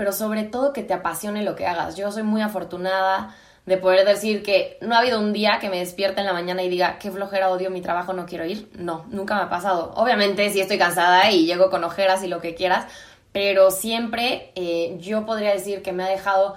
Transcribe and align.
pero 0.00 0.12
sobre 0.12 0.44
todo 0.44 0.72
que 0.72 0.82
te 0.82 0.94
apasione 0.94 1.42
lo 1.42 1.54
que 1.54 1.66
hagas. 1.66 1.94
Yo 1.94 2.10
soy 2.10 2.22
muy 2.22 2.40
afortunada 2.40 3.36
de 3.66 3.76
poder 3.76 4.06
decir 4.06 4.42
que 4.42 4.78
no 4.80 4.94
ha 4.94 5.00
habido 5.00 5.20
un 5.20 5.34
día 5.34 5.58
que 5.60 5.68
me 5.68 5.78
despierte 5.78 6.20
en 6.20 6.26
la 6.26 6.32
mañana 6.32 6.62
y 6.62 6.70
diga, 6.70 6.98
qué 6.98 7.10
flojera, 7.10 7.50
odio 7.50 7.70
mi 7.70 7.82
trabajo, 7.82 8.14
no 8.14 8.24
quiero 8.24 8.46
ir. 8.46 8.70
No, 8.78 9.04
nunca 9.10 9.34
me 9.34 9.42
ha 9.42 9.50
pasado. 9.50 9.92
Obviamente 9.96 10.48
si 10.48 10.60
estoy 10.62 10.78
cansada 10.78 11.30
y 11.30 11.44
llego 11.44 11.68
con 11.68 11.84
ojeras 11.84 12.24
y 12.24 12.28
lo 12.28 12.40
que 12.40 12.54
quieras, 12.54 12.86
pero 13.32 13.70
siempre 13.70 14.52
eh, 14.54 14.96
yo 15.00 15.26
podría 15.26 15.52
decir 15.52 15.82
que 15.82 15.92
me 15.92 16.02
ha 16.02 16.08
dejado 16.08 16.56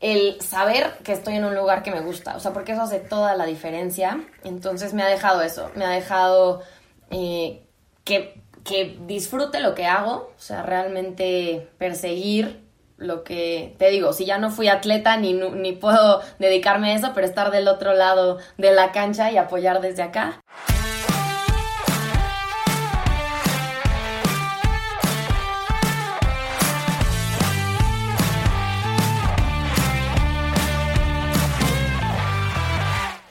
el 0.00 0.40
saber 0.40 0.98
que 1.04 1.12
estoy 1.12 1.36
en 1.36 1.44
un 1.44 1.54
lugar 1.54 1.84
que 1.84 1.92
me 1.92 2.00
gusta, 2.00 2.34
o 2.34 2.40
sea, 2.40 2.52
porque 2.52 2.72
eso 2.72 2.82
hace 2.82 2.98
toda 2.98 3.36
la 3.36 3.46
diferencia. 3.46 4.24
Entonces 4.42 4.92
me 4.92 5.04
ha 5.04 5.06
dejado 5.06 5.40
eso, 5.42 5.70
me 5.76 5.84
ha 5.84 5.90
dejado 5.90 6.62
eh, 7.12 7.62
que, 8.02 8.39
que 8.64 8.98
disfrute 9.06 9.60
lo 9.60 9.74
que 9.74 9.86
hago, 9.86 10.32
o 10.36 10.40
sea, 10.40 10.62
realmente 10.62 11.68
perseguir 11.78 12.60
lo 12.96 13.24
que 13.24 13.74
te 13.78 13.88
digo, 13.88 14.12
si 14.12 14.26
ya 14.26 14.38
no 14.38 14.50
fui 14.50 14.68
atleta 14.68 15.16
ni, 15.16 15.32
ni 15.32 15.72
puedo 15.72 16.20
dedicarme 16.38 16.92
a 16.92 16.96
eso, 16.96 17.12
pero 17.14 17.26
estar 17.26 17.50
del 17.50 17.66
otro 17.66 17.94
lado 17.94 18.38
de 18.58 18.72
la 18.72 18.92
cancha 18.92 19.32
y 19.32 19.38
apoyar 19.38 19.80
desde 19.80 20.02
acá. 20.02 20.40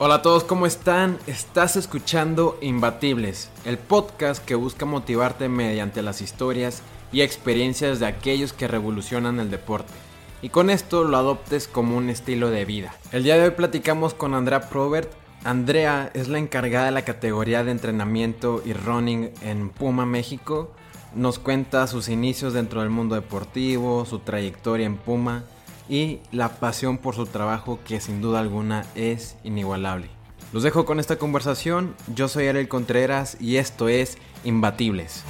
Hola 0.02 0.14
a 0.14 0.22
todos, 0.22 0.44
¿cómo 0.44 0.64
están? 0.64 1.18
Estás 1.26 1.76
escuchando 1.76 2.56
Imbatibles, 2.62 3.50
el 3.66 3.76
podcast 3.76 4.42
que 4.42 4.54
busca 4.54 4.86
motivarte 4.86 5.50
mediante 5.50 6.00
las 6.00 6.22
historias 6.22 6.80
y 7.12 7.20
experiencias 7.20 8.00
de 8.00 8.06
aquellos 8.06 8.54
que 8.54 8.66
revolucionan 8.66 9.40
el 9.40 9.50
deporte. 9.50 9.92
Y 10.40 10.48
con 10.48 10.70
esto 10.70 11.04
lo 11.04 11.18
adoptes 11.18 11.68
como 11.68 11.98
un 11.98 12.08
estilo 12.08 12.48
de 12.48 12.64
vida. 12.64 12.94
El 13.12 13.24
día 13.24 13.36
de 13.36 13.42
hoy 13.42 13.50
platicamos 13.50 14.14
con 14.14 14.32
Andrea 14.32 14.70
Probert. 14.70 15.12
Andrea 15.44 16.10
es 16.14 16.28
la 16.28 16.38
encargada 16.38 16.86
de 16.86 16.92
la 16.92 17.04
categoría 17.04 17.62
de 17.62 17.72
entrenamiento 17.72 18.62
y 18.64 18.72
running 18.72 19.32
en 19.42 19.68
Puma, 19.68 20.06
México. 20.06 20.72
Nos 21.14 21.38
cuenta 21.38 21.86
sus 21.86 22.08
inicios 22.08 22.54
dentro 22.54 22.80
del 22.80 22.88
mundo 22.88 23.16
deportivo, 23.16 24.06
su 24.06 24.20
trayectoria 24.20 24.86
en 24.86 24.96
Puma 24.96 25.44
y 25.90 26.20
la 26.30 26.48
pasión 26.60 26.98
por 26.98 27.16
su 27.16 27.26
trabajo 27.26 27.80
que 27.84 28.00
sin 28.00 28.22
duda 28.22 28.38
alguna 28.38 28.86
es 28.94 29.36
inigualable. 29.42 30.08
Los 30.52 30.62
dejo 30.62 30.84
con 30.86 31.00
esta 31.00 31.16
conversación, 31.16 31.94
yo 32.14 32.28
soy 32.28 32.46
Ariel 32.46 32.68
Contreras 32.68 33.36
y 33.40 33.56
esto 33.56 33.88
es 33.88 34.16
Imbatibles. 34.44 35.24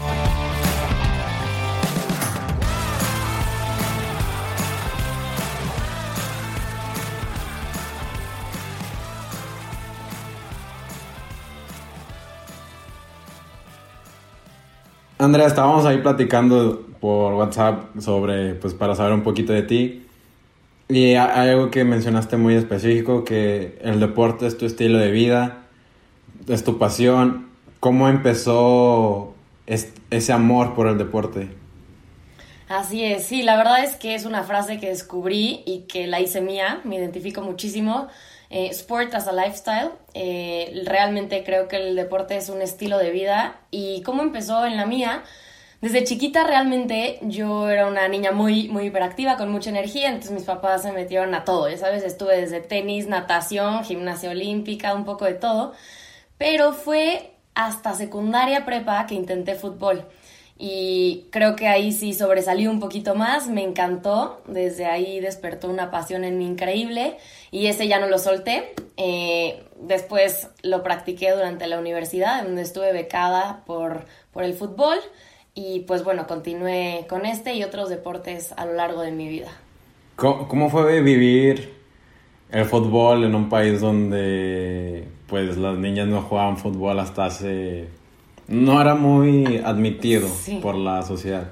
Andrea, 15.18 15.46
estábamos 15.46 15.84
ahí 15.84 15.98
platicando 15.98 16.86
por 16.98 17.34
WhatsApp 17.34 17.98
sobre, 17.98 18.54
pues 18.54 18.72
para 18.72 18.94
saber 18.94 19.12
un 19.12 19.22
poquito 19.22 19.52
de 19.52 19.62
ti. 19.62 20.06
Y 20.90 21.14
hay 21.14 21.50
algo 21.50 21.70
que 21.70 21.84
mencionaste 21.84 22.36
muy 22.36 22.56
específico, 22.56 23.24
que 23.24 23.78
el 23.80 24.00
deporte 24.00 24.46
es 24.46 24.58
tu 24.58 24.66
estilo 24.66 24.98
de 24.98 25.12
vida, 25.12 25.62
es 26.48 26.64
tu 26.64 26.78
pasión. 26.78 27.48
¿Cómo 27.78 28.08
empezó 28.08 29.34
ese 29.66 30.32
amor 30.32 30.74
por 30.74 30.88
el 30.88 30.98
deporte? 30.98 31.48
Así 32.68 33.04
es, 33.04 33.24
sí, 33.24 33.42
la 33.42 33.56
verdad 33.56 33.82
es 33.82 33.96
que 33.96 34.14
es 34.14 34.24
una 34.24 34.42
frase 34.42 34.78
que 34.78 34.88
descubrí 34.88 35.62
y 35.64 35.86
que 35.88 36.06
la 36.06 36.20
hice 36.20 36.40
mía, 36.40 36.80
me 36.84 36.96
identifico 36.96 37.40
muchísimo. 37.40 38.08
Eh, 38.48 38.68
sport 38.70 39.14
as 39.14 39.28
a 39.28 39.32
lifestyle, 39.32 39.90
eh, 40.14 40.82
realmente 40.86 41.44
creo 41.44 41.68
que 41.68 41.76
el 41.76 41.94
deporte 41.94 42.36
es 42.36 42.48
un 42.48 42.62
estilo 42.62 42.98
de 42.98 43.12
vida 43.12 43.60
y 43.70 44.02
cómo 44.02 44.22
empezó 44.22 44.66
en 44.66 44.76
la 44.76 44.86
mía, 44.86 45.22
desde 45.80 46.04
chiquita 46.04 46.44
realmente 46.44 47.18
yo 47.22 47.68
era 47.70 47.86
una 47.86 48.06
niña 48.08 48.32
muy, 48.32 48.68
muy 48.68 48.86
hiperactiva, 48.86 49.36
con 49.36 49.50
mucha 49.50 49.70
energía, 49.70 50.08
entonces 50.08 50.32
mis 50.32 50.44
papás 50.44 50.82
se 50.82 50.92
metieron 50.92 51.34
a 51.34 51.44
todo, 51.44 51.68
ya 51.68 51.78
sabes, 51.78 52.02
estuve 52.04 52.40
desde 52.40 52.60
tenis, 52.60 53.06
natación, 53.06 53.84
gimnasia 53.84 54.30
olímpica, 54.30 54.94
un 54.94 55.04
poco 55.04 55.24
de 55.24 55.34
todo, 55.34 55.72
pero 56.36 56.72
fue 56.72 57.32
hasta 57.54 57.94
secundaria 57.94 58.64
prepa 58.64 59.06
que 59.06 59.14
intenté 59.14 59.54
fútbol 59.54 60.06
y 60.62 61.28
creo 61.30 61.56
que 61.56 61.68
ahí 61.68 61.90
sí 61.90 62.12
sobresalí 62.12 62.66
un 62.66 62.80
poquito 62.80 63.14
más, 63.14 63.48
me 63.48 63.62
encantó, 63.62 64.42
desde 64.46 64.84
ahí 64.84 65.18
despertó 65.18 65.70
una 65.70 65.90
pasión 65.90 66.22
en 66.22 66.36
mí 66.36 66.46
increíble 66.46 67.16
y 67.50 67.68
ese 67.68 67.88
ya 67.88 67.98
no 67.98 68.08
lo 68.08 68.18
solté. 68.18 68.74
Eh, 68.98 69.64
después 69.80 70.48
lo 70.62 70.82
practiqué 70.82 71.30
durante 71.30 71.66
la 71.66 71.78
universidad, 71.78 72.42
donde 72.42 72.60
estuve 72.60 72.92
becada 72.92 73.62
por, 73.64 74.04
por 74.32 74.44
el 74.44 74.52
fútbol 74.52 74.98
y 75.54 75.80
pues 75.80 76.04
bueno, 76.04 76.26
continué 76.26 77.06
con 77.08 77.26
este 77.26 77.54
y 77.54 77.64
otros 77.64 77.88
deportes 77.88 78.52
a 78.56 78.66
lo 78.66 78.74
largo 78.74 79.02
de 79.02 79.12
mi 79.12 79.28
vida. 79.28 79.50
¿Cómo, 80.16 80.68
fue 80.68 81.00
vivir 81.00 81.74
el 82.50 82.66
fútbol 82.66 83.24
en 83.24 83.34
un 83.34 83.48
país 83.48 83.80
donde 83.80 85.08
pues 85.26 85.56
las 85.56 85.78
niñas 85.78 86.08
no 86.08 86.20
jugaban 86.22 86.58
fútbol 86.58 86.98
hasta 86.98 87.24
hace... 87.24 87.88
no 88.48 88.80
era 88.80 88.94
muy 88.94 89.62
admitido 89.64 90.28
por 90.60 90.74
la 90.74 91.02
sociedad? 91.02 91.48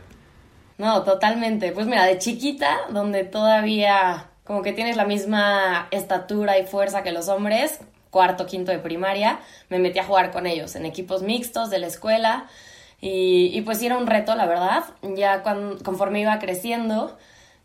No, 0.77 1.03
totalmente. 1.03 1.73
Pues 1.73 1.87
mira, 1.87 2.05
de 2.05 2.19
chiquita, 2.19 2.77
donde 2.91 3.25
todavía 3.25 4.29
como 4.45 4.63
que 4.63 4.73
tienes 4.73 4.97
la 4.97 5.05
misma 5.05 5.89
estatura 5.91 6.59
y 6.59 6.67
fuerza 6.67 7.03
que 7.03 7.13
los 7.13 7.29
hombres, 7.29 7.81
cuarto, 8.11 8.47
quinto 8.47 8.71
de 8.71 8.79
primaria, 8.79 9.41
me 9.71 9.79
metí 9.79 9.99
a 9.99 10.05
jugar 10.05 10.31
con 10.31 10.47
ellos 10.47 10.77
en 10.77 10.87
equipos 10.87 11.23
mixtos 11.23 11.71
de 11.71 11.79
la 11.79 11.87
escuela 11.87 12.47
y, 13.01 13.61
pues 13.63 13.79
sí 13.79 13.87
era 13.87 13.97
un 13.97 14.07
reto, 14.07 14.35
la 14.35 14.47
verdad. 14.47 14.85
Ya 15.17 15.43
cuando, 15.43 15.83
conforme 15.85 16.21
iba 16.21 16.39
creciendo, 16.39 17.17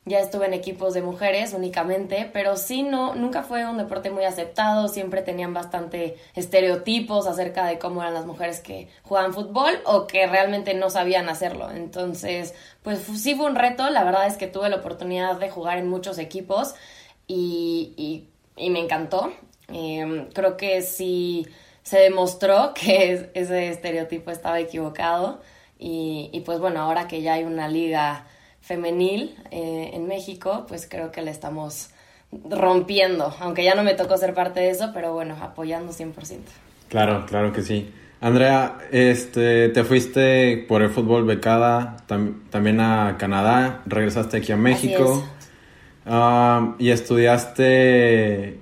ya 0.06 0.20
estuve 0.20 0.46
en 0.46 0.54
equipos 0.54 0.94
de 0.94 1.02
mujeres 1.02 1.54
únicamente, 1.54 2.30
pero 2.32 2.58
sí, 2.58 2.84
no, 2.84 3.16
nunca 3.16 3.42
fue 3.42 3.66
un 3.66 3.78
deporte 3.78 4.12
muy 4.12 4.26
aceptado, 4.26 4.90
siempre 4.90 5.22
tenían 5.22 5.54
bastante 5.54 6.18
estereotipos 6.36 7.26
acerca 7.26 7.66
de 7.66 7.80
cómo 7.80 8.02
eran 8.02 8.14
las 8.14 8.26
mujeres 8.26 8.60
que 8.60 8.90
jugaban 9.04 9.34
fútbol 9.34 9.80
o 9.86 10.06
que 10.06 10.28
realmente 10.28 10.74
no 10.74 10.90
sabían 10.90 11.30
hacerlo. 11.30 11.72
Entonces, 11.72 12.54
pues 12.84 13.00
sí 13.00 13.34
fue 13.36 13.46
un 13.46 13.56
reto, 13.56 13.90
la 13.90 14.04
verdad 14.04 14.28
es 14.28 14.38
que 14.38 14.48
tuve 14.48 14.70
la 14.70 14.78
oportunidad 14.78 15.38
de 15.38 15.50
jugar 15.50 15.78
en 15.78 15.88
muchos 15.90 16.18
equipos 16.20 16.76
y, 17.28 18.28
y, 18.58 18.70
me 18.70 18.80
encantó. 18.80 19.34
Eh, 19.70 20.28
creo 20.34 20.58
que 20.58 20.82
sí 20.82 21.48
se 21.84 22.00
demostró 22.00 22.74
que 22.76 23.30
ese 23.34 23.70
estereotipo 23.70 24.32
estaba 24.32 24.60
equivocado 24.60 25.42
y, 25.78 26.30
y, 26.32 26.42
pues 26.42 26.60
bueno, 26.60 26.82
ahora 26.82 27.08
que 27.08 27.22
ya 27.22 27.34
hay 27.34 27.44
una 27.44 27.68
liga 27.68 28.26
femenil 28.62 29.36
eh, 29.52 29.92
en 29.94 30.08
México, 30.08 30.66
pues 30.68 30.88
creo 30.90 31.12
que 31.12 31.22
le 31.22 31.32
estamos 31.32 31.90
rompiendo, 32.50 33.36
aunque 33.40 33.64
ya 33.64 33.76
no 33.76 33.84
me 33.84 33.94
tocó 33.94 34.18
ser 34.18 34.34
parte 34.34 34.62
de 34.62 34.70
eso, 34.70 34.92
pero 34.94 35.14
bueno, 35.14 35.36
apoyando 35.42 35.92
100%. 35.92 36.40
Claro, 36.90 37.26
claro 37.26 37.52
que 37.52 37.62
sí. 37.62 37.92
Andrea, 38.22 38.78
este, 38.92 39.68
te 39.70 39.84
fuiste 39.84 40.66
por 40.70 40.82
el 40.82 40.90
fútbol 40.90 41.26
becada 41.26 41.98
también 42.08 42.80
a 42.80 43.18
Canadá, 43.20 43.82
regresaste 43.86 44.38
aquí 44.38 44.54
a 44.54 44.58
México 44.58 45.28
ah, 46.06 46.76
y 46.80 46.92
estudiaste 46.92 48.60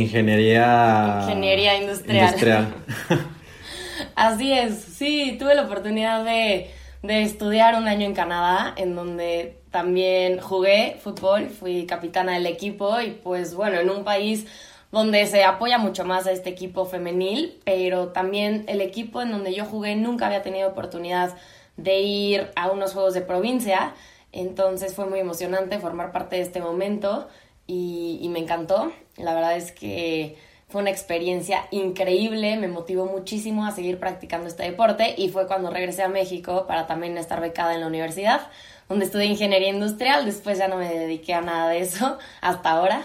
Ingeniería... 0.00 1.18
Ingeniería 1.22 1.76
industrial. 1.76 2.74
Así 4.14 4.52
es, 4.52 4.78
sí, 4.80 5.36
tuve 5.38 5.54
la 5.54 5.62
oportunidad 5.62 6.24
de, 6.24 6.70
de 7.02 7.22
estudiar 7.22 7.74
un 7.74 7.88
año 7.88 8.06
en 8.06 8.14
Canadá, 8.14 8.74
en 8.76 8.94
donde 8.94 9.58
también 9.70 10.38
jugué 10.38 10.98
fútbol, 11.02 11.48
fui 11.48 11.86
capitana 11.86 12.34
del 12.34 12.46
equipo 12.46 13.00
y 13.00 13.10
pues 13.10 13.54
bueno, 13.54 13.80
en 13.80 13.90
un 13.90 14.04
país 14.04 14.46
donde 14.90 15.26
se 15.26 15.44
apoya 15.44 15.78
mucho 15.78 16.04
más 16.04 16.26
a 16.26 16.32
este 16.32 16.50
equipo 16.50 16.84
femenil, 16.84 17.60
pero 17.64 18.08
también 18.08 18.64
el 18.68 18.80
equipo 18.80 19.22
en 19.22 19.32
donde 19.32 19.54
yo 19.54 19.64
jugué 19.64 19.96
nunca 19.96 20.26
había 20.26 20.42
tenido 20.42 20.68
oportunidad 20.68 21.34
de 21.76 22.00
ir 22.00 22.50
a 22.56 22.70
unos 22.70 22.92
juegos 22.92 23.14
de 23.14 23.22
provincia, 23.22 23.94
entonces 24.32 24.94
fue 24.94 25.06
muy 25.06 25.18
emocionante 25.18 25.78
formar 25.78 26.12
parte 26.12 26.36
de 26.36 26.42
este 26.42 26.60
momento 26.60 27.28
y, 27.66 28.28
me 28.30 28.40
encantó. 28.40 28.92
La 29.16 29.34
verdad 29.34 29.56
es 29.56 29.72
que 29.72 30.36
fue 30.72 30.80
una 30.80 30.90
experiencia 30.90 31.66
increíble, 31.70 32.56
me 32.56 32.66
motivó 32.66 33.04
muchísimo 33.04 33.66
a 33.66 33.72
seguir 33.72 34.00
practicando 34.00 34.48
este 34.48 34.62
deporte 34.62 35.14
y 35.18 35.28
fue 35.28 35.46
cuando 35.46 35.68
regresé 35.68 36.02
a 36.02 36.08
México 36.08 36.64
para 36.66 36.86
también 36.86 37.18
estar 37.18 37.42
becada 37.42 37.74
en 37.74 37.82
la 37.82 37.86
universidad, 37.88 38.40
donde 38.88 39.04
estudié 39.04 39.26
ingeniería 39.26 39.68
industrial, 39.68 40.24
después 40.24 40.56
ya 40.56 40.68
no 40.68 40.78
me 40.78 40.88
dediqué 40.88 41.34
a 41.34 41.42
nada 41.42 41.68
de 41.68 41.80
eso 41.80 42.16
hasta 42.40 42.70
ahora, 42.70 43.02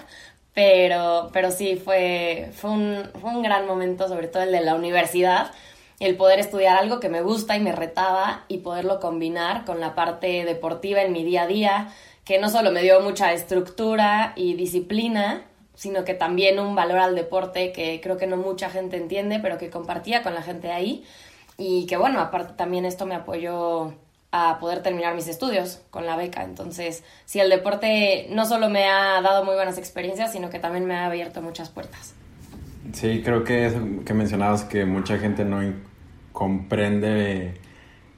pero, 0.54 1.30
pero 1.34 1.52
sí, 1.52 1.76
fue, 1.76 2.52
fue, 2.54 2.70
un, 2.70 3.10
fue 3.20 3.32
un 3.32 3.44
gran 3.44 3.68
momento, 3.68 4.08
sobre 4.08 4.30
todo 4.30 4.44
el 4.44 4.54
de 4.54 4.62
la 4.62 4.76
universidad, 4.76 5.52
el 6.00 6.16
poder 6.16 6.40
estudiar 6.40 6.78
algo 6.78 7.02
que 7.02 7.10
me 7.10 7.22
gusta 7.22 7.58
y 7.58 7.60
me 7.60 7.74
retaba 7.74 8.46
y 8.48 8.60
poderlo 8.60 9.02
combinar 9.02 9.66
con 9.66 9.82
la 9.82 9.94
parte 9.94 10.46
deportiva 10.46 11.02
en 11.02 11.12
mi 11.12 11.26
día 11.26 11.44
a 11.44 11.48
día, 11.48 11.94
que 12.24 12.40
no 12.40 12.50
solo 12.50 12.72
me 12.72 12.82
dio 12.82 13.02
mucha 13.02 13.34
estructura 13.34 14.34
y 14.38 14.54
disciplina, 14.54 15.44
sino 15.78 16.04
que 16.04 16.16
también 16.16 16.60
un 16.60 16.76
valor 16.76 16.98
al 16.98 17.16
deporte 17.16 17.72
que 17.72 18.02
creo 18.02 18.18
que 18.18 18.26
no 18.26 18.36
mucha 18.36 18.72
gente 18.72 18.98
entiende, 18.98 19.40
pero 19.40 19.60
que 19.60 19.70
compartía 19.70 20.24
con 20.24 20.34
la 20.34 20.42
gente 20.42 20.72
ahí. 20.72 21.06
Y 21.56 21.86
que 21.86 21.98
bueno, 21.98 22.20
aparte 22.20 22.54
también 22.54 22.84
esto 22.84 23.06
me 23.06 23.14
apoyó 23.14 23.94
a 24.32 24.58
poder 24.60 24.82
terminar 24.82 25.14
mis 25.14 25.28
estudios 25.28 25.82
con 25.92 26.08
la 26.08 26.18
beca. 26.18 26.44
Entonces, 26.44 27.04
sí, 27.26 27.40
el 27.40 27.52
deporte 27.52 28.28
no 28.32 28.48
solo 28.48 28.70
me 28.70 28.86
ha 28.86 29.22
dado 29.22 29.46
muy 29.46 29.54
buenas 29.54 29.78
experiencias, 29.78 30.32
sino 30.32 30.50
que 30.50 30.58
también 30.58 30.86
me 30.86 30.96
ha 30.96 31.06
abierto 31.06 31.44
muchas 31.44 31.70
puertas. 31.70 32.16
Sí, 32.94 33.22
creo 33.24 33.44
que 33.44 33.68
eso 33.68 33.80
que 34.04 34.16
mencionabas 34.16 34.64
que 34.64 34.86
mucha 34.86 35.20
gente 35.20 35.46
no 35.46 35.62
comprende 36.32 37.54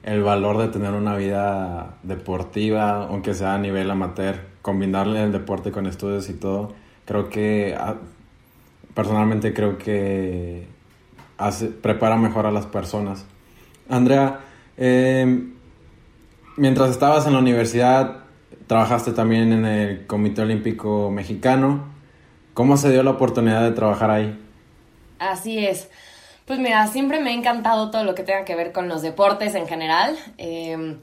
el 0.02 0.22
valor 0.22 0.56
de 0.56 0.68
tener 0.68 0.92
una 0.92 1.14
vida 1.14 1.98
deportiva, 2.04 3.04
aunque 3.04 3.34
sea 3.34 3.54
a 3.54 3.58
nivel 3.58 3.90
amateur, 3.90 4.48
combinarle 4.62 5.22
el 5.22 5.32
deporte 5.32 5.72
con 5.72 5.86
estudios 5.86 6.30
y 6.30 6.34
todo, 6.34 6.72
creo 7.10 7.28
que 7.28 7.74
ah, 7.76 7.96
personalmente 8.94 9.52
creo 9.52 9.76
que 9.78 10.64
hace, 11.38 11.66
prepara 11.66 12.14
mejor 12.14 12.46
a 12.46 12.52
las 12.52 12.66
personas. 12.66 13.24
Andrea, 13.88 14.38
eh, 14.76 15.48
mientras 16.56 16.90
estabas 16.90 17.26
en 17.26 17.32
la 17.32 17.40
universidad, 17.40 18.18
trabajaste 18.68 19.10
también 19.10 19.52
en 19.52 19.64
el 19.64 20.06
Comité 20.06 20.42
Olímpico 20.42 21.10
Mexicano. 21.10 21.82
¿Cómo 22.54 22.76
se 22.76 22.92
dio 22.92 23.02
la 23.02 23.10
oportunidad 23.10 23.64
de 23.64 23.72
trabajar 23.72 24.12
ahí? 24.12 24.38
Así 25.18 25.66
es. 25.66 25.90
Pues 26.44 26.60
mira, 26.60 26.86
siempre 26.86 27.18
me 27.18 27.30
ha 27.30 27.34
encantado 27.34 27.90
todo 27.90 28.04
lo 28.04 28.14
que 28.14 28.22
tenga 28.22 28.44
que 28.44 28.54
ver 28.54 28.70
con 28.70 28.88
los 28.88 29.02
deportes 29.02 29.56
en 29.56 29.66
general. 29.66 30.16
Em, 30.38 31.00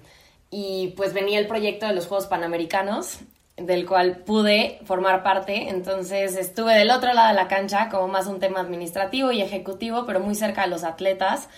y 0.51 0.93
pues 0.95 1.13
venía 1.13 1.37
el 1.37 1.47
proyecto 1.47 1.85
de 1.85 1.93
los 1.93 2.07
Juegos 2.07 2.27
Panamericanos, 2.27 3.19
del 3.57 3.85
cual 3.85 4.17
pude 4.17 4.79
formar 4.85 5.23
parte. 5.23 5.69
Entonces 5.69 6.35
estuve 6.35 6.75
del 6.75 6.91
otro 6.91 7.13
lado 7.13 7.29
de 7.29 7.33
la 7.33 7.47
cancha, 7.47 7.89
como 7.89 8.07
más 8.07 8.27
un 8.27 8.39
tema 8.39 8.61
administrativo 8.61 9.31
y 9.31 9.41
ejecutivo, 9.41 10.05
pero 10.05 10.19
muy 10.19 10.35
cerca 10.35 10.61
de 10.61 10.67
los 10.69 10.83
atletas. 10.83 11.49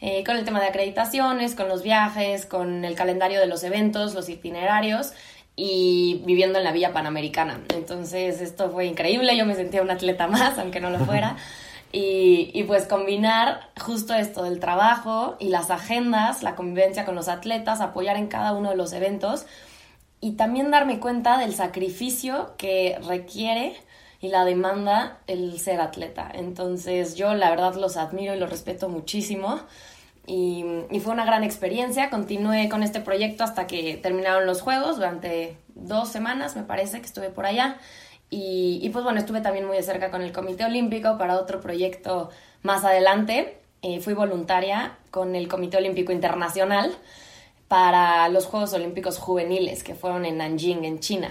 Eh, 0.00 0.22
con 0.24 0.36
el 0.36 0.44
tema 0.44 0.60
de 0.60 0.68
acreditaciones, 0.68 1.56
con 1.56 1.68
los 1.68 1.82
viajes, 1.82 2.46
con 2.46 2.84
el 2.84 2.94
calendario 2.94 3.40
de 3.40 3.46
los 3.48 3.64
eventos, 3.64 4.14
los 4.14 4.28
itinerarios 4.28 5.12
y 5.56 6.22
viviendo 6.24 6.58
en 6.58 6.64
la 6.64 6.70
Villa 6.70 6.92
Panamericana. 6.92 7.60
Entonces 7.74 8.40
esto 8.40 8.70
fue 8.70 8.86
increíble, 8.86 9.36
yo 9.36 9.44
me 9.44 9.56
sentía 9.56 9.82
un 9.82 9.90
atleta 9.90 10.28
más, 10.28 10.56
aunque 10.58 10.80
no 10.80 10.90
lo 10.90 11.00
fuera. 11.00 11.36
Y, 11.90 12.50
y, 12.52 12.64
pues 12.64 12.86
combinar 12.86 13.70
justo 13.80 14.12
esto 14.12 14.42
del 14.42 14.60
trabajo 14.60 15.36
y 15.38 15.48
las 15.48 15.70
agendas, 15.70 16.42
la 16.42 16.54
convivencia 16.54 17.06
con 17.06 17.14
los 17.14 17.28
atletas, 17.28 17.80
apoyar 17.80 18.18
en 18.18 18.26
cada 18.26 18.52
uno 18.52 18.68
de 18.68 18.76
los 18.76 18.92
eventos 18.92 19.46
y 20.20 20.32
también 20.32 20.70
darme 20.70 20.98
cuenta 21.00 21.38
del 21.38 21.54
sacrificio 21.54 22.54
que 22.56 22.98
requiere 23.06 23.76
y 24.20 24.28
la 24.28 24.44
demanda 24.44 25.18
el 25.26 25.58
ser 25.60 25.80
atleta. 25.80 26.30
Entonces 26.34 27.14
yo 27.14 27.34
la 27.34 27.50
verdad 27.50 27.74
los 27.74 27.96
admiro 27.96 28.34
y 28.34 28.38
los 28.38 28.50
respeto 28.50 28.88
muchísimo. 28.88 29.60
Y, 30.26 30.64
fue 31.00 31.12
una 31.12 31.24
gran 31.24 31.44
experiencia. 31.44 32.10
Continué 32.10 32.68
con 32.68 32.82
este 32.82 33.00
proyecto 33.00 33.44
hasta 33.44 33.66
que 33.66 33.96
terminaron 33.96 34.44
los 34.44 34.60
Juegos, 34.60 34.96
durante 34.96 35.56
dos 35.74 36.08
semanas 36.10 36.56
me 36.56 36.64
parece 36.64 37.00
que 37.00 37.06
estuve 37.06 37.30
por 37.30 37.46
allá. 37.46 37.78
Y, 38.28 38.78
y 38.82 38.90
pues 38.90 39.04
bueno, 39.04 39.20
estuve 39.20 39.40
también 39.40 39.66
muy 39.66 39.76
de 39.76 39.82
cerca 39.82 40.10
con 40.10 40.20
el 40.20 40.32
Comité 40.32 40.64
Olímpico 40.64 41.16
para 41.16 41.38
otro 41.38 41.60
proyecto 41.60 42.28
más 42.62 42.84
adelante. 42.84 43.58
Eh, 43.80 44.00
fui 44.00 44.12
voluntaria 44.12 44.98
con 45.10 45.36
el 45.36 45.48
Comité 45.48 45.76
Olímpico 45.76 46.12
Internacional 46.12 46.94
para 47.68 48.28
los 48.30 48.46
Juegos 48.46 48.72
Olímpicos 48.72 49.18
Juveniles 49.18 49.84
que 49.84 49.94
fueron 49.94 50.24
en 50.24 50.38
Nanjing, 50.38 50.84
en 50.84 51.00
China. 51.00 51.30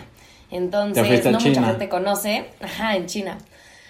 Entonces, 0.49 1.25
no 1.25 1.39
mucha 1.39 1.63
gente 1.63 1.89
conoce, 1.89 2.45
ajá, 2.61 2.95
en 2.95 3.07
China. 3.07 3.37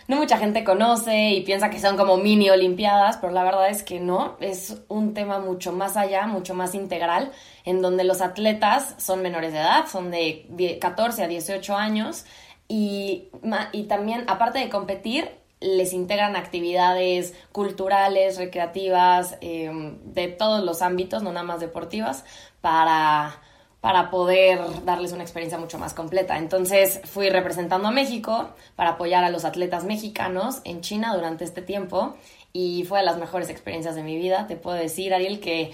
No 0.08 0.16
mucha 0.16 0.38
gente 0.38 0.64
conoce 0.64 1.32
y 1.32 1.42
piensa 1.42 1.70
que 1.70 1.80
son 1.80 1.98
como 1.98 2.16
mini 2.16 2.50
olimpiadas, 2.50 3.18
pero 3.18 3.34
la 3.34 3.44
verdad 3.44 3.70
es 3.70 3.84
que 3.84 4.00
no, 4.00 4.38
es 4.40 4.78
un 4.88 5.14
tema 5.14 5.40
mucho 5.40 5.74
más 5.74 5.98
allá, 5.98 6.26
mucho 6.28 6.54
más 6.54 6.74
integral, 6.76 7.32
en 7.66 7.82
donde 7.82 8.06
los 8.06 8.22
atletas 8.22 8.96
son 8.98 9.22
menores 9.22 9.52
de 9.52 9.60
edad, 9.60 9.86
son 9.92 10.10
de 10.10 10.78
14 10.80 11.24
a 11.24 11.28
18 11.28 11.76
años 11.76 12.24
y, 12.70 13.28
y 13.74 13.84
también, 13.84 14.24
aparte 14.28 14.60
de 14.60 14.70
competir, 14.70 15.30
les 15.60 15.94
integran 15.94 16.36
actividades 16.36 17.34
culturales, 17.52 18.38
recreativas, 18.38 19.38
em, 19.42 19.98
de 20.04 20.28
todos 20.28 20.64
los 20.64 20.82
ámbitos, 20.82 21.24
no 21.24 21.32
nada 21.32 21.46
más 21.46 21.60
deportivas, 21.60 22.24
para 22.62 23.42
para 23.82 24.10
poder 24.10 24.60
darles 24.86 25.12
una 25.12 25.24
experiencia 25.24 25.58
mucho 25.58 25.78
más 25.78 25.94
completa. 25.94 26.38
Entonces 26.38 27.00
fui 27.06 27.30
representando 27.30 27.88
a 27.88 27.92
México 27.92 28.50
para 28.76 28.92
apoyar 28.92 29.24
a 29.24 29.30
los 29.30 29.46
atletas 29.46 29.86
mexicanos 29.86 30.62
en 30.66 30.82
China 30.82 31.16
durante 31.16 31.44
este 31.44 31.62
tiempo 31.62 32.16
y 32.54 32.86
fue 32.86 33.00
de 33.00 33.06
las 33.06 33.18
mejores 33.18 33.50
experiencias 33.50 33.96
de 33.96 34.04
mi 34.04 34.18
vida. 34.18 34.48
Te 34.48 34.56
puedo 34.56 34.76
decir, 34.76 35.14
Ariel, 35.14 35.40
que 35.40 35.74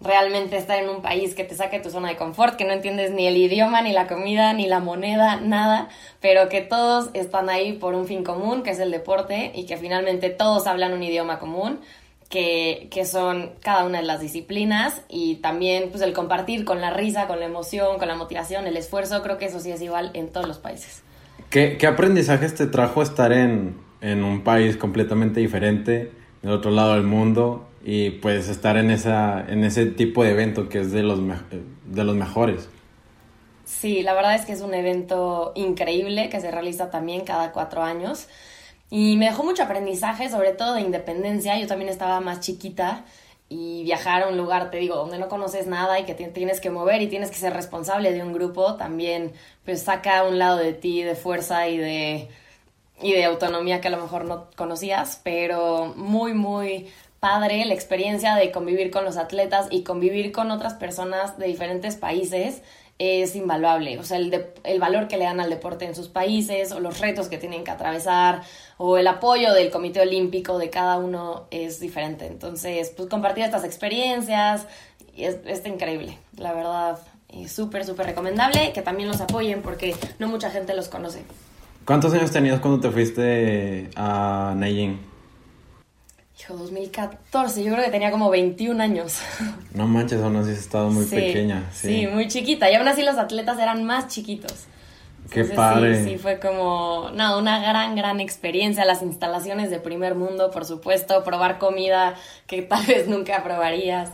realmente 0.00 0.56
estar 0.56 0.78
en 0.78 0.88
un 0.88 1.00
país 1.02 1.34
que 1.34 1.44
te 1.44 1.54
saque 1.54 1.80
tu 1.80 1.90
zona 1.90 2.08
de 2.08 2.16
confort, 2.16 2.56
que 2.56 2.64
no 2.64 2.72
entiendes 2.72 3.12
ni 3.12 3.26
el 3.26 3.36
idioma, 3.36 3.80
ni 3.82 3.92
la 3.92 4.06
comida, 4.06 4.52
ni 4.52 4.66
la 4.66 4.80
moneda, 4.80 5.36
nada, 5.40 5.88
pero 6.20 6.48
que 6.48 6.60
todos 6.60 7.10
están 7.14 7.48
ahí 7.48 7.72
por 7.72 7.94
un 7.94 8.06
fin 8.06 8.22
común, 8.22 8.62
que 8.62 8.70
es 8.70 8.78
el 8.78 8.90
deporte, 8.90 9.52
y 9.54 9.64
que 9.64 9.76
finalmente 9.76 10.30
todos 10.30 10.66
hablan 10.66 10.92
un 10.92 11.02
idioma 11.02 11.38
común 11.38 11.80
que, 12.28 12.88
que, 12.90 13.04
son 13.04 13.52
cada 13.62 13.84
una 13.84 13.98
de 13.98 14.04
las 14.04 14.20
disciplinas 14.20 15.02
y 15.08 15.36
también 15.36 15.90
pues 15.90 16.02
el 16.02 16.12
compartir 16.12 16.64
con 16.64 16.80
la 16.80 16.90
risa, 16.90 17.26
con 17.26 17.38
la 17.38 17.46
emoción, 17.46 17.98
con 17.98 18.08
la 18.08 18.16
motivación, 18.16 18.66
el 18.66 18.76
esfuerzo, 18.76 19.22
creo 19.22 19.38
que 19.38 19.46
eso 19.46 19.60
sí 19.60 19.70
es 19.70 19.80
igual 19.80 20.10
en 20.14 20.28
todos 20.28 20.48
los 20.48 20.58
países. 20.58 21.02
¿Qué, 21.50 21.76
qué 21.78 21.86
aprendizajes 21.86 22.54
te 22.54 22.66
trajo 22.66 23.02
estar 23.02 23.32
en, 23.32 23.76
en, 24.00 24.24
un 24.24 24.42
país 24.42 24.76
completamente 24.76 25.38
diferente, 25.40 26.10
del 26.42 26.52
otro 26.52 26.72
lado 26.72 26.94
del 26.94 27.04
mundo, 27.04 27.68
y 27.88 28.10
pues 28.10 28.48
estar 28.48 28.76
en, 28.76 28.90
esa, 28.90 29.44
en 29.48 29.62
ese 29.62 29.86
tipo 29.86 30.24
de 30.24 30.32
evento 30.32 30.68
que 30.68 30.80
es 30.80 30.90
de 30.90 31.04
los, 31.04 31.20
de 31.20 32.04
los 32.04 32.16
mejores? 32.16 32.68
Sí, 33.64 34.02
la 34.02 34.12
verdad 34.12 34.34
es 34.34 34.44
que 34.44 34.52
es 34.52 34.60
un 34.60 34.74
evento 34.74 35.52
increíble 35.54 36.28
que 36.28 36.40
se 36.40 36.50
realiza 36.50 36.90
también 36.90 37.24
cada 37.24 37.52
cuatro 37.52 37.84
años. 37.84 38.26
Y 38.90 39.16
me 39.18 39.26
dejó 39.26 39.44
mucho 39.44 39.62
aprendizaje, 39.62 40.28
sobre 40.28 40.50
todo 40.52 40.74
de 40.74 40.80
independencia. 40.80 41.56
Yo 41.60 41.68
también 41.68 41.88
estaba 41.88 42.18
más 42.18 42.40
chiquita 42.40 43.04
y 43.48 43.84
viajar 43.84 44.24
a 44.24 44.28
un 44.30 44.36
lugar, 44.36 44.72
te 44.72 44.78
digo, 44.78 44.96
donde 44.96 45.18
no 45.18 45.28
conoces 45.28 45.68
nada 45.68 46.00
y 46.00 46.04
que 46.06 46.14
tienes 46.14 46.60
que 46.60 46.70
mover 46.70 47.02
y 47.02 47.06
tienes 47.06 47.30
que 47.30 47.36
ser 47.36 47.52
responsable 47.52 48.12
de 48.12 48.20
un 48.20 48.32
grupo, 48.32 48.74
también 48.74 49.32
pues 49.64 49.82
saca 49.82 50.24
un 50.24 50.40
lado 50.40 50.56
de 50.56 50.72
ti 50.72 51.04
de 51.04 51.14
fuerza 51.14 51.68
y 51.68 51.78
de, 51.78 52.28
y 53.00 53.12
de 53.12 53.24
autonomía 53.24 53.80
que 53.80 53.86
a 53.86 53.92
lo 53.92 54.02
mejor 54.02 54.24
no 54.24 54.48
conocías, 54.56 55.20
pero 55.22 55.94
muy, 55.96 56.34
muy 56.34 56.88
padre 57.20 57.64
la 57.64 57.74
experiencia 57.74 58.34
de 58.34 58.50
convivir 58.52 58.90
con 58.90 59.04
los 59.04 59.16
atletas 59.16 59.66
y 59.70 59.82
convivir 59.82 60.32
con 60.32 60.50
otras 60.50 60.74
personas 60.74 61.38
de 61.38 61.46
diferentes 61.46 61.96
países 61.96 62.62
es 62.98 63.36
invaluable. 63.36 63.98
O 63.98 64.04
sea, 64.04 64.16
el, 64.16 64.46
el 64.64 64.80
valor 64.80 65.08
que 65.08 65.16
le 65.16 65.24
dan 65.24 65.40
al 65.40 65.50
deporte 65.50 65.84
en 65.84 65.94
sus 65.94 66.08
países, 66.08 66.72
o 66.72 66.80
los 66.80 67.00
retos 67.00 67.28
que 67.28 67.38
tienen 67.38 67.64
que 67.64 67.70
atravesar, 67.70 68.42
o 68.78 68.96
el 68.96 69.06
apoyo 69.06 69.52
del 69.52 69.70
Comité 69.70 70.00
Olímpico 70.00 70.58
de 70.58 70.70
cada 70.70 70.96
uno 70.96 71.46
es 71.50 71.78
diferente. 71.78 72.26
Entonces, 72.26 72.92
pues 72.96 73.08
compartir 73.08 73.44
estas 73.44 73.64
experiencias 73.64 74.66
es, 75.16 75.36
es 75.44 75.66
increíble, 75.66 76.18
la 76.36 76.52
verdad. 76.52 76.98
Súper, 77.48 77.84
súper 77.84 78.06
recomendable 78.06 78.72
que 78.72 78.80
también 78.80 79.08
los 79.08 79.20
apoyen 79.20 79.60
porque 79.60 79.94
no 80.18 80.28
mucha 80.28 80.50
gente 80.50 80.74
los 80.74 80.88
conoce. 80.88 81.22
¿Cuántos 81.84 82.14
años 82.14 82.30
tenías 82.30 82.60
cuando 82.60 82.80
te 82.80 82.90
fuiste 82.90 83.90
a 83.94 84.54
Nanjing? 84.56 85.15
Hijo, 86.38 86.54
2014, 86.54 87.64
yo 87.64 87.72
creo 87.72 87.84
que 87.84 87.90
tenía 87.90 88.10
como 88.10 88.28
21 88.28 88.82
años. 88.82 89.20
No 89.72 89.86
manches, 89.86 90.22
aún 90.22 90.36
así 90.36 90.52
has 90.52 90.58
estado 90.58 90.90
muy 90.90 91.04
pequeña. 91.04 91.64
Sí. 91.72 92.06
muy 92.06 92.28
chiquita. 92.28 92.70
Y 92.70 92.74
aún 92.74 92.88
así 92.88 93.02
los 93.02 93.18
atletas 93.18 93.58
eran 93.58 93.84
más 93.84 94.08
chiquitos. 94.08 94.66
Qué 95.30 95.44
padre. 95.44 96.02
Sí, 96.02 96.10
sí, 96.10 96.18
fue 96.18 96.38
como, 96.38 97.10
no, 97.14 97.38
una 97.38 97.60
gran, 97.60 97.94
gran 97.94 98.20
experiencia. 98.20 98.84
Las 98.86 99.02
instalaciones 99.02 99.70
de 99.70 99.80
primer 99.80 100.14
mundo, 100.14 100.50
por 100.50 100.64
supuesto, 100.64 101.24
probar 101.24 101.58
comida 101.58 102.14
que 102.46 102.62
tal 102.62 102.86
vez 102.86 103.06
nunca 103.06 103.42
probarías. 103.42 104.10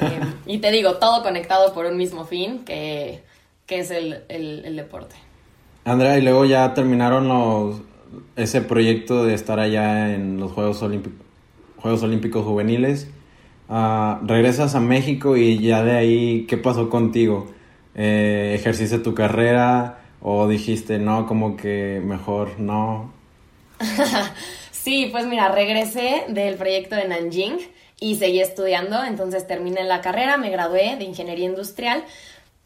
Eh, 0.00 0.20
y 0.46 0.58
te 0.58 0.72
digo, 0.72 0.94
todo 0.94 1.22
conectado 1.22 1.72
por 1.74 1.86
un 1.86 1.96
mismo 1.96 2.24
fin, 2.24 2.64
que, 2.64 3.22
que 3.66 3.80
es 3.80 3.90
el, 3.90 4.24
el, 4.28 4.64
el 4.64 4.76
deporte. 4.76 5.14
Andrea, 5.84 6.18
y 6.18 6.22
luego 6.22 6.44
ya 6.44 6.74
terminaron 6.74 7.28
los, 7.28 7.82
ese 8.34 8.62
proyecto 8.62 9.24
de 9.24 9.34
estar 9.34 9.60
allá 9.60 10.12
en 10.12 10.40
los 10.40 10.50
Juegos 10.52 10.82
Olímpicos 10.82 11.27
Juegos 11.80 12.02
Olímpicos 12.02 12.44
Juveniles. 12.44 13.08
Uh, 13.68 14.26
regresas 14.26 14.74
a 14.74 14.80
México 14.80 15.36
y 15.36 15.58
ya 15.58 15.82
de 15.82 15.96
ahí, 15.96 16.46
¿qué 16.48 16.56
pasó 16.56 16.88
contigo? 16.88 17.46
Eh, 17.94 18.54
¿Ejerciste 18.54 18.98
tu 18.98 19.14
carrera 19.14 19.98
o 20.22 20.48
dijiste 20.48 20.98
no, 20.98 21.26
como 21.26 21.56
que 21.56 22.00
mejor 22.04 22.58
no? 22.58 23.12
sí, 24.70 25.08
pues 25.12 25.26
mira, 25.26 25.50
regresé 25.50 26.24
del 26.28 26.54
proyecto 26.54 26.96
de 26.96 27.08
Nanjing 27.08 27.58
y 28.00 28.16
seguí 28.16 28.40
estudiando, 28.40 29.04
entonces 29.04 29.46
terminé 29.46 29.84
la 29.84 30.00
carrera, 30.00 30.36
me 30.36 30.50
gradué 30.50 30.96
de 30.96 31.04
ingeniería 31.04 31.46
industrial, 31.46 32.04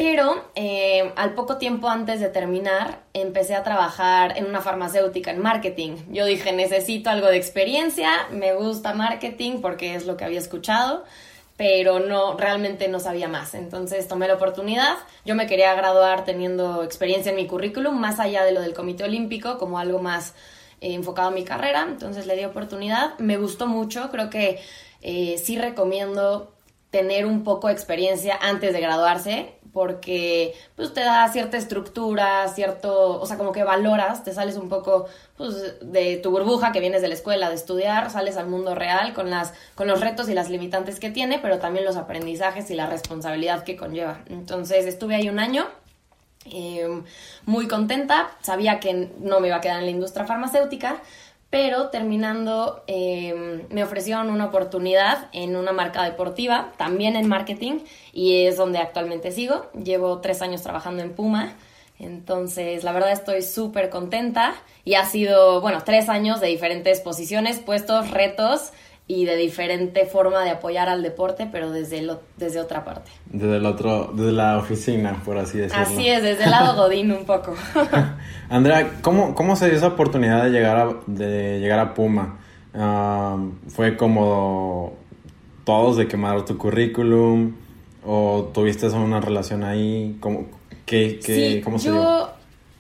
Pero 0.05 0.45
eh, 0.57 1.13
al 1.15 1.35
poco 1.35 1.59
tiempo 1.59 1.89
antes 1.89 2.19
de 2.19 2.29
terminar, 2.29 3.05
empecé 3.15 3.55
a 3.55 3.63
trabajar 3.63 4.37
en 4.37 4.47
una 4.47 4.61
farmacéutica, 4.61 5.31
en 5.31 5.41
marketing. 5.41 5.93
Yo 6.11 6.25
dije, 6.25 6.53
necesito 6.53 7.09
algo 7.09 7.29
de 7.29 7.37
experiencia, 7.37 8.11
me 8.33 8.53
gusta 8.53 8.95
marketing 8.95 9.61
porque 9.61 9.95
es 9.95 10.05
lo 10.05 10.17
que 10.17 10.25
había 10.25 10.41
escuchado, 10.41 11.05
pero 11.57 12.01
no, 12.01 12.37
realmente 12.37 12.89
no 12.89 12.99
sabía 12.99 13.29
más. 13.29 13.55
Entonces 13.55 14.09
tomé 14.09 14.27
la 14.27 14.35
oportunidad. 14.35 14.97
Yo 15.25 15.37
me 15.37 15.47
quería 15.47 15.73
graduar 15.77 16.25
teniendo 16.25 16.83
experiencia 16.83 17.31
en 17.31 17.37
mi 17.37 17.47
currículum, 17.47 17.97
más 17.97 18.19
allá 18.19 18.43
de 18.43 18.51
lo 18.51 18.61
del 18.61 18.75
Comité 18.75 19.05
Olímpico, 19.05 19.57
como 19.57 19.79
algo 19.79 20.01
más 20.01 20.35
eh, 20.81 20.95
enfocado 20.95 21.29
a 21.29 21.31
mi 21.31 21.45
carrera. 21.45 21.87
Entonces 21.89 22.27
le 22.27 22.35
di 22.35 22.45
oportunidad. 22.45 23.17
Me 23.21 23.37
gustó 23.37 23.69
mucho, 23.69 24.11
creo 24.11 24.31
que 24.31 24.59
eh, 25.01 25.41
sí 25.41 25.57
recomiendo 25.59 26.53
tener 26.91 27.25
un 27.25 27.45
poco 27.45 27.69
de 27.69 27.75
experiencia 27.75 28.37
antes 28.43 28.73
de 28.73 28.81
graduarse 28.81 29.62
porque 29.73 30.55
pues 30.77 30.93
te 30.93 31.01
da 31.01 31.27
cierta 31.33 31.57
estructura, 31.57 32.47
cierto, 32.49 33.21
o 33.21 33.27
sea, 33.27 33.39
como 33.39 33.53
que 33.53 33.65
valoras, 33.65 34.23
te 34.23 34.33
sales 34.33 34.57
un 34.57 34.69
poco 34.69 35.07
pues, 35.37 35.81
de 35.81 36.17
tu 36.17 36.31
burbuja 36.31 36.73
que 36.73 36.81
vienes 36.81 37.03
de 37.03 37.09
la 37.09 37.15
escuela, 37.15 37.49
de 37.49 37.55
estudiar, 37.55 38.11
sales 38.11 38.37
al 38.37 38.49
mundo 38.49 38.75
real 38.75 39.15
con 39.15 39.31
las 39.31 39.55
con 39.75 39.89
los 39.89 40.01
retos 40.01 40.29
y 40.29 40.35
las 40.35 40.51
limitantes 40.51 41.01
que 41.01 41.11
tiene, 41.11 41.39
pero 41.39 41.59
también 41.59 41.85
los 41.85 41.97
aprendizajes 41.97 42.71
y 42.71 42.75
la 42.75 42.87
responsabilidad 42.87 43.65
que 43.65 43.77
conlleva. 43.77 44.21
Entonces, 44.27 44.87
estuve 44.87 45.15
ahí 45.15 45.29
un 45.29 45.39
año 45.39 45.67
eh, 46.47 47.03
muy 47.47 47.69
contenta, 47.69 48.31
sabía 48.43 48.81
que 48.81 49.11
no 49.21 49.41
me 49.41 49.49
iba 49.49 49.57
a 49.57 49.61
quedar 49.61 49.79
en 49.79 49.85
la 49.85 49.91
industria 49.91 50.27
farmacéutica, 50.27 51.01
pero 51.53 51.91
terminando 51.91 52.83
eh, 52.87 53.67
me 53.69 53.85
ofrecieron 53.85 54.31
una 54.31 54.47
oportunidad 54.47 55.29
en 55.35 55.55
una 55.55 55.71
marca 55.71 56.03
deportiva, 56.03 56.73
también 56.79 57.15
en 57.15 57.29
marketing, 57.29 57.81
y 58.15 58.47
es 58.47 58.57
donde 58.57 58.79
actualmente 58.79 59.33
sigo. 59.33 59.67
Llevo 59.75 60.19
tres 60.21 60.41
años 60.41 60.63
trabajando 60.63 61.03
en 61.03 61.13
Puma, 61.13 61.53
entonces 61.99 62.85
la 62.85 62.93
verdad 62.93 63.13
estoy 63.13 63.43
súper 63.43 63.91
contenta 63.91 64.55
y 64.87 64.95
ha 64.95 65.05
sido, 65.05 65.61
bueno, 65.61 65.83
tres 65.85 66.09
años 66.09 66.41
de 66.41 66.47
diferentes 66.47 67.03
posiciones, 67.03 67.59
puestos, 67.59 68.11
retos 68.11 68.73
y 69.15 69.27
de 69.27 69.37
diferente 69.37 70.07
forma 70.07 70.43
de 70.43 70.51
apoyar 70.51 70.89
al 70.89 71.03
deporte, 71.03 71.47
pero 71.53 71.71
desde, 71.71 72.01
lo, 72.01 72.21
desde 72.39 72.61
otra 72.61 72.83
parte. 72.83 73.11
Desde 73.27 73.59
el 73.59 73.67
otro, 73.67 74.11
desde 74.15 74.33
la 74.33 74.57
oficina, 74.57 75.21
por 75.23 75.37
así 75.37 75.59
decirlo. 75.59 75.83
Así 75.83 76.09
es, 76.09 76.23
desde 76.23 76.45
el 76.45 76.51
lado 76.51 76.75
Godín 76.83 77.13
un 77.13 77.27
poco. 77.27 77.55
Andrea, 78.49 79.01
¿cómo, 79.03 79.35
¿cómo 79.35 79.55
se 79.55 79.67
dio 79.67 79.77
esa 79.77 79.89
oportunidad 79.89 80.45
de 80.45 80.51
llegar 80.51 80.79
a, 80.79 80.95
de 81.07 81.61
llegar 81.61 81.79
a 81.79 81.93
Puma? 81.93 82.39
Ah, 82.73 83.37
¿Fue 83.69 83.99
como 83.99 84.95
todos 85.65 85.99
de 85.99 86.09
quemar 86.09 86.47
tu 86.47 86.57
currículum? 86.57 87.55
¿O 88.07 88.51
tuviste 88.55 88.87
una 88.89 89.21
relación 89.21 89.63
ahí? 89.63 90.17
¿Cómo, 90.21 90.47
qué, 90.87 91.21
qué, 91.23 91.61
¿cómo 91.63 91.79
se 91.79 91.93
dio? 91.93 92.31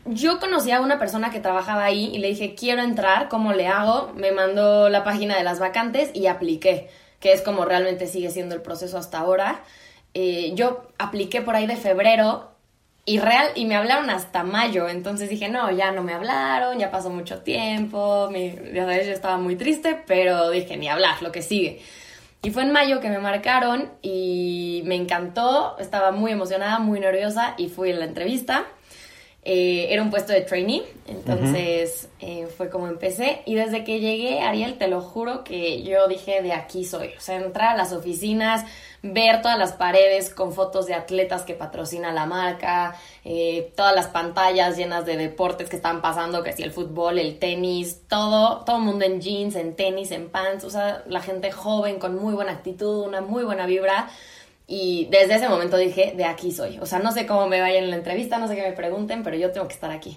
Yo 0.04 0.40
conocí 0.40 0.72
a 0.72 0.80
una 0.80 0.98
persona 0.98 1.30
que 1.30 1.38
trabajaba 1.38 1.84
ahí 1.84 2.10
y 2.12 2.18
le 2.18 2.28
dije, 2.28 2.56
quiero 2.56 2.82
entrar, 2.82 3.28
¿cómo 3.28 3.52
le 3.52 3.68
hago? 3.68 4.12
Me 4.16 4.32
mandó 4.32 4.88
la 4.88 5.04
página 5.04 5.36
de 5.36 5.44
las 5.44 5.60
vacantes 5.60 6.10
y 6.12 6.26
apliqué, 6.26 6.90
que 7.20 7.32
es 7.32 7.40
como 7.40 7.64
realmente 7.64 8.08
sigue 8.08 8.30
siendo 8.30 8.56
el 8.56 8.62
proceso 8.62 8.98
hasta 8.98 9.18
ahora. 9.20 9.62
Eh, 10.14 10.52
yo 10.56 10.88
apliqué 10.98 11.40
por 11.40 11.54
ahí 11.54 11.68
de 11.68 11.76
febrero 11.76 12.50
y 13.04 13.20
real 13.20 13.48
y 13.54 13.64
me 13.64 13.76
hablaron 13.76 14.10
hasta 14.10 14.42
mayo, 14.42 14.88
entonces 14.88 15.28
dije, 15.30 15.48
no, 15.48 15.70
ya 15.70 15.92
no 15.92 16.02
me 16.02 16.12
hablaron, 16.14 16.78
ya 16.78 16.90
pasó 16.90 17.10
mucho 17.10 17.42
tiempo, 17.42 18.28
ya 18.74 18.82
sabes, 18.82 19.06
yo 19.06 19.12
estaba 19.12 19.38
muy 19.38 19.56
triste, 19.56 20.02
pero 20.06 20.50
dije, 20.50 20.76
ni 20.76 20.88
hablar, 20.88 21.22
lo 21.22 21.30
que 21.30 21.42
sigue. 21.42 21.80
Y 22.42 22.50
fue 22.50 22.64
en 22.64 22.72
mayo 22.72 23.00
que 23.00 23.08
me 23.08 23.18
marcaron 23.18 23.88
y 24.02 24.82
me 24.84 24.96
encantó, 24.96 25.76
estaba 25.78 26.10
muy 26.10 26.32
emocionada, 26.32 26.80
muy 26.80 26.98
nerviosa 26.98 27.54
y 27.56 27.68
fui 27.68 27.92
a 27.92 27.96
la 27.96 28.04
entrevista. 28.04 28.66
Eh, 29.44 29.88
era 29.90 30.02
un 30.02 30.10
puesto 30.10 30.32
de 30.32 30.42
trainee, 30.42 30.84
entonces 31.08 32.08
eh, 32.20 32.46
fue 32.56 32.70
como 32.70 32.86
empecé. 32.86 33.42
Y 33.44 33.56
desde 33.56 33.82
que 33.82 33.98
llegué, 33.98 34.40
Ariel, 34.40 34.78
te 34.78 34.86
lo 34.86 35.00
juro 35.00 35.42
que 35.42 35.82
yo 35.82 36.06
dije, 36.06 36.42
de 36.42 36.52
aquí 36.52 36.84
soy. 36.84 37.08
O 37.18 37.20
sea, 37.20 37.38
entrar 37.38 37.70
a 37.70 37.76
las 37.76 37.92
oficinas, 37.92 38.64
ver 39.02 39.42
todas 39.42 39.58
las 39.58 39.72
paredes 39.72 40.32
con 40.32 40.52
fotos 40.52 40.86
de 40.86 40.94
atletas 40.94 41.42
que 41.42 41.54
patrocina 41.54 42.12
la 42.12 42.24
marca, 42.24 42.94
eh, 43.24 43.72
todas 43.76 43.96
las 43.96 44.06
pantallas 44.06 44.76
llenas 44.76 45.04
de 45.06 45.16
deportes 45.16 45.68
que 45.68 45.74
están 45.74 46.02
pasando, 46.02 46.44
que 46.44 46.52
si 46.52 46.62
el 46.62 46.70
fútbol, 46.70 47.18
el 47.18 47.40
tenis, 47.40 48.02
todo, 48.06 48.62
todo 48.64 48.76
el 48.76 48.82
mundo 48.82 49.04
en 49.04 49.20
jeans, 49.20 49.56
en 49.56 49.74
tenis, 49.74 50.12
en 50.12 50.28
pants, 50.30 50.62
o 50.62 50.70
sea, 50.70 51.02
la 51.08 51.20
gente 51.20 51.50
joven 51.50 51.98
con 51.98 52.14
muy 52.14 52.32
buena 52.34 52.52
actitud, 52.52 53.04
una 53.04 53.20
muy 53.20 53.42
buena 53.42 53.66
vibra 53.66 54.08
y 54.74 55.06
desde 55.10 55.34
ese 55.34 55.50
momento 55.50 55.76
dije, 55.76 56.14
de 56.16 56.24
aquí 56.24 56.50
soy. 56.50 56.78
O 56.78 56.86
sea, 56.86 56.98
no 56.98 57.12
sé 57.12 57.26
cómo 57.26 57.46
me 57.46 57.60
vaya 57.60 57.78
en 57.78 57.90
la 57.90 57.96
entrevista, 57.96 58.38
no 58.38 58.48
sé 58.48 58.56
qué 58.56 58.62
me 58.62 58.72
pregunten, 58.72 59.22
pero 59.22 59.36
yo 59.36 59.52
tengo 59.52 59.68
que 59.68 59.74
estar 59.74 59.90
aquí. 59.90 60.16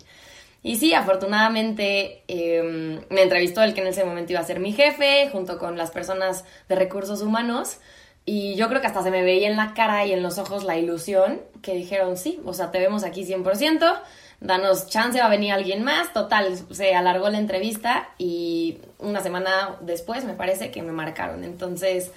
Y 0.64 0.78
sí, 0.78 0.94
afortunadamente 0.94 2.24
em, 2.30 3.02
me 3.10 3.24
entrevistó 3.24 3.64
el 3.64 3.74
que 3.74 3.82
en 3.82 3.88
ese 3.88 4.06
momento 4.06 4.32
iba 4.32 4.40
a 4.40 4.46
ser 4.46 4.62
mi 4.62 4.72
jefe, 4.72 5.28
junto 5.30 5.58
con 5.58 5.78
las 5.78 5.92
personas 5.92 6.46
de 6.70 6.76
recursos 6.76 7.22
humanos. 7.22 7.80
Y 8.24 8.56
yo 8.56 8.70
creo 8.70 8.80
que 8.80 8.88
hasta 8.88 9.04
se 9.04 9.12
me 9.12 9.24
veía 9.24 9.50
en 9.50 9.58
la 9.58 9.74
cara 9.74 10.06
y 10.06 10.14
en 10.14 10.24
los 10.24 10.38
ojos 10.38 10.64
la 10.64 10.78
ilusión 10.78 11.42
que 11.62 11.74
dijeron, 11.74 12.16
sí, 12.16 12.40
o 12.46 12.54
sea, 12.54 12.72
te 12.72 12.80
vemos 12.80 13.04
aquí 13.04 13.26
100%, 13.26 14.00
danos 14.40 14.88
chance, 14.88 15.20
va 15.20 15.26
a 15.26 15.30
venir 15.30 15.52
alguien 15.52 15.84
más. 15.84 16.14
Total, 16.14 16.58
se 16.72 16.96
alargó 16.96 17.28
la 17.28 17.40
entrevista 17.40 18.08
y 18.18 18.78
una 19.00 19.20
semana 19.20 19.76
después 19.82 20.24
me 20.24 20.34
parece 20.34 20.72
que 20.72 20.82
me 20.82 20.94
marcaron. 20.94 21.44
Entonces, 21.44 22.14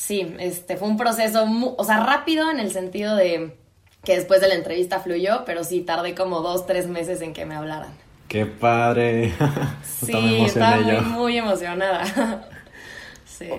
Sí, 0.00 0.34
este 0.38 0.78
fue 0.78 0.88
un 0.88 0.96
proceso, 0.96 1.46
o 1.76 1.84
sea, 1.84 2.02
rápido 2.02 2.50
en 2.50 2.58
el 2.58 2.70
sentido 2.70 3.16
de 3.16 3.54
que 4.02 4.16
después 4.16 4.40
de 4.40 4.48
la 4.48 4.54
entrevista 4.54 4.98
fluyó, 4.98 5.44
pero 5.44 5.62
sí 5.62 5.82
tardé 5.82 6.14
como 6.14 6.40
dos, 6.40 6.66
tres 6.66 6.88
meses 6.88 7.20
en 7.20 7.34
que 7.34 7.44
me 7.44 7.54
hablaran. 7.54 7.90
¡Qué 8.26 8.46
padre! 8.46 9.34
sí, 9.84 10.42
estaba 10.46 10.78
muy, 10.78 11.00
muy 11.02 11.36
emocionada. 11.36 12.48
sí. 13.26 13.50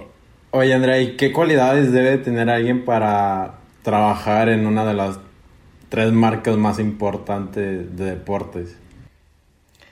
Oye, 0.50 0.74
Andrea, 0.74 1.00
¿y 1.00 1.16
qué 1.16 1.32
cualidades 1.32 1.92
debe 1.92 2.18
tener 2.18 2.50
alguien 2.50 2.86
para 2.86 3.60
trabajar 3.84 4.50
en 4.50 4.66
una 4.66 4.84
de 4.84 4.96
las 4.96 5.20
tres 5.90 6.12
marcas 6.12 6.58
más 6.58 6.80
importantes 6.80 7.96
de 7.96 8.06
deportes? 8.06 8.78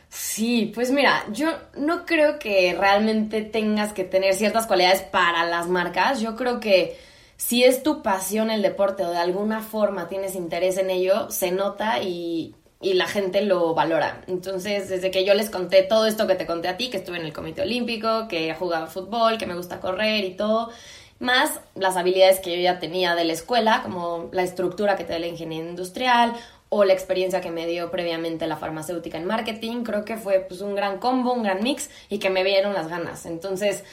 Sí, 0.10 0.72
pues 0.74 0.92
mira, 0.92 1.26
yo 1.32 1.50
no 1.78 2.06
creo 2.06 2.40
que 2.40 2.76
realmente 2.78 3.42
tengas 3.44 3.94
que 3.94 4.04
tener 4.04 4.34
ciertas 4.34 4.66
cualidades 4.66 5.04
para 5.04 5.46
las 5.46 5.68
marcas. 5.68 6.20
Yo 6.20 6.36
creo 6.36 6.60
que 6.60 6.98
si 7.38 7.64
es 7.64 7.84
tu 7.84 8.02
pasión 8.02 8.50
el 8.50 8.64
deporte 8.64 9.06
o 9.06 9.12
de 9.12 9.18
alguna 9.18 9.62
forma 9.62 10.08
tienes 10.08 10.36
interés 10.36 10.78
en 10.78 10.90
ello, 10.90 11.30
se 11.30 11.52
nota 11.52 12.02
y, 12.02 12.56
y 12.82 12.94
la 12.94 13.06
gente 13.08 13.42
lo 13.42 13.76
valora. 13.76 14.24
Entonces, 14.28 14.90
desde 14.90 15.12
que 15.12 15.26
yo 15.26 15.36
les 15.36 15.52
conté 15.52 15.84
todo 15.84 16.08
esto 16.08 16.26
que 16.26 16.36
te 16.36 16.48
conté 16.48 16.70
a 16.70 16.78
ti, 16.78 16.90
que 16.90 16.98
estuve 16.98 17.18
en 17.18 17.26
el 17.26 17.34
Comité 17.34 17.62
Olímpico, 17.62 18.28
que 18.28 18.50
he 18.50 18.56
jugado 18.56 18.88
fútbol, 18.88 19.38
que 19.38 19.46
me 19.46 19.56
gusta 19.56 19.80
correr 19.80 20.26
y 20.26 20.36
todo, 20.36 20.72
más 21.20 21.60
las 21.76 21.98
habilidades 21.98 22.40
que 22.40 22.56
yo 22.56 22.62
ya 22.62 22.80
tenía 22.80 23.14
de 23.14 23.26
la 23.26 23.34
escuela, 23.34 23.82
como 23.84 24.30
la 24.32 24.42
estructura 24.44 24.96
que 24.96 25.04
te 25.04 25.14
da 25.14 25.20
la 25.20 25.28
ingeniería 25.28 25.70
industrial 25.70 26.34
o 26.70 26.84
la 26.84 26.94
experiencia 26.94 27.42
que 27.42 27.52
me 27.52 27.66
dio 27.66 27.90
previamente 27.92 28.48
la 28.48 28.58
farmacéutica 28.58 29.18
en 29.18 29.26
marketing, 29.26 29.84
creo 29.84 30.06
que 30.06 30.18
fue 30.18 30.46
pues 30.48 30.62
un 30.62 30.76
gran 30.76 31.00
combo, 31.00 31.34
un 31.34 31.44
gran 31.44 31.64
mix 31.64 31.90
y 32.10 32.20
que 32.20 32.30
me 32.30 32.44
vieron 32.44 32.74
las 32.74 32.88
ganas. 32.88 33.26
Entonces, 33.26 33.84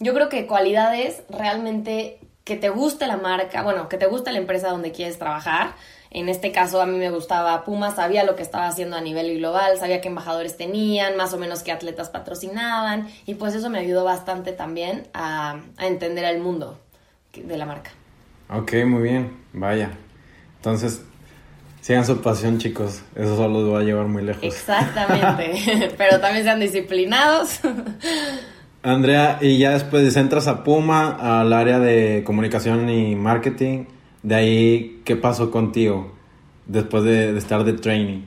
yo 0.00 0.12
creo 0.14 0.28
que 0.28 0.46
cualidades 0.46 1.22
realmente 1.30 2.18
que 2.42 2.56
te 2.56 2.68
guste 2.68 3.06
la 3.06 3.16
marca, 3.16 3.62
bueno, 3.62 3.88
que 3.88 3.96
te 3.96 4.06
guste 4.06 4.32
la 4.32 4.38
empresa 4.38 4.68
donde 4.68 4.92
quieres 4.92 5.18
trabajar. 5.18 5.74
En 6.10 6.28
este 6.28 6.52
caso 6.52 6.80
a 6.80 6.86
mí 6.86 6.98
me 6.98 7.10
gustaba 7.10 7.64
Puma, 7.64 7.94
sabía 7.94 8.24
lo 8.24 8.36
que 8.36 8.42
estaba 8.42 8.66
haciendo 8.66 8.96
a 8.96 9.00
nivel 9.00 9.36
global, 9.38 9.78
sabía 9.78 10.00
qué 10.00 10.08
embajadores 10.08 10.56
tenían, 10.56 11.16
más 11.16 11.32
o 11.32 11.38
menos 11.38 11.62
qué 11.62 11.72
atletas 11.72 12.10
patrocinaban 12.10 13.08
y 13.26 13.34
pues 13.34 13.54
eso 13.54 13.70
me 13.70 13.78
ayudó 13.78 14.04
bastante 14.04 14.52
también 14.52 15.08
a, 15.14 15.60
a 15.76 15.86
entender 15.86 16.24
el 16.24 16.40
mundo 16.40 16.78
de 17.32 17.56
la 17.56 17.66
marca. 17.66 17.90
Ok, 18.48 18.74
muy 18.86 19.02
bien, 19.02 19.36
vaya. 19.52 19.90
Entonces, 20.56 21.02
Sigan 21.84 22.06
su 22.06 22.22
pasión, 22.22 22.56
chicos. 22.56 23.02
Eso 23.14 23.36
solo 23.36 23.60
los 23.60 23.74
va 23.74 23.80
a 23.80 23.82
llevar 23.82 24.06
muy 24.06 24.22
lejos. 24.22 24.42
Exactamente. 24.42 25.92
Pero 25.98 26.18
también 26.18 26.42
sean 26.42 26.58
disciplinados. 26.58 27.60
Andrea, 28.82 29.36
y 29.42 29.58
ya 29.58 29.72
después 29.72 30.16
entras 30.16 30.48
a 30.48 30.64
Puma, 30.64 31.40
al 31.40 31.52
área 31.52 31.78
de 31.78 32.22
comunicación 32.24 32.88
y 32.88 33.14
marketing. 33.16 33.84
De 34.22 34.34
ahí, 34.34 35.02
¿qué 35.04 35.14
pasó 35.16 35.50
contigo 35.50 36.14
después 36.64 37.04
de, 37.04 37.36
estar 37.36 37.64
de 37.64 37.74
training? 37.74 38.22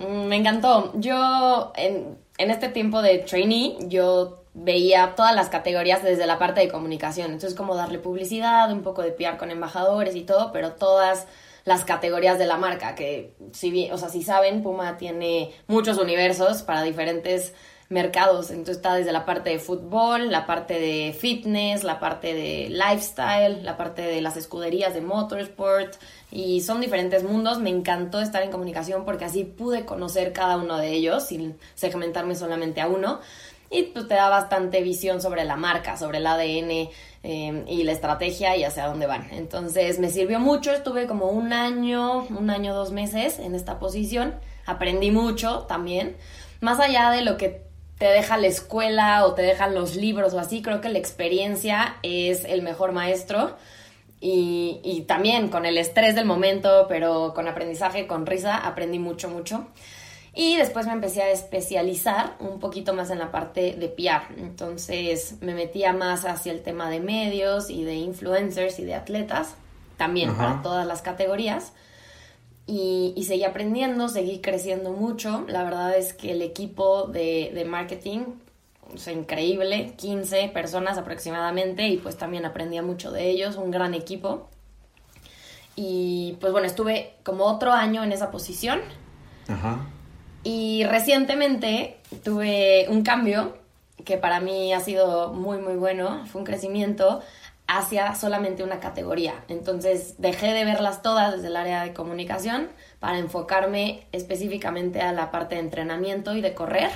Mm, 0.00 0.26
me 0.26 0.34
encantó. 0.34 0.92
Yo, 0.96 1.72
en, 1.76 2.18
en 2.36 2.50
este 2.50 2.68
tiempo 2.70 3.00
de 3.00 3.18
trainee, 3.18 3.76
yo 3.82 4.42
veía 4.54 5.14
todas 5.14 5.36
las 5.36 5.50
categorías 5.50 6.02
desde 6.02 6.26
la 6.26 6.40
parte 6.40 6.62
de 6.62 6.68
comunicación. 6.68 7.26
Entonces, 7.26 7.54
como 7.54 7.76
darle 7.76 8.00
publicidad, 8.00 8.72
un 8.72 8.82
poco 8.82 9.02
de 9.02 9.12
PR 9.12 9.36
con 9.36 9.52
embajadores 9.52 10.16
y 10.16 10.22
todo, 10.22 10.50
pero 10.50 10.72
todas 10.72 11.28
las 11.66 11.84
categorías 11.84 12.38
de 12.38 12.46
la 12.46 12.56
marca, 12.56 12.94
que 12.94 13.34
si 13.52 13.70
bien, 13.70 13.92
o 13.92 13.98
sea, 13.98 14.08
si 14.08 14.22
saben, 14.22 14.62
Puma 14.62 14.96
tiene 14.96 15.52
muchos 15.66 15.98
universos 15.98 16.62
para 16.62 16.82
diferentes 16.82 17.52
mercados. 17.88 18.50
Entonces 18.50 18.76
está 18.76 18.94
desde 18.94 19.12
la 19.12 19.24
parte 19.24 19.50
de 19.50 19.58
fútbol, 19.58 20.30
la 20.30 20.46
parte 20.46 20.78
de 20.78 21.12
fitness, 21.12 21.82
la 21.82 21.98
parte 21.98 22.34
de 22.34 22.68
lifestyle, 22.70 23.64
la 23.64 23.76
parte 23.76 24.02
de 24.02 24.20
las 24.20 24.36
escuderías 24.36 24.94
de 24.94 25.00
motorsport 25.00 25.96
y 26.30 26.60
son 26.60 26.80
diferentes 26.80 27.24
mundos. 27.24 27.58
Me 27.58 27.70
encantó 27.70 28.20
estar 28.20 28.42
en 28.42 28.52
comunicación 28.52 29.04
porque 29.04 29.24
así 29.24 29.42
pude 29.42 29.84
conocer 29.84 30.32
cada 30.32 30.56
uno 30.56 30.78
de 30.78 30.92
ellos 30.92 31.26
sin 31.26 31.56
segmentarme 31.74 32.36
solamente 32.36 32.80
a 32.80 32.86
uno. 32.86 33.20
Y 33.70 33.84
pues 33.84 34.06
te 34.06 34.14
da 34.14 34.28
bastante 34.28 34.82
visión 34.82 35.20
sobre 35.20 35.44
la 35.44 35.56
marca, 35.56 35.96
sobre 35.96 36.18
el 36.18 36.26
ADN 36.26 36.90
eh, 37.22 37.64
y 37.66 37.82
la 37.82 37.92
estrategia 37.92 38.56
y 38.56 38.64
hacia 38.64 38.86
dónde 38.86 39.06
van. 39.06 39.28
Entonces 39.32 39.98
me 39.98 40.10
sirvió 40.10 40.38
mucho, 40.38 40.72
estuve 40.72 41.06
como 41.06 41.26
un 41.26 41.52
año, 41.52 42.22
un 42.30 42.50
año, 42.50 42.74
dos 42.74 42.92
meses 42.92 43.38
en 43.38 43.54
esta 43.54 43.78
posición. 43.78 44.34
Aprendí 44.66 45.10
mucho 45.10 45.60
también. 45.68 46.16
Más 46.60 46.80
allá 46.80 47.10
de 47.10 47.22
lo 47.22 47.36
que 47.36 47.62
te 47.98 48.06
deja 48.06 48.36
la 48.36 48.46
escuela 48.46 49.24
o 49.24 49.34
te 49.34 49.42
dejan 49.42 49.74
los 49.74 49.96
libros 49.96 50.34
o 50.34 50.38
así, 50.38 50.62
creo 50.62 50.80
que 50.80 50.88
la 50.88 50.98
experiencia 50.98 51.96
es 52.02 52.44
el 52.44 52.62
mejor 52.62 52.92
maestro. 52.92 53.56
Y, 54.18 54.80
y, 54.82 55.02
también 55.02 55.48
con 55.48 55.66
el 55.66 55.76
estrés 55.76 56.14
del 56.14 56.24
momento, 56.24 56.86
pero 56.88 57.32
con 57.34 57.48
aprendizaje, 57.48 58.06
con 58.06 58.24
risa, 58.24 58.56
aprendí 58.56 58.98
mucho, 58.98 59.28
mucho. 59.28 59.66
Y 60.38 60.56
después 60.56 60.86
me 60.86 60.92
empecé 60.92 61.22
a 61.22 61.30
especializar 61.30 62.36
un 62.40 62.60
poquito 62.60 62.92
más 62.92 63.10
en 63.10 63.18
la 63.18 63.32
parte 63.32 63.74
de 63.74 63.88
PR. 63.88 64.38
Entonces 64.38 65.36
me 65.40 65.54
metía 65.54 65.94
más 65.94 66.26
hacia 66.26 66.52
el 66.52 66.62
tema 66.62 66.90
de 66.90 67.00
medios 67.00 67.70
y 67.70 67.84
de 67.84 67.94
influencers 67.94 68.78
y 68.78 68.84
de 68.84 68.94
atletas, 68.94 69.54
también 69.96 70.36
para 70.36 70.60
todas 70.60 70.86
las 70.86 71.00
categorías 71.00 71.72
y, 72.66 73.22
seguí 73.24 73.44
aprendiendo, 73.44 74.08
seguí 74.08 74.40
creciendo 74.40 74.90
mucho. 74.90 75.44
La 75.48 75.62
verdad 75.62 75.96
es 75.96 76.12
que 76.12 76.32
el 76.32 76.42
equipo 76.42 77.04
de, 77.06 77.64
marketing, 77.66 78.24
o 78.92 78.98
sea, 78.98 79.12
increíble, 79.12 79.94
15 79.96 80.48
personas 80.48 80.98
aproximadamente 80.98 81.86
y 81.86 81.98
pues 81.98 82.16
también 82.16 82.44
aprendía 82.44 82.82
mucho 82.82 83.12
de 83.12 83.30
ellos, 83.30 83.56
un 83.56 83.70
gran 83.70 83.94
equipo. 83.94 84.48
Y 85.76 86.36
pues 86.40 86.52
bueno, 86.52 86.66
estuve 86.66 87.14
como 87.22 87.44
otro 87.44 87.72
año 87.72 88.02
en 88.02 88.10
esa 88.10 88.30
posición. 88.30 88.80
Ajá. 89.46 89.86
Y 90.46 90.84
recientemente 90.84 91.96
tuve 92.22 92.86
un 92.88 93.02
cambio 93.02 93.56
que 94.04 94.16
para 94.16 94.38
mí 94.38 94.72
ha 94.72 94.78
sido 94.78 95.32
muy, 95.32 95.58
muy 95.58 95.74
bueno, 95.74 96.24
fue 96.26 96.40
un 96.40 96.44
crecimiento 96.46 97.20
hacia 97.66 98.14
solamente 98.14 98.62
una 98.62 98.78
categoría. 98.78 99.42
Entonces 99.48 100.14
dejé 100.18 100.52
de 100.52 100.64
verlas 100.64 101.02
todas 101.02 101.34
desde 101.34 101.48
el 101.48 101.56
área 101.56 101.82
de 101.82 101.92
comunicación 101.92 102.68
para 103.00 103.18
enfocarme 103.18 104.06
específicamente 104.12 105.00
a 105.00 105.12
la 105.12 105.32
parte 105.32 105.56
de 105.56 105.62
entrenamiento 105.62 106.36
y 106.36 106.42
de 106.42 106.54
correr, 106.54 106.92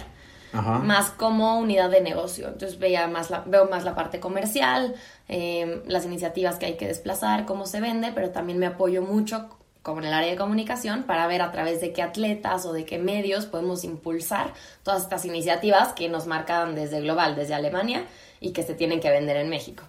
más 0.53 1.11
como 1.11 1.59
unidad 1.59 1.91
de 1.91 2.03
negocio. 2.03 2.47
Entonces 2.47 2.79
veía 2.79 3.09
más 3.09 3.31
la, 3.31 3.41
veo 3.41 3.69
más 3.69 3.83
la 3.83 3.97
parte 3.97 4.21
comercial, 4.21 4.95
eh, 5.27 5.83
las 5.89 6.05
iniciativas 6.05 6.57
que 6.57 6.67
hay 6.67 6.77
que 6.77 6.87
desplazar, 6.87 7.47
cómo 7.47 7.67
se 7.67 7.81
vende, 7.81 8.13
pero 8.15 8.31
también 8.31 8.61
me 8.61 8.67
apoyo 8.67 9.03
mucho 9.03 9.49
como 9.83 10.01
en 10.01 10.07
el 10.07 10.13
área 10.13 10.31
de 10.31 10.37
comunicación 10.37 11.05
para 11.05 11.27
ver 11.27 11.43
a 11.43 11.53
través 11.53 11.81
de 11.81 11.93
qué 11.93 12.03
atletas 12.03 12.67
o 12.67 12.73
de 12.73 12.85
qué 12.85 12.99
medios 12.99 13.47
podemos 13.47 13.85
impulsar 13.85 14.53
todas 14.83 15.03
estas 15.03 15.25
iniciativas 15.25 15.93
que 15.93 16.09
nos 16.09 16.27
marcan 16.27 16.75
desde 16.75 17.01
global, 17.01 17.35
desde 17.35 17.55
Alemania 17.55 18.05
y 18.41 18.53
que 18.53 18.63
se 18.63 18.75
tienen 18.75 19.01
que 19.01 19.11
vender 19.11 19.37
en 19.37 19.49
México. 19.49 19.85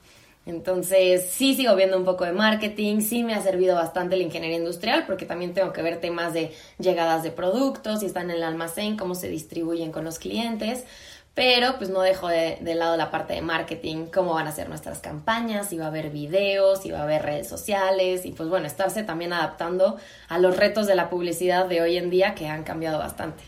Entonces, 0.48 1.30
sí 1.30 1.54
sigo 1.54 1.76
viendo 1.76 1.98
un 1.98 2.04
poco 2.04 2.26
de 2.26 2.32
marketing, 2.32 3.02
sí 3.02 3.24
me 3.24 3.36
ha 3.36 3.42
servido 3.44 3.76
bastante 3.76 4.18
la 4.18 4.24
ingeniería 4.24 4.58
industrial 4.58 5.06
porque 5.06 5.28
también 5.28 5.54
tengo 5.54 5.72
que 5.72 5.84
ver 5.84 6.00
temas 6.00 6.34
de 6.34 6.52
llegadas 6.80 7.22
de 7.22 7.30
productos, 7.30 8.00
si 8.00 8.08
están 8.08 8.32
en 8.32 8.38
el 8.38 8.44
almacén, 8.44 8.98
cómo 8.98 9.14
se 9.14 9.30
distribuyen 9.30 9.92
con 9.92 10.04
los 10.04 10.18
clientes, 10.18 10.86
pero 11.34 11.76
pues 11.78 11.90
no 11.90 12.02
dejo 12.02 12.28
de, 12.28 12.58
lado 12.76 12.98
la 12.98 13.10
parte 13.10 13.34
de 13.34 13.42
marketing, 13.42 14.08
cómo 14.14 14.34
van 14.34 14.48
a 14.48 14.52
ser 14.52 14.68
nuestras 14.68 15.00
campañas, 15.00 15.70
si 15.70 15.78
va 15.78 15.86
a 15.86 15.88
haber 15.88 16.10
videos, 16.10 16.82
si 16.82 16.92
va 16.92 17.00
a 17.00 17.04
haber 17.04 17.22
redes 17.22 17.48
sociales 17.48 18.26
y 18.26 18.32
pues 18.32 18.50
bueno, 18.50 18.68
estarse 18.68 19.04
también 19.04 19.32
adaptando 19.32 19.98
a 20.28 20.40
los 20.40 20.58
retos 20.58 20.88
de 20.88 20.96
la 20.96 21.10
publicidad 21.10 21.68
de 21.68 21.82
hoy 21.82 21.98
en 21.98 22.10
día 22.10 22.36
que 22.36 22.48
han 22.48 22.64
cambiado 22.64 23.00
bastante. 23.00 23.44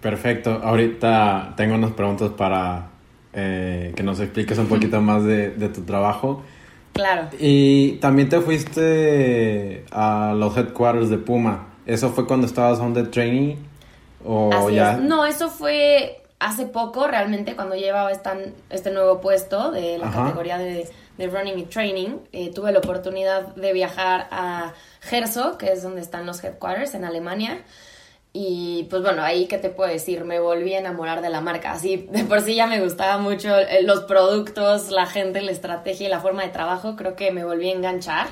Perfecto, 0.00 0.60
ahorita 0.62 1.54
tengo 1.56 1.74
unas 1.74 1.90
preguntas 1.90 2.30
para 2.36 2.90
eh, 3.32 3.92
que 3.96 4.02
nos 4.04 4.20
expliques 4.20 4.56
un 4.58 4.66
poquito 4.66 5.00
más 5.00 5.24
de, 5.24 5.50
tu 5.74 5.82
trabajo. 5.82 6.44
Claro. 6.92 7.28
Y 7.38 7.92
también 7.96 8.28
te 8.28 8.40
fuiste 8.40 9.84
a 9.90 10.34
los 10.36 10.56
headquarters 10.56 11.10
de 11.10 11.18
Puma. 11.18 11.66
¿Eso 11.84 12.10
fue 12.10 12.26
cuando 12.26 12.46
estabas 12.46 12.78
on 12.78 12.94
the 12.94 13.04
training? 13.04 13.56
¿O 14.24 14.68
ya? 14.70 14.96
No, 14.96 15.24
eso 15.24 15.48
fue 15.48 16.22
hace 16.40 16.66
poco, 16.66 17.06
realmente, 17.06 17.56
cuando 17.56 17.74
llevaba 17.74 18.10
este 18.12 18.90
nuevo 18.90 19.20
puesto 19.20 19.70
de 19.70 19.98
la 19.98 20.10
categoría 20.10 20.58
de, 20.58 20.88
running 21.18 21.58
y 21.58 21.64
training. 21.64 22.18
Eh, 22.32 22.52
tuve 22.54 22.72
la 22.72 22.78
oportunidad 22.78 23.54
de 23.56 23.72
viajar 23.72 24.28
a 24.30 24.72
Gerso, 25.00 25.58
que 25.58 25.72
es 25.72 25.82
donde 25.82 26.00
están 26.00 26.26
los 26.26 26.42
headquarters 26.42 26.94
en 26.94 27.04
Alemania. 27.04 27.62
Y 28.32 28.86
pues 28.90 29.02
bueno, 29.02 29.22
ahí 29.22 29.46
que 29.46 29.58
te 29.58 29.68
puedo 29.68 29.90
decir, 29.90 30.24
me 30.24 30.38
volví 30.38 30.74
a 30.74 30.78
enamorar 30.78 31.22
de 31.22 31.30
la 31.30 31.40
marca. 31.40 31.72
Así, 31.72 32.08
de 32.10 32.24
por 32.24 32.40
sí 32.42 32.54
ya 32.54 32.66
me 32.66 32.80
gustaba 32.80 33.18
mucho 33.18 33.58
eh, 33.58 33.82
los 33.82 34.04
productos, 34.04 34.90
la 34.90 35.06
gente, 35.06 35.42
la 35.42 35.50
estrategia 35.50 36.06
y 36.06 36.10
la 36.10 36.20
forma 36.20 36.42
de 36.42 36.50
trabajo. 36.50 36.94
Creo 36.94 37.16
que 37.16 37.32
me 37.32 37.44
volví 37.44 37.68
a 37.70 37.74
enganchar. 37.74 38.28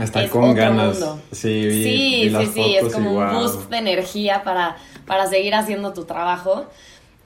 Está 0.00 0.28
con 0.28 0.54
ganas. 0.54 0.98
Sí, 1.30 1.70
sí, 1.70 2.30
sí, 2.36 2.46
sí, 2.52 2.76
es 2.76 2.92
como 2.92 3.12
un 3.12 3.32
boost 3.32 3.70
de 3.70 3.76
energía 3.76 4.42
para, 4.42 4.76
para 5.06 5.28
seguir 5.28 5.54
haciendo 5.54 5.92
tu 5.92 6.04
trabajo. 6.04 6.66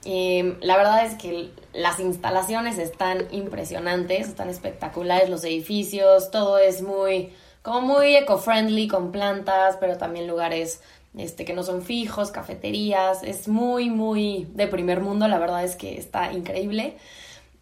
Y 0.05 0.43
la 0.61 0.77
verdad 0.77 1.05
es 1.05 1.15
que 1.15 1.51
las 1.73 1.99
instalaciones 1.99 2.77
están 2.77 3.27
impresionantes, 3.31 4.29
están 4.29 4.49
espectaculares, 4.49 5.29
los 5.29 5.43
edificios, 5.43 6.31
todo 6.31 6.57
es 6.57 6.81
muy, 6.81 7.33
como 7.61 7.81
muy 7.81 8.15
eco-friendly, 8.15 8.87
con 8.87 9.11
plantas, 9.11 9.77
pero 9.79 9.97
también 9.97 10.27
lugares 10.27 10.81
este, 11.17 11.43
que 11.43 11.53
no 11.53 11.63
son 11.63 11.81
fijos, 11.81 12.31
cafeterías, 12.31 13.23
es 13.23 13.47
muy, 13.47 13.89
muy 13.89 14.47
de 14.53 14.67
primer 14.67 15.01
mundo, 15.01 15.27
la 15.27 15.39
verdad 15.39 15.63
es 15.63 15.75
que 15.75 15.97
está 15.97 16.31
increíble. 16.31 16.95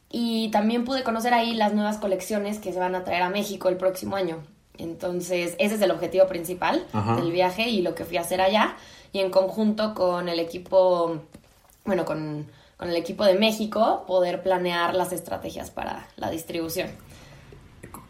Y 0.10 0.50
también 0.52 0.86
pude 0.86 1.04
conocer 1.04 1.34
ahí 1.34 1.54
las 1.54 1.74
nuevas 1.74 1.98
colecciones 1.98 2.60
que 2.60 2.72
se 2.72 2.80
van 2.80 2.96
a 2.96 3.04
traer 3.04 3.24
a 3.24 3.30
México 3.30 3.68
el 3.68 3.78
próximo 3.78 4.16
año. 4.16 4.42
Entonces, 4.78 5.56
ese 5.60 5.76
es 5.76 5.82
el 5.82 5.92
objetivo 5.92 6.28
principal 6.28 6.86
del 7.18 7.32
viaje 7.32 7.68
y 7.68 7.82
lo 7.82 7.96
que 7.96 8.06
fui 8.06 8.18
a 8.18 8.22
hacer 8.22 8.42
allá. 8.42 8.78
Y 9.12 9.20
en 9.20 9.32
conjunto 9.32 9.94
con 9.96 10.30
el 10.30 10.40
equipo, 10.40 11.22
bueno, 11.88 12.06
con, 12.06 12.46
con 12.78 12.90
el 12.90 12.96
equipo 12.96 13.26
de 13.26 13.34
México, 13.40 14.04
poder 14.06 14.44
planear 14.44 14.94
las 14.94 15.12
estrategias 15.12 15.72
para 15.72 16.08
la 16.18 16.30
distribución. 16.30 16.90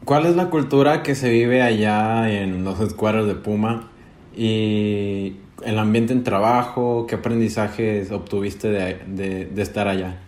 ¿Cuál 0.03 0.25
es 0.25 0.35
la 0.35 0.49
cultura 0.49 1.03
que 1.03 1.15
se 1.15 1.29
vive 1.29 1.61
allá 1.61 2.29
en 2.29 2.65
los 2.65 2.81
escuadros 2.81 3.27
de 3.27 3.35
Puma? 3.35 3.91
y 4.37 5.37
el 5.65 5.79
ambiente 5.79 6.13
en 6.13 6.23
trabajo, 6.23 7.07
qué 7.07 7.15
aprendizajes 7.15 8.11
obtuviste 8.11 8.69
de, 8.69 9.51
estar 9.57 9.87
allá. 9.87 10.21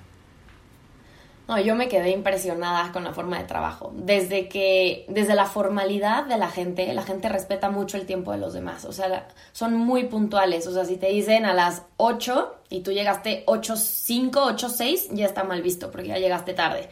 No, 1.49 1.59
yo 1.59 1.73
me 1.73 1.88
quedé 1.88 2.12
impresionada 2.12 2.91
con 2.91 3.03
la 3.03 3.12
forma 3.12 3.39
de 3.39 3.45
trabajo. 3.45 3.91
Desde 3.95 4.47
que, 4.47 5.05
desde 5.09 5.33
la 5.33 5.45
formalidad 5.47 6.25
de 6.25 6.38
la 6.38 6.47
gente, 6.47 6.93
la 6.93 7.01
gente 7.01 7.27
respeta 7.27 7.71
mucho 7.71 7.97
el 7.97 8.05
tiempo 8.05 8.31
de 8.31 8.38
los 8.38 8.53
demás. 8.53 8.85
O 8.85 8.93
sea, 8.93 9.27
son 9.51 9.73
muy 9.73 10.03
puntuales. 10.03 10.67
O 10.67 10.71
sea, 10.71 10.85
si 10.85 10.97
te 10.97 11.07
dicen 11.07 11.45
a 11.45 11.55
las 11.55 11.81
8 11.97 12.53
y 12.69 12.81
tú 12.81 12.91
llegaste 12.91 13.45
8.05, 13.47 14.31
8.6, 14.31 15.07
ya 15.13 15.25
está 15.25 15.43
mal 15.43 15.63
visto 15.63 15.89
porque 15.89 16.09
ya 16.09 16.19
llegaste 16.19 16.53
tarde. 16.53 16.88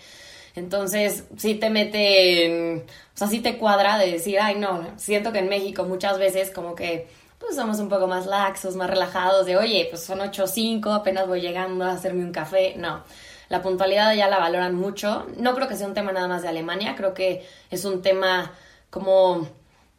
Entonces, 0.55 1.25
sí 1.37 1.53
te 1.53 1.69
mete, 1.69 2.83
o 3.13 3.17
sea, 3.17 3.27
sí 3.27 3.41
te 3.41 3.59
cuadra 3.59 3.99
de 3.99 4.11
decir, 4.11 4.39
ay, 4.39 4.55
no, 4.55 4.87
siento 4.97 5.31
que 5.31 5.37
en 5.37 5.49
México 5.49 5.83
muchas 5.83 6.17
veces 6.17 6.49
como 6.49 6.73
que, 6.73 7.07
pues 7.37 7.55
somos 7.55 7.77
un 7.77 7.89
poco 7.89 8.07
más 8.07 8.25
laxos, 8.25 8.75
más 8.75 8.89
relajados, 8.89 9.45
de, 9.45 9.55
oye, 9.55 9.85
pues 9.91 10.03
son 10.03 10.17
8.05, 10.17 10.95
apenas 10.95 11.27
voy 11.27 11.41
llegando 11.41 11.85
a 11.85 11.91
hacerme 11.91 12.23
un 12.23 12.31
café. 12.31 12.73
No, 12.75 13.03
la 13.49 13.61
puntualidad 13.61 14.13
ya 14.15 14.27
la 14.27 14.39
valoran 14.39 14.75
mucho. 14.75 15.27
No 15.37 15.55
creo 15.55 15.67
que 15.67 15.75
sea 15.75 15.87
un 15.87 15.93
tema 15.93 16.11
nada 16.11 16.27
más 16.27 16.41
de 16.41 16.49
Alemania, 16.49 16.95
creo 16.95 17.13
que 17.13 17.45
es 17.69 17.85
un 17.85 18.01
tema 18.01 18.51
como 18.89 19.47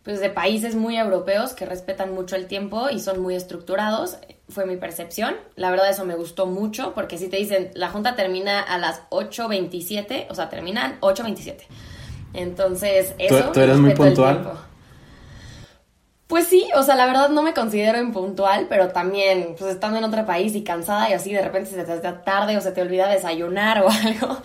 pues 0.02 0.20
de 0.20 0.30
países 0.30 0.74
muy 0.74 0.96
europeos 0.96 1.52
que 1.52 1.66
respetan 1.66 2.14
mucho 2.14 2.34
el 2.34 2.46
tiempo 2.46 2.88
y 2.88 2.98
son 2.98 3.20
muy 3.20 3.34
estructurados, 3.34 4.16
fue 4.48 4.64
mi 4.64 4.76
percepción. 4.76 5.36
La 5.54 5.70
verdad 5.70 5.90
eso 5.90 6.06
me 6.06 6.14
gustó 6.14 6.46
mucho 6.46 6.94
porque 6.94 7.18
si 7.18 7.28
te 7.28 7.36
dicen 7.36 7.70
la 7.74 7.90
junta 7.90 8.16
termina 8.16 8.60
a 8.60 8.78
las 8.78 9.02
8.27, 9.10 10.28
o 10.30 10.34
sea, 10.34 10.48
terminan 10.48 10.98
8.27. 11.00 11.56
Entonces, 12.32 13.14
eso... 13.18 13.50
¿Tú, 13.52 13.60
eres 13.60 13.76
muy 13.76 13.94
puntual? 13.94 14.67
Pues 16.28 16.46
sí, 16.46 16.68
o 16.76 16.82
sea, 16.82 16.94
la 16.94 17.06
verdad 17.06 17.30
no 17.30 17.42
me 17.42 17.54
considero 17.54 17.98
impuntual, 17.98 18.66
pero 18.68 18.88
también, 18.88 19.54
pues 19.58 19.72
estando 19.72 19.96
en 19.96 20.04
otro 20.04 20.26
país 20.26 20.54
y 20.54 20.62
cansada 20.62 21.08
y 21.08 21.14
así, 21.14 21.32
de 21.32 21.40
repente 21.40 21.70
se 21.70 21.82
te 21.82 21.92
hace 21.92 22.12
tarde 22.22 22.54
o 22.58 22.60
se 22.60 22.70
te 22.70 22.82
olvida 22.82 23.08
desayunar 23.08 23.82
o 23.82 23.88
algo, 24.04 24.36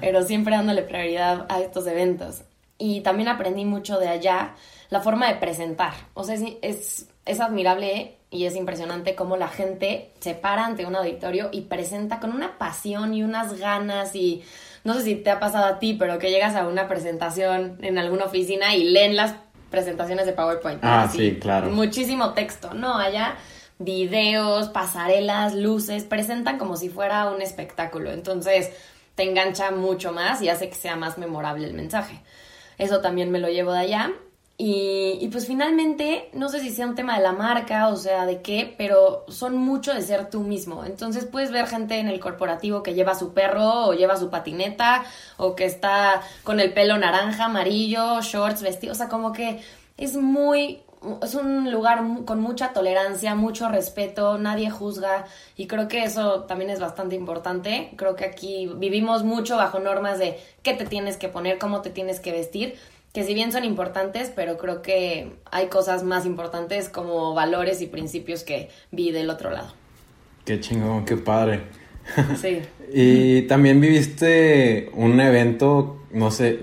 pero 0.00 0.24
siempre 0.24 0.56
dándole 0.56 0.82
prioridad 0.82 1.46
a 1.48 1.60
estos 1.60 1.86
eventos. 1.86 2.42
Y 2.76 3.02
también 3.02 3.28
aprendí 3.28 3.64
mucho 3.64 4.00
de 4.00 4.08
allá 4.08 4.56
la 4.90 5.00
forma 5.00 5.28
de 5.28 5.36
presentar. 5.36 5.92
O 6.14 6.24
sea, 6.24 6.34
es, 6.34 7.08
es 7.24 7.40
admirable 7.40 8.16
y 8.30 8.46
es 8.46 8.56
impresionante 8.56 9.14
cómo 9.14 9.36
la 9.36 9.48
gente 9.48 10.10
se 10.18 10.34
para 10.34 10.66
ante 10.66 10.86
un 10.86 10.96
auditorio 10.96 11.50
y 11.52 11.62
presenta 11.62 12.18
con 12.18 12.32
una 12.32 12.58
pasión 12.58 13.14
y 13.14 13.22
unas 13.22 13.58
ganas 13.58 14.16
y 14.16 14.42
no 14.84 14.94
sé 14.94 15.02
si 15.02 15.14
te 15.14 15.30
ha 15.30 15.38
pasado 15.38 15.66
a 15.66 15.78
ti, 15.78 15.94
pero 15.94 16.18
que 16.18 16.30
llegas 16.30 16.56
a 16.56 16.66
una 16.66 16.88
presentación 16.88 17.78
en 17.82 17.98
alguna 17.98 18.24
oficina 18.24 18.74
y 18.74 18.84
leen 18.84 19.16
las 19.16 19.34
presentaciones 19.70 20.26
de 20.26 20.32
PowerPoint. 20.32 20.80
Ah, 20.82 21.08
sí, 21.10 21.38
claro. 21.40 21.70
Muchísimo 21.70 22.34
texto, 22.34 22.74
¿no? 22.74 22.96
Allá 22.96 23.36
videos, 23.78 24.68
pasarelas, 24.68 25.54
luces, 25.54 26.04
presentan 26.04 26.58
como 26.58 26.76
si 26.76 26.88
fuera 26.88 27.30
un 27.30 27.42
espectáculo. 27.42 28.10
Entonces 28.10 28.70
te 29.14 29.22
engancha 29.24 29.70
mucho 29.70 30.12
más 30.12 30.42
y 30.42 30.48
hace 30.48 30.68
que 30.68 30.74
sea 30.74 30.96
más 30.96 31.18
memorable 31.18 31.66
el 31.66 31.74
mensaje. 31.74 32.20
Eso 32.76 33.00
también 33.00 33.30
me 33.30 33.38
lo 33.38 33.48
llevo 33.48 33.72
de 33.72 33.80
allá. 33.80 34.12
Y, 34.60 35.28
pues 35.30 35.46
finalmente, 35.46 36.30
no 36.32 36.48
sé 36.48 36.58
si 36.58 36.70
sea 36.70 36.88
un 36.88 36.96
tema 36.96 37.16
de 37.16 37.22
la 37.22 37.30
marca, 37.30 37.86
o 37.86 37.96
sea, 37.96 38.26
de 38.26 38.42
qué, 38.42 38.74
pero 38.76 39.24
son 39.28 39.56
mucho 39.56 39.94
de 39.94 40.02
ser 40.02 40.30
tú 40.30 40.40
mismo. 40.40 40.84
Entonces 40.84 41.26
puedes 41.26 41.52
ver 41.52 41.68
gente 41.68 42.00
en 42.00 42.08
el 42.08 42.18
corporativo 42.18 42.82
que 42.82 42.94
lleva 42.94 43.14
su 43.14 43.32
perro 43.32 43.86
o 43.86 43.94
lleva 43.94 44.16
su 44.16 44.30
patineta 44.30 45.04
o 45.36 45.54
que 45.54 45.64
está 45.64 46.22
con 46.42 46.58
el 46.58 46.72
pelo 46.72 46.98
naranja, 46.98 47.44
amarillo, 47.44 48.20
shorts, 48.20 48.62
vestido, 48.62 48.94
o 48.94 48.96
sea, 48.96 49.08
como 49.08 49.32
que 49.32 49.62
es 49.96 50.16
muy, 50.16 50.82
es 51.22 51.36
un 51.36 51.70
lugar 51.70 52.02
con 52.24 52.40
mucha 52.40 52.72
tolerancia, 52.72 53.36
mucho 53.36 53.68
respeto, 53.68 54.38
nadie 54.38 54.70
juzga 54.70 55.26
y 55.56 55.68
creo 55.68 55.86
que 55.86 56.02
eso 56.02 56.42
también 56.48 56.70
es 56.70 56.80
bastante 56.80 57.14
importante. 57.14 57.92
Creo 57.94 58.16
que 58.16 58.24
aquí 58.24 58.68
vivimos 58.74 59.22
mucho 59.22 59.56
bajo 59.56 59.78
normas 59.78 60.18
de 60.18 60.36
qué 60.64 60.74
te 60.74 60.84
tienes 60.84 61.16
que 61.16 61.28
poner, 61.28 61.58
cómo 61.58 61.80
te 61.80 61.90
tienes 61.90 62.18
que 62.18 62.32
vestir 62.32 62.76
que 63.12 63.24
si 63.24 63.34
bien 63.34 63.52
son 63.52 63.64
importantes, 63.64 64.30
pero 64.34 64.58
creo 64.58 64.82
que 64.82 65.32
hay 65.50 65.66
cosas 65.66 66.02
más 66.04 66.26
importantes 66.26 66.88
como 66.88 67.34
valores 67.34 67.80
y 67.80 67.86
principios 67.86 68.42
que 68.42 68.68
vi 68.90 69.10
del 69.10 69.30
otro 69.30 69.50
lado. 69.50 69.72
Qué 70.44 70.60
chingón, 70.60 71.04
qué 71.04 71.16
padre. 71.16 71.60
Sí. 72.40 72.60
y 72.90 73.42
también 73.42 73.82
viviste 73.82 74.88
un 74.94 75.20
evento, 75.20 76.00
no 76.10 76.30
sé, 76.30 76.60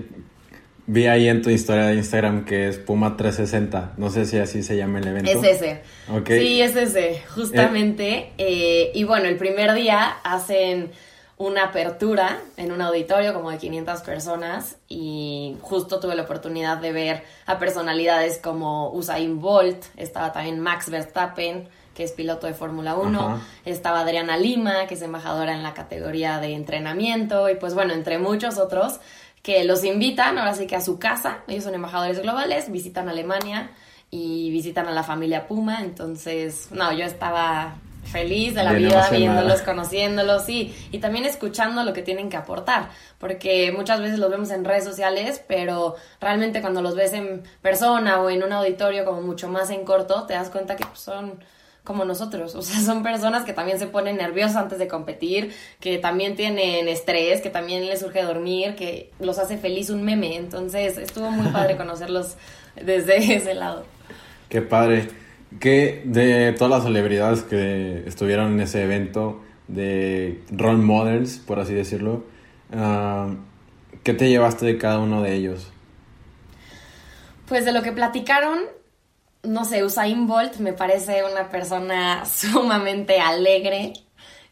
vi 0.86 1.06
ahí 1.06 1.28
en 1.28 1.42
tu 1.42 1.50
historia 1.50 1.86
de 1.86 1.94
Instagram 1.94 2.44
que 2.44 2.68
es 2.68 2.78
Puma 2.78 3.16
360, 3.16 3.94
no 3.96 4.10
sé 4.10 4.24
si 4.26 4.38
así 4.38 4.62
se 4.62 4.76
llama 4.76 5.00
el 5.00 5.08
evento. 5.08 5.30
Es 5.30 5.42
ese. 5.42 5.82
Sí, 6.26 6.62
es 6.62 6.76
ese, 6.76 7.22
justamente. 7.34 8.32
Eh, 8.38 8.92
y 8.94 9.04
bueno, 9.04 9.26
el 9.26 9.36
primer 9.36 9.74
día 9.74 10.16
hacen 10.22 10.90
una 11.38 11.64
apertura 11.64 12.40
en 12.56 12.72
un 12.72 12.80
auditorio 12.80 13.34
como 13.34 13.50
de 13.50 13.58
500 13.58 14.00
personas 14.00 14.76
y 14.88 15.56
justo 15.60 16.00
tuve 16.00 16.14
la 16.14 16.22
oportunidad 16.22 16.78
de 16.78 16.92
ver 16.92 17.24
a 17.44 17.58
personalidades 17.58 18.38
como 18.38 18.90
Usain 18.90 19.40
Bolt, 19.40 19.84
estaba 19.96 20.32
también 20.32 20.60
Max 20.60 20.88
Verstappen, 20.88 21.68
que 21.94 22.04
es 22.04 22.12
piloto 22.12 22.46
de 22.46 22.54
Fórmula 22.54 22.94
1, 22.94 23.40
estaba 23.64 24.00
Adriana 24.00 24.36
Lima, 24.36 24.86
que 24.86 24.94
es 24.94 25.02
embajadora 25.02 25.54
en 25.54 25.62
la 25.62 25.74
categoría 25.74 26.38
de 26.40 26.54
entrenamiento 26.54 27.48
y 27.50 27.56
pues 27.56 27.74
bueno, 27.74 27.92
entre 27.92 28.18
muchos 28.18 28.58
otros 28.58 29.00
que 29.42 29.64
los 29.64 29.84
invitan 29.84 30.38
ahora 30.38 30.54
sí 30.54 30.66
que 30.66 30.76
a 30.76 30.80
su 30.80 30.98
casa, 30.98 31.38
ellos 31.46 31.64
son 31.64 31.74
embajadores 31.74 32.20
globales, 32.20 32.70
visitan 32.70 33.08
Alemania 33.08 33.70
y 34.10 34.50
visitan 34.50 34.88
a 34.88 34.90
la 34.90 35.02
familia 35.02 35.46
Puma, 35.46 35.82
entonces, 35.82 36.68
no, 36.72 36.92
yo 36.92 37.04
estaba 37.04 37.76
feliz 38.06 38.54
de 38.54 38.64
la 38.64 38.72
vida 38.72 39.08
viéndolos, 39.10 39.62
conociéndolos, 39.62 40.44
sí, 40.44 40.74
y 40.92 40.98
también 40.98 41.24
escuchando 41.24 41.84
lo 41.84 41.92
que 41.92 42.02
tienen 42.02 42.28
que 42.28 42.36
aportar, 42.36 42.88
porque 43.18 43.72
muchas 43.72 44.00
veces 44.00 44.18
los 44.18 44.30
vemos 44.30 44.50
en 44.50 44.64
redes 44.64 44.84
sociales, 44.84 45.42
pero 45.46 45.96
realmente 46.20 46.60
cuando 46.60 46.82
los 46.82 46.94
ves 46.94 47.12
en 47.12 47.42
persona 47.62 48.20
o 48.20 48.30
en 48.30 48.42
un 48.42 48.52
auditorio 48.52 49.04
como 49.04 49.22
mucho 49.22 49.48
más 49.48 49.70
en 49.70 49.84
corto, 49.84 50.24
te 50.26 50.34
das 50.34 50.50
cuenta 50.50 50.76
que 50.76 50.84
son 50.94 51.44
como 51.84 52.04
nosotros, 52.04 52.54
o 52.54 52.62
sea, 52.62 52.80
son 52.84 53.02
personas 53.02 53.44
que 53.44 53.52
también 53.52 53.78
se 53.78 53.86
ponen 53.86 54.16
nerviosas 54.16 54.56
antes 54.56 54.78
de 54.78 54.88
competir, 54.88 55.54
que 55.80 55.98
también 55.98 56.36
tienen 56.36 56.88
estrés, 56.88 57.40
que 57.40 57.50
también 57.50 57.86
les 57.86 58.00
surge 58.00 58.22
dormir, 58.22 58.74
que 58.74 59.12
los 59.20 59.38
hace 59.38 59.56
feliz 59.56 59.88
un 59.90 60.02
meme, 60.02 60.36
entonces 60.36 60.98
estuvo 60.98 61.30
muy 61.30 61.50
padre 61.52 61.76
conocerlos 61.78 62.34
desde 62.74 63.36
ese 63.36 63.54
lado. 63.54 63.84
Qué 64.48 64.62
padre. 64.62 65.25
¿Qué 65.60 66.02
de 66.04 66.52
todas 66.52 66.70
las 66.70 66.84
celebridades 66.84 67.42
que 67.42 68.02
estuvieron 68.06 68.54
en 68.54 68.60
ese 68.60 68.82
evento, 68.82 69.42
de 69.68 70.42
role 70.50 70.78
models, 70.78 71.38
por 71.38 71.58
así 71.58 71.74
decirlo, 71.74 72.24
uh, 72.72 73.34
¿qué 74.02 74.14
te 74.14 74.28
llevaste 74.28 74.66
de 74.66 74.78
cada 74.78 74.98
uno 74.98 75.22
de 75.22 75.34
ellos? 75.34 75.72
Pues 77.48 77.64
de 77.64 77.72
lo 77.72 77.82
que 77.82 77.92
platicaron, 77.92 78.60
no 79.42 79.64
sé, 79.64 79.84
Usain 79.84 80.26
Bolt 80.26 80.56
me 80.56 80.72
parece 80.72 81.22
una 81.24 81.48
persona 81.48 82.24
sumamente 82.26 83.20
alegre. 83.20 83.92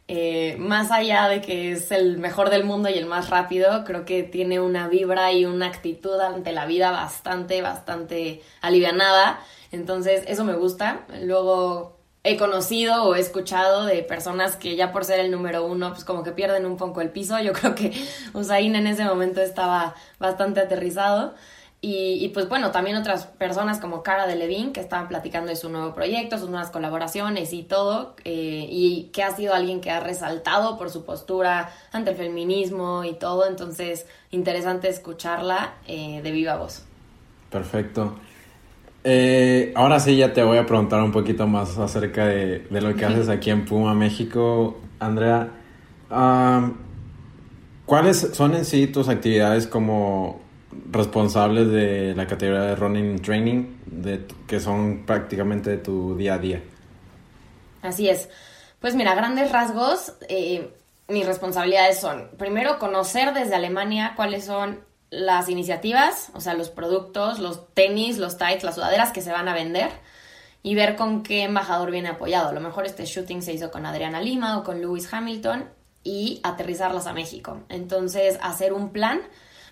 Eh, 0.06 0.56
más 0.58 0.90
allá 0.90 1.28
de 1.28 1.40
que 1.40 1.72
es 1.72 1.90
el 1.90 2.18
mejor 2.18 2.50
del 2.50 2.64
mundo 2.64 2.90
y 2.90 2.94
el 2.94 3.06
más 3.06 3.30
rápido, 3.30 3.84
creo 3.84 4.04
que 4.04 4.22
tiene 4.22 4.60
una 4.60 4.86
vibra 4.88 5.32
y 5.32 5.46
una 5.46 5.66
actitud 5.66 6.20
ante 6.20 6.52
la 6.52 6.66
vida 6.66 6.90
bastante, 6.90 7.62
bastante 7.62 8.42
alivianada. 8.60 9.40
Entonces, 9.72 10.24
eso 10.26 10.44
me 10.44 10.54
gusta. 10.54 11.06
Luego 11.22 11.98
he 12.22 12.36
conocido 12.38 13.04
o 13.04 13.14
he 13.14 13.20
escuchado 13.20 13.84
de 13.86 14.02
personas 14.02 14.56
que 14.56 14.76
ya 14.76 14.92
por 14.92 15.04
ser 15.04 15.20
el 15.20 15.30
número 15.30 15.64
uno, 15.66 15.90
pues 15.90 16.04
como 16.04 16.22
que 16.22 16.32
pierden 16.32 16.66
un 16.66 16.76
poco 16.76 17.00
el 17.00 17.10
piso. 17.10 17.38
Yo 17.40 17.52
creo 17.54 17.74
que 17.74 17.92
Usain 18.34 18.74
en 18.76 18.86
ese 18.86 19.04
momento 19.04 19.40
estaba 19.40 19.94
bastante 20.18 20.60
aterrizado. 20.60 21.34
Y, 21.86 22.30
pues 22.30 22.48
bueno, 22.48 22.70
también 22.70 22.96
otras 22.96 23.26
personas 23.26 23.78
como 23.78 24.02
Cara 24.02 24.26
de 24.26 24.36
Levine 24.36 24.72
que 24.72 24.80
estaban 24.80 25.06
platicando 25.06 25.50
de 25.50 25.56
su 25.56 25.68
nuevo 25.68 25.94
proyecto, 25.94 26.38
sus 26.38 26.48
nuevas 26.48 26.70
colaboraciones 26.70 27.52
y 27.52 27.62
todo, 27.62 28.16
eh, 28.24 28.66
y 28.70 29.10
que 29.12 29.22
ha 29.22 29.36
sido 29.36 29.52
alguien 29.52 29.82
que 29.82 29.90
ha 29.90 30.00
resaltado 30.00 30.78
por 30.78 30.88
su 30.88 31.04
postura 31.04 31.70
ante 31.92 32.12
el 32.12 32.16
feminismo 32.16 33.04
y 33.04 33.12
todo, 33.12 33.46
entonces 33.46 34.06
interesante 34.30 34.88
escucharla 34.88 35.74
eh, 35.86 36.22
de 36.22 36.30
viva 36.30 36.56
voz. 36.56 36.86
Perfecto. 37.50 38.14
Eh, 39.04 39.74
ahora 39.76 40.00
sí 40.00 40.16
ya 40.16 40.32
te 40.32 40.42
voy 40.42 40.56
a 40.56 40.64
preguntar 40.64 41.02
un 41.02 41.12
poquito 41.12 41.46
más 41.46 41.76
acerca 41.76 42.24
de, 42.24 42.66
lo 42.70 42.94
que 42.94 43.04
haces 43.04 43.28
aquí 43.28 43.50
en 43.50 43.66
Puma, 43.66 43.92
México. 43.92 44.80
Andrea, 45.00 45.50
¿cuáles 47.84 48.30
son 48.32 48.54
en 48.54 48.64
sí 48.64 48.86
tus 48.86 49.10
actividades 49.10 49.66
como 49.66 50.43
responsables 50.90 51.70
de 51.70 52.14
la 52.14 52.26
categoría 52.26 52.62
de 52.62 52.76
running 52.76 53.20
training, 53.20 53.76
de, 53.86 54.26
que 54.46 54.60
son 54.60 55.04
prácticamente 55.06 55.70
de 55.70 55.78
tu 55.78 56.16
día 56.16 56.34
a 56.34 56.38
día? 56.38 56.62
Así 57.82 58.08
es. 58.08 58.28
Pues 58.80 58.94
mira, 58.94 59.14
grandes 59.14 59.50
rasgos, 59.52 60.14
eh, 60.28 60.70
mis 61.08 61.26
responsabilidades 61.26 62.00
son, 62.00 62.30
primero, 62.38 62.78
conocer 62.78 63.32
desde 63.34 63.54
Alemania 63.54 64.12
cuáles 64.16 64.44
son 64.44 64.80
las 65.10 65.48
iniciativas, 65.48 66.30
o 66.34 66.40
sea, 66.40 66.54
los 66.54 66.70
productos, 66.70 67.38
los 67.38 67.72
tenis, 67.74 68.18
los 68.18 68.36
tights, 68.36 68.64
las 68.64 68.74
sudaderas 68.74 69.12
que 69.12 69.20
se 69.20 69.32
van 69.32 69.48
a 69.48 69.54
vender 69.54 69.90
y 70.62 70.74
ver 70.74 70.96
con 70.96 71.22
qué 71.22 71.42
embajador 71.42 71.90
viene 71.90 72.08
apoyado. 72.08 72.48
A 72.48 72.52
lo 72.52 72.60
mejor 72.60 72.86
este 72.86 73.04
shooting 73.04 73.42
se 73.42 73.52
hizo 73.52 73.70
con 73.70 73.86
Adriana 73.86 74.20
Lima 74.20 74.58
o 74.58 74.64
con 74.64 74.80
Lewis 74.80 75.12
Hamilton 75.12 75.68
y 76.02 76.40
aterrizarlas 76.42 77.06
a 77.06 77.12
México. 77.12 77.60
Entonces, 77.68 78.38
hacer 78.42 78.72
un 78.72 78.90
plan, 78.90 79.20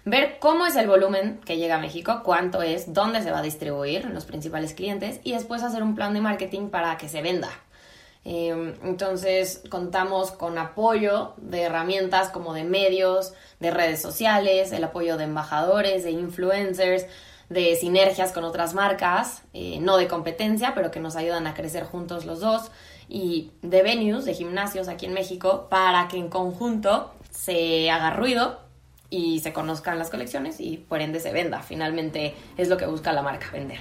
ver 0.04 0.38
cómo 0.40 0.66
es 0.66 0.76
el 0.76 0.88
volumen 0.88 1.40
que 1.44 1.56
llega 1.56 1.76
a 1.76 1.80
México, 1.80 2.22
cuánto 2.24 2.62
es, 2.62 2.92
dónde 2.92 3.22
se 3.22 3.30
va 3.30 3.38
a 3.38 3.42
distribuir, 3.42 4.06
los 4.06 4.24
principales 4.24 4.74
clientes 4.74 5.20
y 5.22 5.32
después 5.32 5.62
hacer 5.62 5.82
un 5.82 5.94
plan 5.94 6.14
de 6.14 6.20
marketing 6.20 6.68
para 6.68 6.96
que 6.96 7.08
se 7.08 7.22
venda. 7.22 7.50
Em, 8.24 8.74
entonces 8.84 9.62
contamos 9.68 10.30
con 10.30 10.56
apoyo 10.56 11.34
de 11.38 11.62
herramientas 11.62 12.28
como 12.28 12.54
de 12.54 12.62
medios, 12.62 13.32
de 13.58 13.72
redes 13.72 14.00
sociales, 14.00 14.70
el 14.72 14.84
apoyo 14.84 15.16
de 15.16 15.24
embajadores, 15.24 16.04
de 16.04 16.12
influencers, 16.12 17.06
de 17.48 17.74
sinergias 17.76 18.32
con 18.32 18.44
otras 18.44 18.74
marcas, 18.74 19.42
eh, 19.52 19.78
no 19.80 19.96
de 19.96 20.08
competencia, 20.08 20.72
pero 20.74 20.90
que 20.90 21.00
nos 21.00 21.16
ayudan 21.16 21.46
a 21.46 21.54
crecer 21.54 21.84
juntos 21.84 22.24
los 22.24 22.40
dos, 22.40 22.70
y 23.08 23.50
de 23.60 23.82
venues, 23.82 24.24
de 24.24 24.34
gimnasios 24.34 24.88
aquí 24.88 25.06
en 25.06 25.12
México, 25.12 25.66
para 25.68 26.08
que 26.08 26.16
en 26.16 26.28
conjunto 26.28 27.12
se 27.30 27.90
haga 27.90 28.10
ruido 28.10 28.61
y 29.12 29.40
se 29.40 29.52
conozcan 29.52 29.98
las 29.98 30.08
colecciones 30.08 30.58
y 30.58 30.78
por 30.78 31.02
ende 31.02 31.20
se 31.20 31.32
venda. 31.32 31.60
Finalmente 31.60 32.34
es 32.56 32.68
lo 32.68 32.78
que 32.78 32.86
busca 32.86 33.12
la 33.12 33.22
marca, 33.22 33.50
vender. 33.52 33.78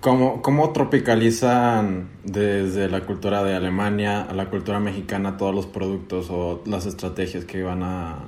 ¿Cómo, 0.00 0.42
¿Cómo, 0.42 0.72
tropicalizan 0.72 2.10
desde 2.24 2.88
la 2.88 3.02
cultura 3.02 3.44
de 3.44 3.54
Alemania 3.54 4.22
a 4.22 4.34
la 4.34 4.50
cultura 4.50 4.80
mexicana 4.80 5.36
todos 5.36 5.54
los 5.54 5.66
productos 5.66 6.30
o 6.30 6.62
las 6.66 6.84
estrategias 6.86 7.44
que 7.44 7.62
van 7.62 7.84
a, 7.84 8.18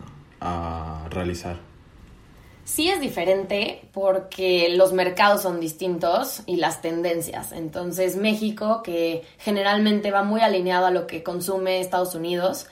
a 0.40 1.08
realizar? 1.11 1.58
Sí 2.64 2.88
es 2.88 3.00
diferente 3.00 3.88
porque 3.92 4.68
los 4.76 4.92
mercados 4.92 5.42
son 5.42 5.58
distintos 5.58 6.42
y 6.46 6.56
las 6.56 6.82
tendencias. 6.82 7.50
Entonces 7.50 8.16
México, 8.16 8.82
que 8.85 9.24
generalmente 9.38 10.12
va 10.12 10.22
muy 10.22 10.40
alineado 10.40 10.87
a 10.87 10.92
lo 10.92 11.08
que 11.08 11.24
consume 11.24 11.80
Estados 11.80 12.14
Unidos, 12.14 12.68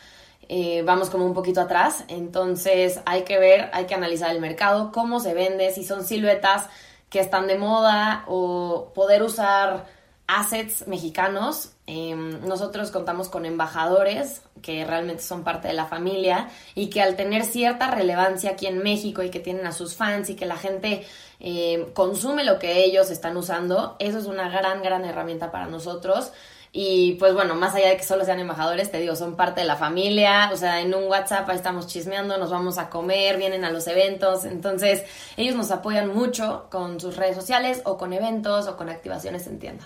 eh, 0.53 0.83
vamos 0.85 1.11
como 1.11 1.25
un 1.27 1.33
poquito 1.33 1.61
atrás. 1.61 2.03
Entonces 2.09 3.01
hay 3.07 3.23
que 3.23 3.39
ver, 3.39 3.71
hay 3.73 3.87
que 3.87 3.95
analizar 3.95 4.33
el 4.33 4.41
mercado, 4.41 4.91
cómo 4.91 5.21
se 5.21 5.33
vende, 5.33 5.71
si 5.71 5.85
son 5.85 6.05
siluetas 6.05 6.67
que 7.09 7.21
están 7.21 7.47
de 7.47 7.57
moda 7.57 8.25
o 8.27 8.91
poder 8.93 9.23
usar 9.23 9.87
assets 10.27 10.89
mexicanos. 10.89 11.71
Em, 11.87 12.45
nosotros 12.49 12.91
contamos 12.91 13.29
con 13.29 13.47
embajadores 13.47 14.43
que 14.61 14.85
realmente 14.85 15.23
son 15.23 15.45
parte 15.45 15.69
de 15.69 15.75
la 15.75 15.87
familia 15.87 16.49
y 16.75 16.91
que 16.91 17.01
al 17.01 17.15
tener 17.15 17.45
cierta 17.45 17.93
relevancia 17.93 18.51
aquí 18.51 18.67
en 18.67 18.83
México 18.83 19.23
y 19.23 19.31
que 19.31 19.39
tienen 19.39 19.69
a 19.69 19.73
sus 19.73 19.95
fans 19.95 20.31
y 20.31 20.35
que 20.35 20.47
la 20.47 20.57
gente 20.57 21.07
em, 21.39 21.93
consume 21.93 22.43
lo 22.43 22.59
que 22.59 22.85
ellos 22.85 23.13
están 23.13 23.37
usando, 23.37 23.95
eso 24.01 24.19
es 24.19 24.27
una 24.27 24.49
gran, 24.49 24.83
gran 24.83 25.05
herramienta 25.05 25.53
para 25.53 25.67
nosotros. 25.67 26.33
Y 26.73 27.15
pues 27.15 27.35
bueno, 27.35 27.57
más 27.57 27.75
allá 27.75 27.89
de 27.89 27.97
que 27.97 28.05
solo 28.05 28.25
sean 28.25 28.39
embajadores, 28.39 28.93
te 28.93 29.01
digo, 29.01 29.17
son 29.17 29.35
parte 29.35 29.63
de 29.63 29.67
la 29.67 29.75
familia, 29.75 30.51
o 30.53 30.57
sea, 30.57 30.81
en 30.81 30.95
un 30.95 31.05
WhatsApp 31.09 31.49
ahí 31.49 31.57
estamos 31.57 31.89
chismeando, 31.89 32.39
nos 32.39 32.51
vamos 32.51 32.79
a 32.79 32.89
comer, 32.89 33.39
vienen 33.39 33.65
a 33.65 33.71
los 33.71 33.89
eventos, 33.89 34.45
entonces 34.45 35.03
ellos 35.37 35.57
nos 35.57 35.73
apoyan 35.73 36.15
mucho 36.15 36.69
con 36.71 37.01
sus 37.01 37.17
redes 37.17 37.35
sociales 37.35 37.83
o 37.85 37.99
con 37.99 38.13
eventos 38.13 38.69
o 38.69 38.77
con 38.77 38.89
activaciones 38.89 39.49
en 39.49 39.59
tienda. 39.59 39.85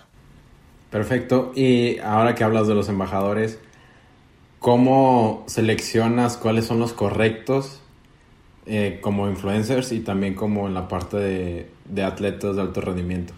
Perfecto, 0.90 1.52
y 1.54 1.98
ahora 2.00 2.34
que 2.34 2.44
hablas 2.44 2.68
de 2.68 2.74
los 2.74 2.90
embajadores, 2.90 3.58
¿cómo 4.58 5.44
seleccionas 5.46 6.36
cuáles 6.36 6.66
son 6.66 6.80
los 6.80 6.92
correctos 6.92 7.80
eh, 8.66 8.98
como 9.00 9.26
influencers 9.28 9.90
y 9.90 10.00
también 10.00 10.34
como 10.34 10.68
en 10.68 10.74
la 10.74 10.86
parte 10.86 11.16
de, 11.16 11.70
de 11.86 12.04
atletas 12.04 12.56
de 12.56 12.62
alto 12.62 12.82
rendimiento? 12.82 13.32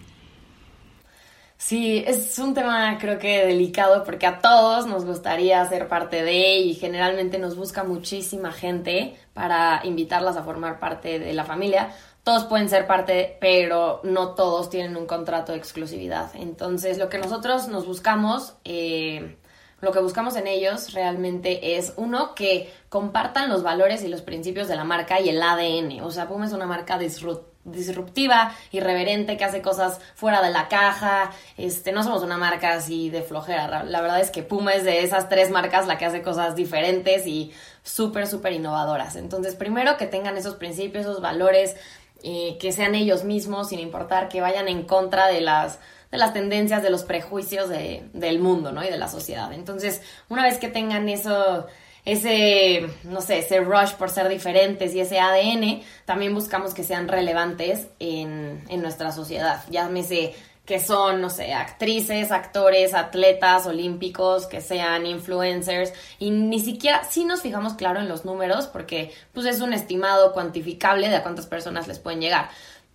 Sí, 1.59 2.05
es 2.07 2.39
un 2.39 2.55
tema 2.55 2.99
creo 2.99 3.19
que 3.19 3.47
delicado 3.47 4.05
porque 4.05 4.27
a 4.27 4.41
todos 4.41 4.87
nos 4.87 5.05
gustaría 5.05 5.65
ser 5.67 5.89
parte 5.89 6.23
de 6.23 6.59
y 6.59 6.75
generalmente 6.75 7.39
nos 7.39 7.57
busca 7.57 7.83
muchísima 7.83 8.53
gente 8.53 9.17
para 9.33 9.81
invitarlas 9.85 10.37
a 10.37 10.43
formar 10.45 10.79
parte 10.79 11.19
de 11.19 11.33
la 11.33 11.45
familia. 11.45 11.95
Todos 12.23 12.45
pueden 12.45 12.69
ser 12.69 12.87
parte, 12.87 13.39
pero 13.41 14.01
no 14.05 14.35
todos 14.35 14.69
tienen 14.69 14.97
un 14.97 15.07
contrato 15.07 15.53
de 15.53 15.59
exclusividad. 15.59 16.31
Entonces, 16.35 16.99
lo 16.99 17.09
que 17.09 17.19
nosotros 17.19 17.69
nos 17.69 17.87
buscamos, 17.87 18.55
eh, 18.65 19.37
lo 19.81 19.93
que 19.93 20.01
buscamos 20.01 20.37
en 20.37 20.49
ellos 20.49 20.93
realmente 20.93 21.77
es, 21.77 21.95
uno, 21.97 22.35
que 22.35 22.73
compartan 22.89 23.49
los 23.49 23.63
valores 23.63 24.03
y 24.03 24.09
los 24.09 24.23
principios 24.23 24.69
de 24.69 24.77
la 24.77 24.85
marca 24.85 25.21
y 25.21 25.29
el 25.29 25.41
ADN. 25.41 26.03
O 26.03 26.11
sea, 26.11 26.29
Puma 26.29 26.47
es 26.47 26.53
una 26.53 26.67
marca 26.67 26.99
disfrut 26.99 27.56
disruptiva, 27.67 28.55
irreverente, 28.73 29.37
que 29.37 29.45
hace 29.45 29.61
cosas 29.61 30.01
fuera 30.15 30.43
de 30.43 30.51
la 30.51 30.69
caja. 30.69 31.31
Este, 31.57 31.93
no 31.93 32.03
somos 32.03 32.23
una 32.23 32.39
marca 32.39 32.73
así 32.73 33.11
de 33.11 33.23
flojera. 33.23 33.85
La 33.85 34.01
verdad 34.01 34.21
es 34.21 34.31
que 34.31 34.43
Puma 34.43 34.75
es 34.75 34.85
de 34.85 35.03
esas 35.03 35.29
tres 35.29 35.51
marcas 35.51 35.87
la 35.87 35.99
que 35.99 36.07
hace 36.07 36.23
cosas 36.23 36.57
diferentes 36.57 37.27
y 37.27 37.53
súper, 37.83 38.27
súper 38.27 38.53
innovadoras. 38.53 39.17
Entonces, 39.17 39.55
primero 39.55 39.97
que 39.97 40.07
tengan 40.07 40.37
esos 40.37 40.55
principios, 40.55 41.05
esos 41.05 41.21
valores, 41.21 41.77
eh, 42.23 42.57
que 42.59 42.73
sean 42.73 42.95
ellos 42.95 43.25
mismos, 43.25 43.69
sin 43.69 43.81
importar 43.81 44.29
que 44.29 44.41
vayan 44.41 44.69
en 44.69 44.85
contra 44.85 45.29
de 45.29 45.41
las 45.41 45.79
de 46.11 46.19
las 46.19 46.33
tendencias, 46.33 46.83
de 46.83 46.91
los 46.91 47.03
prejuicios 47.03 47.69
de, 47.69 48.09
del 48.13 48.39
mundo, 48.39 48.73
¿no? 48.73 48.85
Y 48.85 48.89
de 48.89 48.97
la 48.97 49.09
sociedad. 49.09 49.53
Entonces, 49.53 50.03
una 50.29 50.45
vez 50.45 50.59
que 50.59 50.69
tengan 50.69 51.09
eso, 51.09 51.67
ese, 52.07 52.87
no 53.03 53.21
sé, 53.21 53.41
ese 53.41 53.61
rush 53.61 53.93
por 53.95 54.11
ser 54.11 54.29
diferentes 54.29 54.95
y 54.95 55.01
ese 55.01 55.19
ADN, 55.19 55.83
también 56.05 56.35
buscamos 56.35 56.73
que 56.73 56.85
sean 56.85 57.09
relevantes 57.09 57.89
en, 57.99 58.65
en 58.69 58.81
nuestra 58.81 59.11
sociedad. 59.13 59.63
Llámese 59.69 60.35
que 60.65 60.81
son, 60.81 61.21
no 61.21 61.31
sé, 61.31 61.53
actrices, 61.53 62.31
actores, 62.31 62.95
atletas 62.95 63.67
olímpicos, 63.67 64.47
que 64.47 64.61
sean 64.61 65.05
influencers. 65.07 65.93
Y 66.19 66.31
ni 66.31 66.61
siquiera, 66.61 67.05
sí 67.05 67.25
nos 67.25 67.41
fijamos 67.41 67.75
claro 67.75 68.01
en 68.01 68.09
los 68.09 68.25
números 68.25 68.69
porque 68.69 69.13
pues 69.33 69.47
es 69.47 69.61
un 69.61 69.73
estimado 69.73 70.33
cuantificable 70.33 71.09
de 71.09 71.17
a 71.17 71.23
cuántas 71.25 71.47
personas 71.47 71.89
les 71.89 71.99
pueden 71.99 72.21
llegar, 72.21 72.51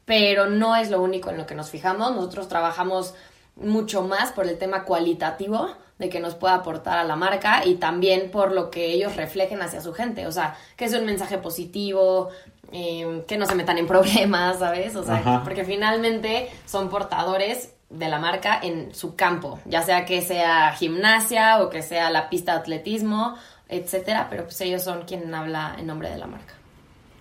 pero 0.05 0.47
no 0.47 0.75
es 0.75 0.89
lo 0.89 1.01
único 1.01 1.29
en 1.29 1.37
lo 1.37 1.45
que 1.45 1.55
nos 1.55 1.69
fijamos, 1.69 2.13
nosotros 2.13 2.47
trabajamos 2.47 3.13
mucho 3.55 4.03
más 4.03 4.31
por 4.31 4.47
el 4.47 4.57
tema 4.57 4.83
cualitativo 4.83 5.69
de 6.01 6.09
que 6.09 6.19
nos 6.19 6.33
pueda 6.33 6.55
aportar 6.55 6.97
a 6.97 7.03
la 7.03 7.15
marca 7.15 7.63
y 7.63 7.75
también 7.75 8.31
por 8.31 8.51
lo 8.51 8.71
que 8.71 8.87
ellos 8.87 9.15
reflejen 9.15 9.61
hacia 9.61 9.81
su 9.81 9.93
gente. 9.93 10.25
O 10.25 10.31
sea, 10.31 10.57
que 10.75 10.85
es 10.85 10.93
un 10.93 11.05
mensaje 11.05 11.37
positivo, 11.37 12.29
eh, 12.73 13.23
que 13.27 13.37
no 13.37 13.45
se 13.45 13.53
metan 13.53 13.77
en 13.77 13.85
problemas, 13.93 14.57
¿sabes? 14.57 14.95
O 14.95 15.03
sea, 15.03 15.41
porque 15.43 15.63
finalmente 15.63 16.49
son 16.65 16.89
portadores 16.89 17.75
de 17.91 18.09
la 18.09 18.17
marca 18.17 18.59
en 18.63 18.95
su 18.95 19.15
campo, 19.15 19.59
ya 19.65 19.83
sea 19.83 20.05
que 20.05 20.21
sea 20.21 20.73
gimnasia 20.73 21.61
o 21.61 21.69
que 21.69 21.83
sea 21.83 22.09
la 22.09 22.29
pista 22.29 22.53
de 22.53 22.59
atletismo, 22.59 23.35
etcétera, 23.69 24.27
pero 24.29 24.45
pues 24.45 24.59
ellos 24.61 24.81
son 24.81 25.03
quien 25.03 25.31
habla 25.35 25.75
en 25.77 25.85
nombre 25.85 26.09
de 26.09 26.17
la 26.17 26.25
marca. 26.25 26.55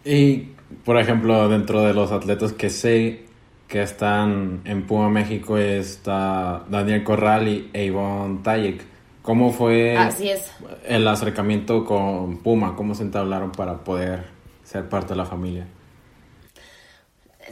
Y, 0.06 0.52
por 0.86 0.98
ejemplo, 0.98 1.48
dentro 1.50 1.82
de 1.82 1.92
los 1.92 2.12
atletas 2.12 2.54
que 2.54 2.70
sé 2.70 3.26
que 3.70 3.82
están 3.82 4.62
en 4.64 4.84
Puma 4.84 5.08
México 5.08 5.56
está 5.56 6.64
Daniel 6.68 7.04
Corral 7.04 7.46
y 7.46 7.70
Avon 7.88 8.42
Tayek. 8.42 8.84
¿Cómo 9.22 9.52
fue 9.52 9.96
el 10.86 11.06
acercamiento 11.06 11.84
con 11.84 12.38
Puma? 12.38 12.74
¿Cómo 12.74 12.96
se 12.96 13.04
entablaron 13.04 13.52
para 13.52 13.84
poder 13.84 14.24
ser 14.64 14.88
parte 14.88 15.10
de 15.10 15.16
la 15.16 15.24
familia? 15.24 15.68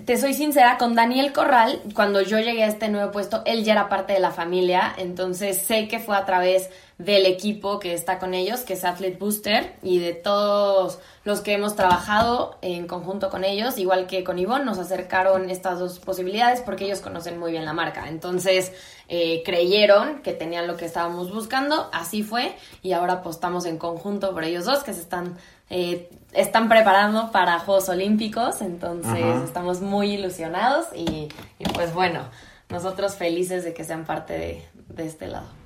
Te 0.04 0.16
soy 0.16 0.34
sincera, 0.34 0.76
con 0.76 0.96
Daniel 0.96 1.32
Corral, 1.32 1.80
cuando 1.94 2.20
yo 2.22 2.38
llegué 2.40 2.64
a 2.64 2.66
este 2.66 2.88
nuevo 2.88 3.12
puesto, 3.12 3.42
él 3.46 3.62
ya 3.62 3.72
era 3.72 3.88
parte 3.88 4.12
de 4.12 4.20
la 4.20 4.32
familia, 4.32 4.92
entonces 4.96 5.58
sé 5.58 5.86
que 5.86 6.00
fue 6.00 6.16
a 6.16 6.24
través 6.24 6.68
del 6.98 7.26
equipo 7.26 7.78
que 7.78 7.94
está 7.94 8.18
con 8.18 8.34
ellos, 8.34 8.60
que 8.60 8.72
es 8.72 8.84
Athlete 8.84 9.18
Booster, 9.18 9.76
y 9.82 10.00
de 10.00 10.14
todos 10.14 10.98
los 11.22 11.40
que 11.40 11.52
hemos 11.52 11.76
trabajado 11.76 12.58
en 12.60 12.88
conjunto 12.88 13.30
con 13.30 13.44
ellos, 13.44 13.78
igual 13.78 14.08
que 14.08 14.24
con 14.24 14.36
Ivonne, 14.38 14.64
nos 14.64 14.78
acercaron 14.78 15.48
estas 15.48 15.78
dos 15.78 16.00
posibilidades 16.00 16.60
porque 16.60 16.86
ellos 16.86 17.00
conocen 17.00 17.38
muy 17.38 17.52
bien 17.52 17.64
la 17.64 17.72
marca. 17.72 18.08
Entonces 18.08 18.72
eh, 19.08 19.42
creyeron 19.44 20.22
que 20.22 20.32
tenían 20.32 20.66
lo 20.66 20.76
que 20.76 20.86
estábamos 20.86 21.32
buscando, 21.32 21.88
así 21.92 22.24
fue, 22.24 22.56
y 22.82 22.92
ahora 22.92 23.14
apostamos 23.14 23.64
en 23.64 23.78
conjunto 23.78 24.32
por 24.32 24.42
ellos 24.42 24.64
dos 24.64 24.82
que 24.82 24.92
se 24.92 25.00
están, 25.00 25.38
eh, 25.70 26.10
están 26.32 26.68
preparando 26.68 27.30
para 27.30 27.60
Juegos 27.60 27.88
Olímpicos, 27.88 28.60
entonces 28.60 29.44
estamos 29.44 29.80
muy 29.80 30.14
ilusionados 30.14 30.86
y, 30.96 31.28
pues 31.74 31.94
bueno, 31.94 32.22
nosotros 32.70 33.14
felices 33.14 33.62
de 33.62 33.72
que 33.72 33.84
sean 33.84 34.04
parte 34.04 34.68
de 34.88 35.06
este 35.06 35.28
lado. 35.28 35.57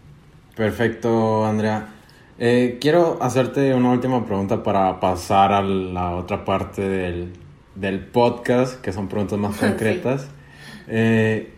Perfecto, 0.56 1.44
Andrea. 1.46 1.88
Eh, 2.38 2.78
quiero 2.80 3.22
hacerte 3.22 3.74
una 3.74 3.90
última 3.90 4.26
pregunta 4.26 4.62
para 4.62 5.00
pasar 5.00 5.52
a 5.52 5.62
la 5.62 6.16
otra 6.16 6.44
parte 6.44 6.82
del, 6.88 8.00
podcast, 8.12 8.80
que 8.80 8.92
son 8.92 9.08
preguntas 9.08 9.38
más 9.38 9.56
concretas. 9.60 10.28
Eh, 10.88 11.54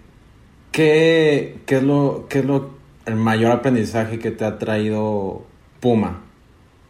¿qué, 0.70 1.58
es 1.66 1.82
lo, 1.82 2.26
¿Qué 2.28 2.40
es 2.40 2.44
lo 2.44 2.74
el 3.06 3.16
mayor 3.16 3.52
aprendizaje 3.52 4.18
que 4.18 4.30
te 4.30 4.44
ha 4.44 4.58
traído 4.58 5.44
Puma 5.80 6.22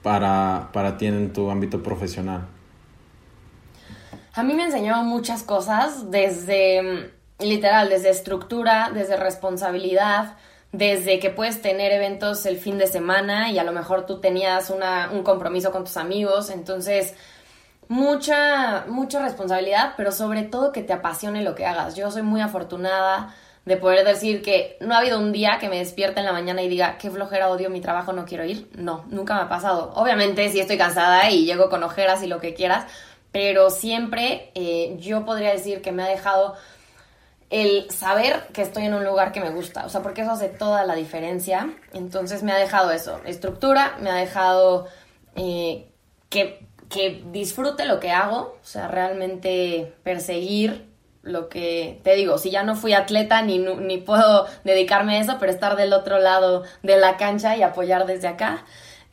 para, 0.03 0.71
para 0.73 0.97
ti 0.97 1.07
en 1.07 1.33
tu 1.33 1.51
ámbito 1.51 1.83
profesional? 1.83 2.47
A 4.35 4.43
mí 4.43 4.55
me 4.55 4.65
enseñado 4.65 5.05
muchas 5.05 5.43
cosas, 5.43 6.11
desde, 6.11 7.13
literal, 7.39 7.89
desde 7.89 8.11
estructura, 8.11 8.91
desde 8.93 9.17
responsabilidad, 9.17 10.37
desde 10.75 11.21
que 11.21 11.31
puedes 11.31 11.63
tener 11.63 11.93
eventos 11.93 12.47
el 12.47 12.59
fin 12.59 12.79
de 12.79 12.89
semana 12.89 13.53
y 13.53 13.59
a 13.61 13.65
lo 13.65 13.71
mejor 13.71 14.07
tú 14.07 14.21
tenías 14.21 14.71
una, 14.71 15.09
un 15.13 15.23
compromiso 15.23 15.71
con 15.71 15.85
tus 15.85 15.97
amigos, 15.97 16.51
entonces 16.51 17.15
mucha, 17.87 18.85
mucha 18.89 19.23
responsabilidad, 19.23 19.95
pero 19.97 20.11
sobre 20.11 20.43
todo 20.43 20.73
que 20.73 20.83
te 20.83 20.93
apasione 20.93 21.45
lo 21.45 21.55
que 21.55 21.65
hagas. 21.65 21.95
Yo 21.95 22.11
soy 22.11 22.23
muy 22.23 22.41
afortunada 22.41 23.33
de 23.65 23.77
poder 23.77 24.05
decir 24.05 24.43
que 24.43 24.77
no 24.81 24.95
ha 24.95 24.99
habido 24.99 25.21
un 25.21 25.31
día 25.31 25.59
que 25.61 25.69
me 25.69 25.79
despierte 25.79 26.19
en 26.19 26.27
la 26.27 26.33
mañana 26.33 26.61
y 26.61 26.69
diga, 26.69 26.99
qué 26.99 27.09
flojera, 27.09 27.51
odio 27.51 27.71
mi 27.71 27.81
trabajo, 27.81 28.13
no 28.13 28.25
quiero 28.25 28.45
ir. 28.45 28.69
No, 28.75 29.05
nunca 29.11 29.35
me 29.37 29.43
ha 29.43 29.49
pasado. 29.49 29.93
Obviamente 29.95 30.49
sí 30.51 30.59
estoy 30.59 30.77
cansada 30.77 31.31
y 31.31 31.45
llego 31.45 31.71
con 31.71 31.85
ojeras 31.85 32.21
y 32.25 32.27
lo 32.27 32.41
que 32.41 32.53
quieras, 32.53 32.85
pero 33.31 33.71
siempre 33.71 34.51
eh, 34.57 34.97
yo 34.99 35.25
podría 35.25 35.53
decir 35.53 35.83
que 35.83 35.93
me 35.93 36.03
ha 36.03 36.09
dejado 36.09 36.57
el 37.51 37.91
saber 37.91 38.49
que 38.53 38.63
estoy 38.63 38.85
en 38.85 38.95
un 38.95 39.05
lugar 39.05 39.33
que 39.33 39.41
me 39.41 39.51
gusta, 39.51 39.85
o 39.87 39.89
sea, 39.89 40.03
porque 40.03 40.23
eso 40.23 40.33
hace 40.33 40.49
toda 40.49 40.85
la 40.85 40.95
diferencia. 40.95 41.71
Entonces 41.93 42.43
me 42.43 42.53
ha 42.53 42.57
dejado 42.57 42.91
eso, 42.91 43.21
estructura, 43.25 43.97
me 44.01 44.11
ha 44.11 44.15
dejado 44.15 44.87
eh, 45.37 45.89
que, 46.29 46.67
que 46.89 47.23
disfrute 47.31 47.85
lo 47.85 48.01
que 48.01 48.11
hago, 48.11 48.59
o 48.61 48.65
sea, 48.67 48.89
realmente 48.89 49.95
perseguir 50.03 50.95
lo 51.25 51.49
que 51.49 52.01
te 52.05 52.15
digo, 52.15 52.37
si 52.39 52.51
ya 52.51 52.63
no 52.63 52.77
fui 52.77 52.93
atleta 52.93 53.41
ni, 53.43 53.59
ni 53.59 53.99
puedo 53.99 54.47
dedicarme 54.63 55.17
a 55.17 55.21
eso, 55.21 55.37
pero 55.41 55.51
estar 55.51 55.75
del 55.75 55.93
otro 55.93 56.19
lado 56.19 56.65
de 56.83 56.99
la 56.99 57.17
cancha 57.17 57.57
y 57.57 57.63
apoyar 57.63 58.07
desde 58.07 58.29
acá. 58.29 58.65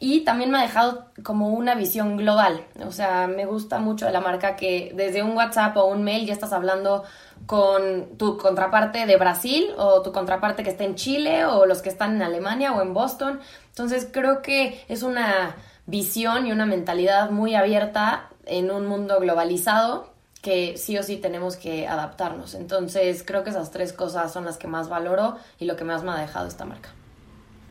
Y 0.03 0.21
también 0.21 0.49
me 0.49 0.57
ha 0.57 0.63
dejado 0.63 1.05
como 1.21 1.49
una 1.49 1.75
visión 1.75 2.17
global. 2.17 2.65
O 2.87 2.91
sea, 2.91 3.27
me 3.27 3.45
gusta 3.45 3.77
mucho 3.77 4.07
de 4.07 4.11
la 4.11 4.19
marca 4.19 4.55
que 4.55 4.91
desde 4.95 5.21
un 5.21 5.37
WhatsApp 5.37 5.77
o 5.77 5.85
un 5.85 6.03
mail 6.03 6.25
ya 6.25 6.33
estás 6.33 6.53
hablando 6.53 7.03
con 7.45 8.17
tu 8.17 8.35
contraparte 8.35 9.05
de 9.05 9.15
Brasil 9.17 9.67
o 9.77 10.01
tu 10.01 10.11
contraparte 10.11 10.63
que 10.63 10.71
está 10.71 10.85
en 10.85 10.95
Chile 10.95 11.45
o 11.45 11.67
los 11.67 11.83
que 11.83 11.89
están 11.89 12.15
en 12.15 12.23
Alemania 12.23 12.73
o 12.73 12.81
en 12.81 12.95
Boston. 12.95 13.39
Entonces 13.67 14.07
creo 14.11 14.41
que 14.41 14.83
es 14.89 15.03
una 15.03 15.55
visión 15.85 16.47
y 16.47 16.51
una 16.51 16.65
mentalidad 16.65 17.29
muy 17.29 17.53
abierta 17.53 18.27
en 18.47 18.71
un 18.71 18.87
mundo 18.87 19.19
globalizado 19.19 20.11
que 20.41 20.77
sí 20.77 20.97
o 20.97 21.03
sí 21.03 21.17
tenemos 21.17 21.57
que 21.57 21.87
adaptarnos. 21.87 22.55
Entonces 22.55 23.23
creo 23.23 23.43
que 23.43 23.51
esas 23.51 23.69
tres 23.69 23.93
cosas 23.93 24.33
son 24.33 24.45
las 24.45 24.57
que 24.57 24.67
más 24.67 24.89
valoro 24.89 25.37
y 25.59 25.65
lo 25.65 25.75
que 25.75 25.83
más 25.83 26.03
me 26.03 26.09
ha 26.09 26.17
dejado 26.17 26.47
esta 26.47 26.65
marca. 26.65 26.89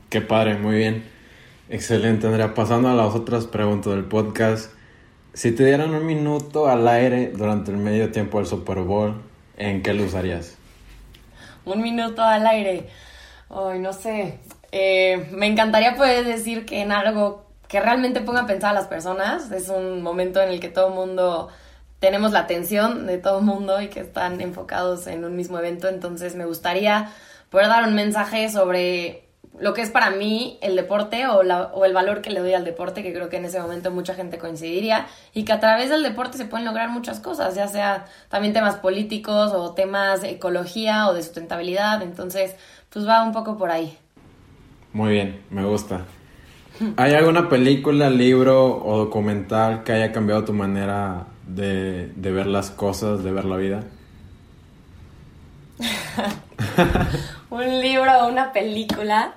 Qué 0.09 0.21
padre, 0.21 0.55
muy 0.55 0.77
bien. 0.77 1.20
Excelente, 1.73 2.27
Andrea. 2.27 2.53
Pasando 2.53 2.89
a 2.89 2.95
las 2.95 3.15
otras 3.15 3.47
preguntas 3.47 3.93
del 3.93 4.05
podcast. 4.05 4.73
Si 5.35 5.53
te 5.53 5.65
dieran 5.65 5.95
un 5.95 6.05
minuto 6.05 6.69
al 6.69 6.89
aire 6.89 7.29
durante 7.29 7.71
el 7.71 7.77
medio 7.77 8.11
tiempo 8.11 8.39
del 8.39 8.49
Super 8.49 8.79
Bowl, 8.79 9.23
¿en 9.57 9.81
qué 9.81 9.95
lo 9.95 10.03
usarías? 10.03 10.57
Un 11.65 11.81
minuto 11.81 12.23
al 12.23 12.45
aire. 12.49 12.89
Ay, 13.49 13.79
no 13.79 13.93
sé. 13.93 14.41
Eh, 14.73 15.29
me 15.31 15.47
encantaría 15.47 15.95
poder 15.95 16.25
decir 16.25 16.67
que 16.67 16.81
en 16.81 16.91
algo 16.91 17.47
que 17.69 17.79
realmente 17.79 18.21
ponga 18.21 18.41
a 18.41 18.47
pensar 18.49 18.71
a 18.71 18.75
las 18.75 18.89
personas. 18.89 19.53
Es 19.53 19.69
un 19.69 20.03
momento 20.03 20.43
en 20.43 20.49
el 20.49 20.59
que 20.59 20.71
todo 20.71 20.89
el 20.89 20.95
mundo 20.95 21.51
tenemos 22.01 22.33
la 22.33 22.41
atención 22.41 23.07
de 23.07 23.19
todo 23.19 23.39
el 23.39 23.45
mundo 23.45 23.81
y 23.81 23.87
que 23.87 24.01
están 24.01 24.41
enfocados 24.41 25.07
en 25.07 25.25
un 25.25 25.37
mismo 25.37 25.57
evento. 25.61 25.87
Entonces 25.87 26.35
me 26.35 26.47
gustaría 26.47 27.13
poder 27.49 27.69
dar 27.69 27.87
un 27.87 27.95
mensaje 27.95 28.49
sobre 28.49 29.30
lo 29.59 29.75
que 29.75 29.83
es 29.83 29.91
para 29.91 30.11
mí 30.11 30.59
el 30.63 30.77
deporte 30.77 31.27
o, 31.27 31.41
o, 31.41 31.85
el 31.85 31.93
valor 31.93 32.23
que 32.23 32.31
le 32.31 32.41
doy 32.41 32.55
al 32.55 32.65
deporte, 32.65 33.03
que 33.03 33.13
creo 33.13 33.29
que 33.29 33.37
en 33.37 33.45
ese 33.45 33.61
momento 33.61 33.91
mucha 33.91 34.15
gente 34.15 34.39
coincidiría, 34.39 35.07
y 35.35 35.45
que 35.45 35.53
a 35.53 35.61
través 35.61 35.91
del 35.91 36.03
deporte 36.03 36.39
se 36.39 36.45
pueden 36.45 36.65
lograr 36.65 36.89
muchas 36.91 37.21
cosas, 37.21 37.55
ya 37.55 37.69
sea 37.69 38.07
también 38.29 38.55
temas 38.55 38.77
políticos 38.77 39.53
o 39.53 39.73
temas 39.73 40.23
de 40.23 40.31
ecología 40.31 41.09
o 41.09 41.15
de 41.15 41.23
sustentabilidad, 41.23 42.03
entonces 42.03 42.55
pues 42.91 43.07
va 43.07 43.23
un 43.23 43.33
poco 43.33 43.59
por 43.59 43.71
ahí. 43.71 43.97
Muy 44.93 45.13
bien, 45.13 45.41
me 45.51 45.65
gusta. 45.65 46.05
¿Hay 46.97 47.13
alguna 47.15 47.49
película, 47.49 48.09
libro 48.09 48.83
o 48.85 48.97
documental 48.99 49.85
que 49.85 49.93
haya 49.93 50.13
cambiado 50.13 50.45
tu 50.45 50.53
manera 50.55 51.27
de, 51.47 52.07
de 52.17 52.33
ver 52.33 52.47
las 52.47 52.71
cosas, 52.71 53.23
de 53.23 53.33
ver 53.33 53.45
la 53.45 53.57
vida? 53.57 53.85
un 57.51 57.81
libro 57.81 58.11
o 58.21 58.29
una 58.29 58.53
película. 58.53 59.35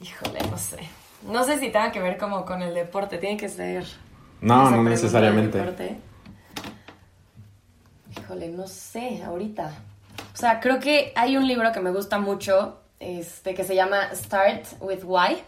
Híjole, 0.00 0.40
no 0.50 0.56
sé. 0.56 0.78
No 1.26 1.44
sé 1.44 1.58
si 1.58 1.70
tenga 1.70 1.92
que 1.92 2.00
ver 2.00 2.16
como 2.16 2.44
con 2.44 2.62
el 2.62 2.74
deporte, 2.74 3.18
tiene 3.18 3.36
que 3.36 3.48
ser. 3.48 3.84
No, 4.40 4.70
no 4.70 4.82
necesariamente. 4.82 5.60
Híjole, 8.16 8.48
no 8.48 8.66
sé, 8.66 9.22
ahorita. 9.22 9.72
O 10.32 10.36
sea, 10.36 10.60
creo 10.60 10.80
que 10.80 11.12
hay 11.14 11.36
un 11.36 11.46
libro 11.46 11.70
que 11.72 11.80
me 11.80 11.90
gusta 11.90 12.18
mucho, 12.18 12.80
este, 12.98 13.54
que 13.54 13.64
se 13.64 13.74
llama 13.74 14.14
Start 14.14 14.64
with 14.80 15.04
Why, 15.04 15.42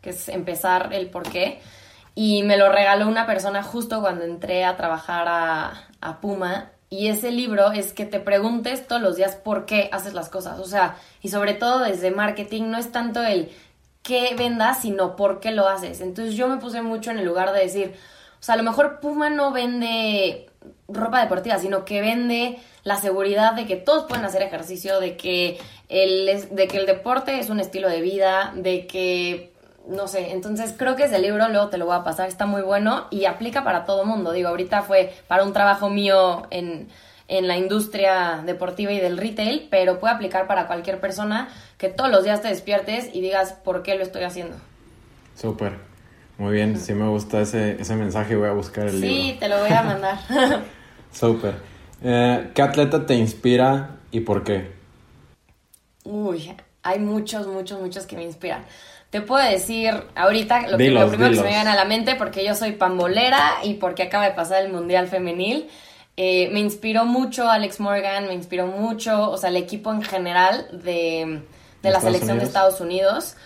que 0.00 0.10
es 0.10 0.28
empezar 0.30 0.92
el 0.94 1.10
por 1.10 1.24
qué. 1.24 1.60
Y 2.14 2.42
me 2.44 2.56
lo 2.56 2.72
regaló 2.72 3.06
una 3.06 3.26
persona 3.26 3.62
justo 3.62 4.00
cuando 4.00 4.24
entré 4.24 4.64
a 4.64 4.76
trabajar 4.76 5.28
a, 5.28 5.88
a 6.00 6.20
Puma 6.20 6.70
y 6.90 7.08
ese 7.08 7.30
libro 7.30 7.72
es 7.72 7.92
que 7.92 8.06
te 8.06 8.18
preguntes 8.18 8.86
todos 8.86 9.02
los 9.02 9.16
días 9.16 9.36
por 9.36 9.66
qué 9.66 9.90
haces 9.92 10.14
las 10.14 10.30
cosas. 10.30 10.58
O 10.58 10.64
sea, 10.64 10.96
y 11.20 11.28
sobre 11.28 11.52
todo 11.52 11.80
desde 11.80 12.10
marketing, 12.10 12.70
no 12.70 12.78
es 12.78 12.90
tanto 12.90 13.22
el 13.22 13.50
qué 14.08 14.34
vendas, 14.34 14.80
sino 14.80 15.16
por 15.16 15.38
qué 15.38 15.50
lo 15.50 15.68
haces. 15.68 16.00
Entonces 16.00 16.34
yo 16.34 16.48
me 16.48 16.56
puse 16.56 16.80
mucho 16.80 17.10
en 17.10 17.18
el 17.18 17.26
lugar 17.26 17.52
de 17.52 17.60
decir, 17.60 17.94
o 18.40 18.42
sea, 18.42 18.54
a 18.54 18.56
lo 18.56 18.62
mejor 18.62 19.00
Puma 19.00 19.28
no 19.28 19.52
vende 19.52 20.48
ropa 20.88 21.20
deportiva, 21.20 21.58
sino 21.58 21.84
que 21.84 22.00
vende 22.00 22.58
la 22.84 22.96
seguridad 22.96 23.52
de 23.52 23.66
que 23.66 23.76
todos 23.76 24.04
pueden 24.04 24.24
hacer 24.24 24.40
ejercicio, 24.40 24.98
de 24.98 25.18
que 25.18 25.58
el, 25.90 26.48
de 26.56 26.68
que 26.68 26.78
el 26.78 26.86
deporte 26.86 27.38
es 27.38 27.50
un 27.50 27.60
estilo 27.60 27.90
de 27.90 28.00
vida, 28.00 28.54
de 28.56 28.86
que 28.86 29.52
no 29.86 30.08
sé, 30.08 30.32
entonces 30.32 30.74
creo 30.76 30.96
que 30.96 31.04
ese 31.04 31.18
libro, 31.18 31.46
luego 31.50 31.68
te 31.68 31.76
lo 31.76 31.84
voy 31.84 31.96
a 31.96 32.04
pasar, 32.04 32.28
está 32.28 32.46
muy 32.46 32.62
bueno 32.62 33.08
y 33.10 33.26
aplica 33.26 33.62
para 33.62 33.84
todo 33.84 34.06
mundo. 34.06 34.32
Digo, 34.32 34.48
ahorita 34.48 34.82
fue 34.82 35.14
para 35.28 35.44
un 35.44 35.52
trabajo 35.52 35.90
mío 35.90 36.46
en, 36.50 36.88
en 37.28 37.46
la 37.46 37.56
industria 37.56 38.42
deportiva 38.44 38.90
y 38.92 39.00
del 39.00 39.18
retail, 39.18 39.68
pero 39.70 40.00
puede 40.00 40.14
aplicar 40.14 40.46
para 40.46 40.66
cualquier 40.66 40.98
persona 40.98 41.48
que 41.76 41.88
todos 41.88 42.10
los 42.10 42.24
días 42.24 42.40
te 42.40 42.48
despiertes 42.48 43.10
y 43.12 43.20
digas 43.20 43.52
por 43.52 43.82
qué 43.82 43.94
lo 43.96 44.02
estoy 44.02 44.24
haciendo. 44.24 44.56
Súper, 45.36 45.74
muy 46.38 46.54
bien, 46.54 46.80
sí 46.80 46.94
me 46.94 47.06
gusta 47.08 47.42
ese, 47.42 47.80
ese 47.80 47.94
mensaje, 47.94 48.34
voy 48.34 48.48
a 48.48 48.52
buscar 48.52 48.88
el 48.88 49.00
libro. 49.00 49.16
Sí, 49.16 49.36
te 49.38 49.48
lo 49.48 49.60
voy 49.60 49.70
a 49.70 49.82
mandar. 49.82 50.18
Súper. 51.12 51.54
Eh, 52.02 52.50
¿Qué 52.54 52.62
atleta 52.62 53.04
te 53.06 53.14
inspira 53.14 53.96
y 54.10 54.20
por 54.20 54.42
qué? 54.42 54.72
Uy, 56.04 56.54
hay 56.82 56.98
muchos, 56.98 57.46
muchos, 57.46 57.80
muchos 57.80 58.06
que 58.06 58.16
me 58.16 58.24
inspiran. 58.24 58.64
Te 59.10 59.20
puedo 59.20 59.42
decir 59.48 59.92
ahorita 60.14 60.68
lo, 60.68 60.78
que, 60.78 60.90
lo 60.90 61.08
primero 61.08 61.30
que 61.30 61.36
se 61.36 61.42
me 61.42 61.48
viene 61.48 61.70
a 61.70 61.74
la 61.74 61.84
mente, 61.84 62.14
porque 62.14 62.44
yo 62.44 62.54
soy 62.54 62.72
pambolera 62.72 63.56
y 63.64 63.74
porque 63.74 64.04
acaba 64.04 64.24
de 64.24 64.32
pasar 64.32 64.64
el 64.64 64.72
Mundial 64.72 65.08
Femenil. 65.08 65.68
Eh, 66.20 66.50
me 66.50 66.58
inspiró 66.58 67.04
mucho 67.04 67.48
Alex 67.48 67.78
Morgan, 67.78 68.26
me 68.26 68.34
inspiró 68.34 68.66
mucho, 68.66 69.30
o 69.30 69.36
sea, 69.38 69.50
el 69.50 69.56
equipo 69.56 69.92
en 69.92 70.02
general 70.02 70.68
de, 70.82 71.44
la 71.80 72.00
selección 72.00 72.40
de 72.40 72.44
Estados 72.44 72.80
Unidos, 72.80 73.36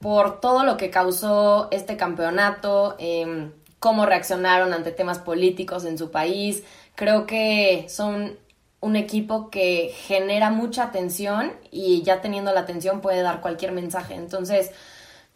por 0.00 0.40
todo 0.40 0.64
lo 0.64 0.78
que 0.78 0.88
causó 0.88 1.68
este 1.70 1.98
campeonato, 1.98 2.96
em, 2.98 3.52
cómo 3.78 4.06
reaccionaron 4.06 4.72
ante 4.72 4.92
temas 4.92 5.18
políticos 5.18 5.84
en 5.84 5.98
su 5.98 6.10
país. 6.10 6.62
Creo 6.94 7.26
que 7.26 7.84
son 7.90 8.38
un 8.80 8.96
equipo 8.96 9.50
que 9.50 9.92
genera 9.94 10.48
mucha 10.50 10.84
atención 10.84 11.52
y 11.70 12.02
ya 12.02 12.22
teniendo 12.22 12.50
la 12.54 12.60
atención 12.60 13.02
puede 13.02 13.20
dar 13.20 13.42
cualquier 13.42 13.72
mensaje. 13.72 14.14
Entonces, 14.14 14.70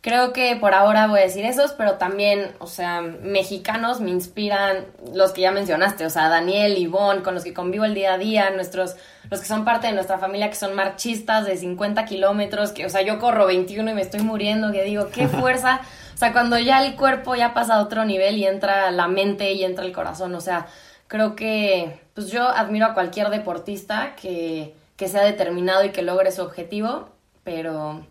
Creo 0.06 0.32
que 0.32 0.54
por 0.54 0.72
ahora 0.72 1.08
voy 1.08 1.18
a 1.18 1.22
decir 1.24 1.44
esos, 1.44 1.72
pero 1.72 1.94
también, 1.94 2.52
o 2.60 2.68
sea, 2.68 3.00
mexicanos 3.00 3.98
me 3.98 4.10
inspiran 4.10 4.86
los 5.12 5.32
que 5.32 5.40
ya 5.40 5.50
mencionaste, 5.50 6.06
o 6.06 6.10
sea, 6.10 6.28
Daniel, 6.28 6.78
Ivonne, 6.78 7.24
con 7.24 7.34
los 7.34 7.42
que 7.42 7.52
convivo 7.52 7.84
el 7.84 7.94
día 7.94 8.14
a 8.14 8.16
día, 8.16 8.50
nuestros, 8.50 8.94
los 9.28 9.40
que 9.40 9.46
son 9.46 9.64
parte 9.64 9.88
de 9.88 9.94
nuestra 9.94 10.18
familia, 10.18 10.48
que 10.48 10.54
son 10.54 10.76
marchistas 10.76 11.44
de 11.44 11.56
50 11.56 12.04
kilómetros, 12.04 12.70
que, 12.70 12.86
o 12.86 12.88
sea, 12.88 13.02
yo 13.02 13.18
corro 13.18 13.48
21 13.48 13.90
y 13.90 13.94
me 13.94 14.00
estoy 14.00 14.20
muriendo, 14.20 14.70
que 14.70 14.84
digo, 14.84 15.08
qué 15.12 15.26
fuerza, 15.40 15.80
o 16.14 16.16
sea, 16.16 16.32
cuando 16.32 16.56
ya 16.56 16.86
el 16.86 16.94
cuerpo 16.94 17.34
ya 17.34 17.52
pasa 17.52 17.74
a 17.74 17.82
otro 17.82 18.04
nivel 18.04 18.36
y 18.36 18.46
entra 18.46 18.92
la 18.92 19.08
mente 19.08 19.54
y 19.54 19.64
entra 19.64 19.84
el 19.84 19.90
corazón, 19.90 20.36
o 20.36 20.40
sea, 20.40 20.68
creo 21.08 21.34
que, 21.34 21.98
pues 22.14 22.30
yo 22.30 22.48
admiro 22.48 22.86
a 22.86 22.94
cualquier 22.94 23.28
deportista 23.30 24.14
que, 24.14 24.72
que 24.96 25.08
sea 25.08 25.24
determinado 25.24 25.84
y 25.84 25.90
que 25.90 26.02
logre 26.02 26.30
su 26.30 26.42
objetivo, 26.42 27.08
pero 27.42 28.06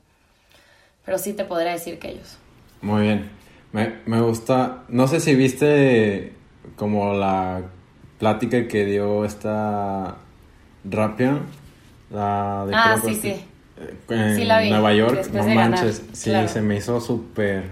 pero 1.05 1.17
sí 1.17 1.33
te 1.33 1.45
podría 1.45 1.73
decir 1.73 1.99
que 1.99 2.09
ellos. 2.09 2.37
Muy 2.81 3.03
bien. 3.03 3.29
Me, 3.71 3.99
me 4.05 4.21
gusta, 4.21 4.83
no 4.89 5.07
sé 5.07 5.19
si 5.19 5.35
viste 5.35 6.33
como 6.75 7.13
la 7.13 7.63
plática 8.19 8.67
que 8.67 8.85
dio 8.85 9.25
esta 9.25 10.15
Rapian, 10.83 11.41
la 12.09 12.65
de 12.65 12.73
ah, 12.75 12.97
sí, 13.03 13.15
sí. 13.15 13.45
En 14.09 14.69
Nueva 14.69 14.93
York, 14.93 15.29
no 15.33 15.43
manches, 15.47 16.01
sí, 16.13 16.31
se 16.47 16.61
me 16.61 16.77
hizo 16.77 17.01
súper, 17.01 17.65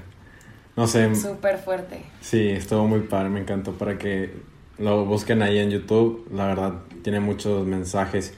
no 0.75 0.87
sé. 0.87 1.15
Súper 1.15 1.57
fuerte. 1.57 2.01
Sí, 2.19 2.49
estuvo 2.49 2.85
muy 2.87 3.01
padre, 3.01 3.29
me 3.29 3.39
encantó 3.39 3.71
para 3.71 3.97
que 3.97 4.33
lo 4.79 5.05
busquen 5.05 5.41
ahí 5.41 5.59
en 5.59 5.69
YouTube, 5.69 6.27
la 6.33 6.47
verdad, 6.47 6.73
tiene 7.03 7.21
muchos 7.21 7.65
mensajes. 7.65 8.33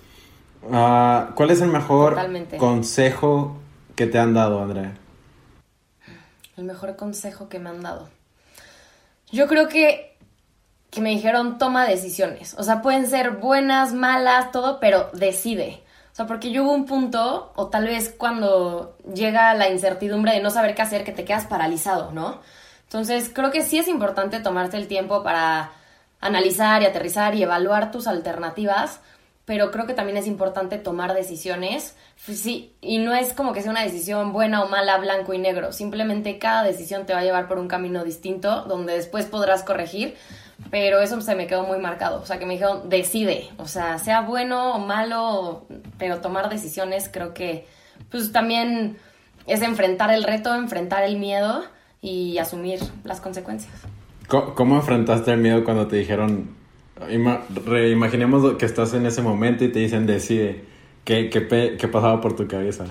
Uh, 0.61 1.33
¿Cuál 1.35 1.51
es 1.51 1.61
el 1.61 1.69
mejor 1.69 2.17
consejo 2.57 3.57
¿Qué 3.95 4.07
te 4.07 4.19
han 4.19 4.33
dado, 4.33 4.61
Andrea? 4.61 4.93
El 6.57 6.65
mejor 6.65 6.95
consejo 6.97 7.47
que 7.47 7.59
me 7.59 7.69
han 7.69 7.81
dado. 7.81 8.09
Yo 9.31 9.47
creo 9.47 9.67
que, 9.69 10.17
que 10.89 11.01
me 11.01 11.11
dijeron 11.11 11.57
toma 11.57 11.85
decisiones. 11.85 12.55
O 12.57 12.63
sea, 12.63 12.81
pueden 12.81 13.07
ser 13.09 13.31
buenas, 13.31 13.93
malas, 13.93 14.51
todo, 14.51 14.79
pero 14.79 15.09
decide. 15.13 15.81
O 16.11 16.15
sea, 16.15 16.27
porque 16.27 16.51
yo 16.51 16.63
hubo 16.63 16.73
un 16.73 16.85
punto, 16.85 17.51
o 17.55 17.67
tal 17.67 17.85
vez 17.85 18.13
cuando 18.17 18.97
llega 19.13 19.53
la 19.53 19.69
incertidumbre 19.69 20.33
de 20.33 20.41
no 20.41 20.49
saber 20.49 20.75
qué 20.75 20.81
hacer, 20.81 21.03
que 21.03 21.11
te 21.11 21.25
quedas 21.25 21.45
paralizado, 21.45 22.11
¿no? 22.11 22.39
Entonces, 22.83 23.29
creo 23.33 23.51
que 23.51 23.63
sí 23.63 23.77
es 23.77 23.87
importante 23.87 24.39
tomarte 24.39 24.77
el 24.77 24.87
tiempo 24.87 25.23
para 25.23 25.71
analizar 26.21 26.81
y 26.81 26.85
aterrizar 26.85 27.35
y 27.35 27.43
evaluar 27.43 27.91
tus 27.91 28.07
alternativas, 28.07 28.99
pero 29.45 29.69
creo 29.69 29.85
que 29.85 29.93
también 29.93 30.17
es 30.17 30.25
importante 30.25 30.77
tomar 30.79 31.13
decisiones. 31.13 31.95
Sí, 32.17 32.73
y 32.81 32.97
no 32.97 33.13
es 33.13 33.33
como 33.33 33.53
que 33.53 33.61
sea 33.61 33.71
una 33.71 33.83
decisión 33.83 34.33
buena 34.33 34.63
o 34.63 34.69
mala, 34.69 34.97
blanco 34.97 35.33
y 35.33 35.37
negro. 35.37 35.71
Simplemente 35.71 36.39
cada 36.39 36.63
decisión 36.63 37.05
te 37.05 37.13
va 37.13 37.19
a 37.19 37.23
llevar 37.23 37.47
por 37.47 37.59
un 37.59 37.67
camino 37.67 38.03
distinto, 38.03 38.63
donde 38.63 38.93
después 38.93 39.25
podrás 39.27 39.63
corregir. 39.63 40.15
Pero 40.71 40.99
eso 40.99 41.21
se 41.21 41.35
me 41.35 41.45
quedó 41.45 41.63
muy 41.63 41.77
marcado. 41.77 42.21
O 42.21 42.25
sea, 42.25 42.39
que 42.39 42.45
me 42.47 42.53
dijeron, 42.53 42.89
decide. 42.89 43.49
O 43.57 43.67
sea, 43.67 43.99
sea 43.99 44.21
bueno 44.21 44.75
o 44.75 44.79
malo, 44.79 45.67
pero 45.99 46.21
tomar 46.21 46.49
decisiones 46.49 47.07
creo 47.11 47.33
que, 47.33 47.67
pues 48.09 48.31
también 48.31 48.97
es 49.45 49.61
enfrentar 49.61 50.11
el 50.11 50.23
reto, 50.23 50.55
enfrentar 50.55 51.03
el 51.03 51.17
miedo 51.17 51.63
y 52.01 52.39
asumir 52.39 52.79
las 53.03 53.21
consecuencias. 53.21 53.73
¿Cómo 54.27 54.77
enfrentaste 54.77 55.31
el 55.33 55.39
miedo 55.39 55.63
cuando 55.63 55.87
te 55.87 55.97
dijeron 55.97 56.64
reimaginemos 57.65 58.55
que 58.57 58.65
estás 58.65 58.93
en 58.93 59.05
ese 59.05 59.21
momento 59.21 59.63
y 59.63 59.71
te 59.71 59.79
dicen 59.79 60.05
decide. 60.05 60.63
¿Qué, 61.03 61.29
qué, 61.29 61.77
qué 61.77 61.87
pasaba 61.87 62.19
por 62.19 62.35
tu 62.35 62.47
cabeza? 62.47 62.85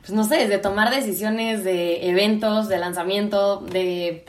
Pues 0.00 0.12
no 0.12 0.24
sé, 0.24 0.48
de 0.48 0.58
tomar 0.58 0.90
decisiones 0.90 1.62
de 1.62 2.08
eventos, 2.08 2.68
de 2.68 2.78
lanzamiento, 2.78 3.58
de, 3.58 4.24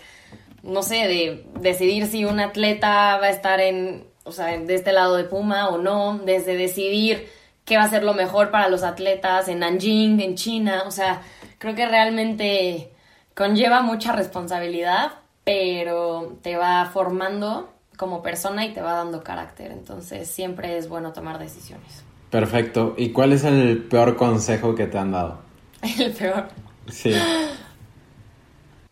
no 0.61 0.83
sé, 0.83 1.07
de 1.07 1.45
decidir 1.59 2.05
si 2.05 2.25
un 2.25 2.39
atleta 2.39 3.17
va 3.17 3.27
a 3.27 3.29
estar 3.29 3.59
en, 3.59 4.05
o 4.23 4.31
sea, 4.31 4.57
de 4.57 4.75
este 4.75 4.91
lado 4.91 5.15
de 5.15 5.23
Puma 5.23 5.69
o 5.69 5.77
no, 5.79 6.19
desde 6.19 6.57
decidir 6.57 7.27
qué 7.65 7.77
va 7.77 7.83
a 7.83 7.89
ser 7.89 8.03
lo 8.03 8.13
mejor 8.13 8.51
para 8.51 8.69
los 8.69 8.83
atletas 8.83 9.47
en 9.47 9.59
Nanjing, 9.59 10.19
en 10.19 10.35
China, 10.35 10.83
o 10.85 10.91
sea, 10.91 11.21
creo 11.57 11.73
que 11.73 11.87
realmente 11.87 12.91
conlleva 13.33 13.81
mucha 13.81 14.11
responsabilidad, 14.11 15.13
pero 15.43 16.37
te 16.43 16.57
va 16.57 16.89
formando 16.93 17.70
como 18.01 18.23
persona 18.23 18.65
y 18.65 18.73
te 18.73 18.81
va 18.81 18.93
dando 18.93 19.23
carácter, 19.23 19.71
entonces 19.71 20.27
siempre 20.27 20.75
es 20.75 20.89
bueno 20.89 21.13
tomar 21.13 21.37
decisiones. 21.37 22.03
Perfecto. 22.31 22.95
¿Y 22.97 23.11
cuál 23.11 23.31
es 23.31 23.43
el 23.43 23.83
peor 23.83 24.15
consejo 24.15 24.73
que 24.73 24.87
te 24.87 24.97
han 24.97 25.11
dado? 25.11 25.39
El 25.99 26.11
peor. 26.13 26.47
Sí. 26.87 27.13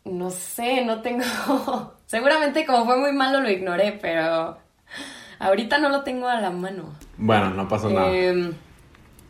No 0.05 0.29
sé, 0.31 0.85
no 0.85 1.01
tengo. 1.01 1.23
Seguramente 2.05 2.65
como 2.65 2.85
fue 2.85 2.97
muy 2.97 3.13
malo 3.13 3.41
lo 3.41 3.49
ignoré, 3.49 3.97
pero 4.01 4.57
ahorita 5.39 5.77
no 5.79 5.89
lo 5.89 6.03
tengo 6.03 6.27
a 6.27 6.39
la 6.41 6.49
mano. 6.51 6.95
Bueno, 7.17 7.51
no 7.51 7.67
pasa 7.67 7.89
nada. 7.89 8.15
Em, 8.15 8.53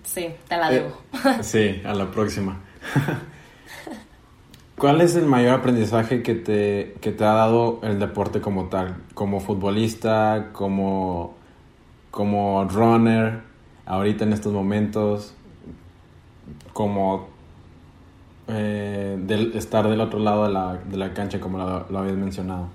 sí, 0.03 0.33
te 0.47 0.57
la 0.57 0.71
Eh, 0.71 0.75
debo. 0.75 0.97
sí, 1.41 1.81
a 1.85 1.93
la 1.93 2.09
próxima. 2.11 2.61
¿Cuál 4.79 5.01
es 5.01 5.17
el 5.17 5.25
mayor 5.25 5.59
aprendizaje 5.59 6.23
que 6.23 6.35
te, 6.35 6.95
que 7.01 7.11
te 7.11 7.25
ha 7.25 7.33
dado 7.33 7.81
el 7.83 7.99
deporte 7.99 8.39
como 8.39 8.69
tal? 8.69 8.95
Como 9.13 9.41
futbolista, 9.41 10.51
como, 10.53 11.35
como 12.11 12.63
runner, 12.63 13.41
ahorita 13.85 14.23
en 14.23 14.31
estos 14.31 14.53
momentos, 14.53 15.33
como 16.71 17.27
eh, 18.47 19.17
del, 19.19 19.51
estar 19.57 19.89
del 19.89 19.99
otro 19.99 20.17
lado 20.19 20.45
de 20.45 20.53
la, 20.53 20.77
de 20.77 20.95
la 20.95 21.13
cancha, 21.13 21.41
como 21.41 21.57
lo, 21.57 21.85
lo 21.89 21.99
habías 21.99 22.15
mencionado. 22.15 22.69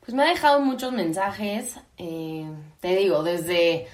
Pues 0.00 0.14
me 0.14 0.22
ha 0.22 0.28
dejado 0.28 0.60
muchos 0.60 0.92
mensajes, 0.92 1.78
eh, 1.98 2.50
te 2.80 2.96
digo, 2.96 3.22
desde, 3.22 3.86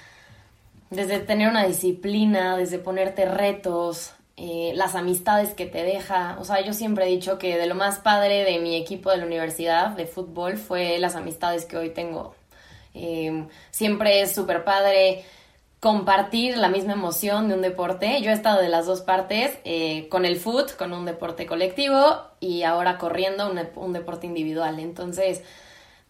desde 0.90 1.18
tener 1.18 1.50
una 1.50 1.66
disciplina, 1.66 2.56
desde 2.56 2.78
ponerte 2.78 3.24
retos, 3.26 4.12
eh, 4.36 4.72
las 4.74 4.94
amistades 4.94 5.54
que 5.54 5.66
te 5.66 5.82
deja. 5.82 6.36
O 6.38 6.44
sea, 6.44 6.60
yo 6.60 6.74
siempre 6.74 7.06
he 7.06 7.08
dicho 7.08 7.38
que 7.38 7.56
de 7.56 7.66
lo 7.66 7.74
más 7.74 7.98
padre 7.98 8.44
de 8.44 8.58
mi 8.58 8.76
equipo 8.76 9.10
de 9.10 9.16
la 9.18 9.26
universidad 9.26 9.90
de 9.90 10.06
fútbol 10.06 10.58
fue 10.58 10.98
las 10.98 11.16
amistades 11.16 11.64
que 11.64 11.76
hoy 11.76 11.90
tengo. 11.90 12.34
Eh, 12.94 13.46
siempre 13.70 14.20
es 14.20 14.34
súper 14.34 14.64
padre 14.64 15.24
compartir 15.80 16.56
la 16.56 16.68
misma 16.68 16.94
emoción 16.94 17.48
de 17.48 17.54
un 17.54 17.62
deporte. 17.62 18.20
Yo 18.22 18.30
he 18.30 18.34
estado 18.34 18.60
de 18.60 18.68
las 18.68 18.86
dos 18.86 19.02
partes, 19.02 19.58
eh, 19.64 20.08
con 20.10 20.24
el 20.24 20.36
foot, 20.36 20.76
con 20.76 20.92
un 20.92 21.04
deporte 21.04 21.46
colectivo 21.46 22.22
y 22.40 22.62
ahora 22.62 22.98
corriendo 22.98 23.50
un, 23.50 23.60
un 23.76 23.92
deporte 23.92 24.26
individual. 24.26 24.80
Entonces, 24.80 25.42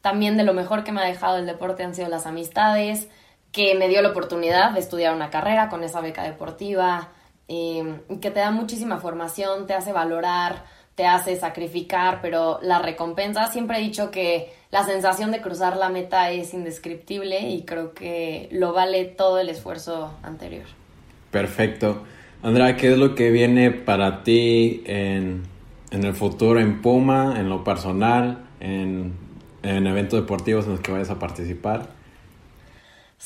también 0.00 0.36
de 0.36 0.44
lo 0.44 0.54
mejor 0.54 0.84
que 0.84 0.92
me 0.92 1.00
ha 1.00 1.04
dejado 1.04 1.38
el 1.38 1.46
deporte 1.46 1.82
han 1.84 1.94
sido 1.94 2.08
las 2.08 2.26
amistades, 2.26 3.08
que 3.52 3.74
me 3.74 3.88
dio 3.88 4.02
la 4.02 4.10
oportunidad 4.10 4.72
de 4.72 4.80
estudiar 4.80 5.14
una 5.14 5.30
carrera 5.30 5.68
con 5.68 5.84
esa 5.84 6.00
beca 6.00 6.22
deportiva, 6.22 7.10
eh, 7.48 8.00
que 8.20 8.30
te 8.30 8.40
da 8.40 8.50
muchísima 8.50 8.98
formación, 8.98 9.66
te 9.66 9.74
hace 9.74 9.92
valorar, 9.92 10.64
te 10.96 11.06
hace 11.06 11.36
sacrificar, 11.36 12.20
pero 12.22 12.58
la 12.62 12.78
recompensa, 12.80 13.46
siempre 13.52 13.78
he 13.78 13.80
dicho 13.82 14.10
que 14.10 14.52
la 14.70 14.84
sensación 14.84 15.30
de 15.30 15.42
cruzar 15.42 15.76
la 15.76 15.90
meta 15.90 16.30
es 16.30 16.54
indescriptible 16.54 17.50
y 17.50 17.62
creo 17.62 17.92
que 17.92 18.48
lo 18.50 18.72
vale 18.72 19.04
todo 19.04 19.38
el 19.38 19.50
esfuerzo 19.50 20.14
anterior. 20.22 20.64
Perfecto. 21.30 22.02
Andrea, 22.42 22.76
¿qué 22.76 22.92
es 22.92 22.98
lo 22.98 23.14
que 23.14 23.30
viene 23.30 23.70
para 23.70 24.22
ti 24.22 24.82
en, 24.86 25.42
en 25.90 26.04
el 26.04 26.14
futuro 26.14 26.60
en 26.60 26.80
Puma, 26.80 27.34
en 27.38 27.50
lo 27.50 27.62
personal, 27.62 28.46
en, 28.60 29.12
en 29.62 29.86
eventos 29.86 30.20
deportivos 30.20 30.64
en 30.64 30.72
los 30.72 30.80
que 30.80 30.92
vayas 30.92 31.10
a 31.10 31.18
participar? 31.18 31.95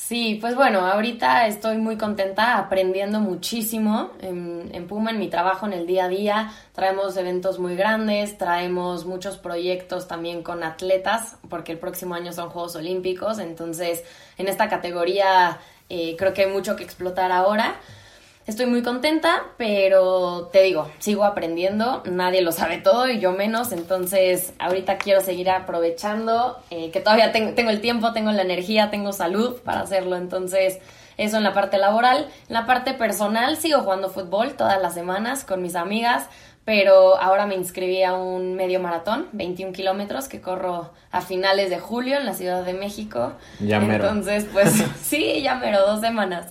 Sí, 0.07 0.39
pues 0.41 0.55
bueno, 0.55 0.79
ahorita 0.87 1.45
estoy 1.45 1.77
muy 1.77 1.95
contenta 1.95 2.57
aprendiendo 2.57 3.19
muchísimo 3.19 4.11
en, 4.19 4.87
Puma, 4.87 5.11
en 5.11 5.19
mi 5.19 5.29
trabajo 5.29 5.67
en 5.67 5.73
el 5.73 5.85
día 5.85 6.05
a 6.05 6.07
día. 6.09 6.51
Traemos 6.73 7.15
eventos 7.17 7.59
muy 7.59 7.75
grandes, 7.75 8.35
traemos 8.37 9.05
muchos 9.05 9.37
proyectos 9.37 10.07
también 10.07 10.41
con 10.41 10.63
atletas, 10.63 11.37
porque 11.49 11.71
el 11.71 11.77
próximo 11.77 12.15
año 12.15 12.33
son 12.33 12.49
Juegos 12.49 12.75
Olímpicos, 12.75 13.37
entonces 13.37 14.03
en 14.37 14.47
esta 14.47 14.67
categoría 14.67 15.59
eh, 15.87 16.15
creo 16.17 16.33
que 16.33 16.45
hay 16.45 16.51
mucho 16.51 16.75
que 16.75 16.83
explotar 16.83 17.31
ahora. 17.31 17.75
Estoy 18.47 18.65
muy 18.65 18.81
contenta, 18.81 19.43
pero 19.57 20.49
te 20.51 20.63
digo, 20.63 20.89
sigo 20.97 21.25
aprendiendo, 21.25 22.01
nadie 22.05 22.41
lo 22.41 22.51
sabe 22.51 22.79
todo 22.79 23.07
y 23.07 23.19
yo 23.19 23.33
menos, 23.33 23.71
entonces 23.71 24.53
ahorita 24.57 24.97
quiero 24.97 25.21
seguir 25.21 25.49
aprovechando, 25.51 26.57
eh, 26.71 26.89
que 26.89 27.01
todavía 27.01 27.31
tengo, 27.31 27.53
tengo, 27.53 27.69
el 27.69 27.81
tiempo, 27.81 28.13
tengo 28.13 28.31
la 28.31 28.41
energía, 28.41 28.89
tengo 28.89 29.13
salud 29.13 29.57
para 29.63 29.81
hacerlo, 29.81 30.15
entonces 30.15 30.79
eso 31.17 31.37
en 31.37 31.43
la 31.43 31.53
parte 31.53 31.77
laboral. 31.77 32.27
En 32.47 32.53
la 32.53 32.65
parte 32.65 32.93
personal 32.93 33.57
sigo 33.57 33.81
jugando 33.81 34.09
fútbol 34.09 34.53
todas 34.53 34.81
las 34.81 34.95
semanas 34.95 35.43
con 35.43 35.61
mis 35.61 35.75
amigas, 35.75 36.27
pero 36.65 37.17
ahora 37.17 37.45
me 37.45 37.55
inscribí 37.55 38.01
a 38.01 38.13
un 38.13 38.55
medio 38.55 38.79
maratón, 38.79 39.27
21 39.33 39.71
kilómetros, 39.71 40.27
que 40.27 40.41
corro 40.41 40.91
a 41.11 41.21
finales 41.21 41.69
de 41.69 41.79
julio 41.79 42.17
en 42.17 42.25
la 42.25 42.33
Ciudad 42.33 42.63
de 42.63 42.73
México. 42.73 43.33
Ya 43.59 43.79
mero. 43.79 44.05
Entonces, 44.05 44.47
pues 44.51 44.83
sí, 45.01 45.41
ya 45.43 45.55
mero, 45.55 45.85
dos 45.85 46.01
semanas. 46.01 46.47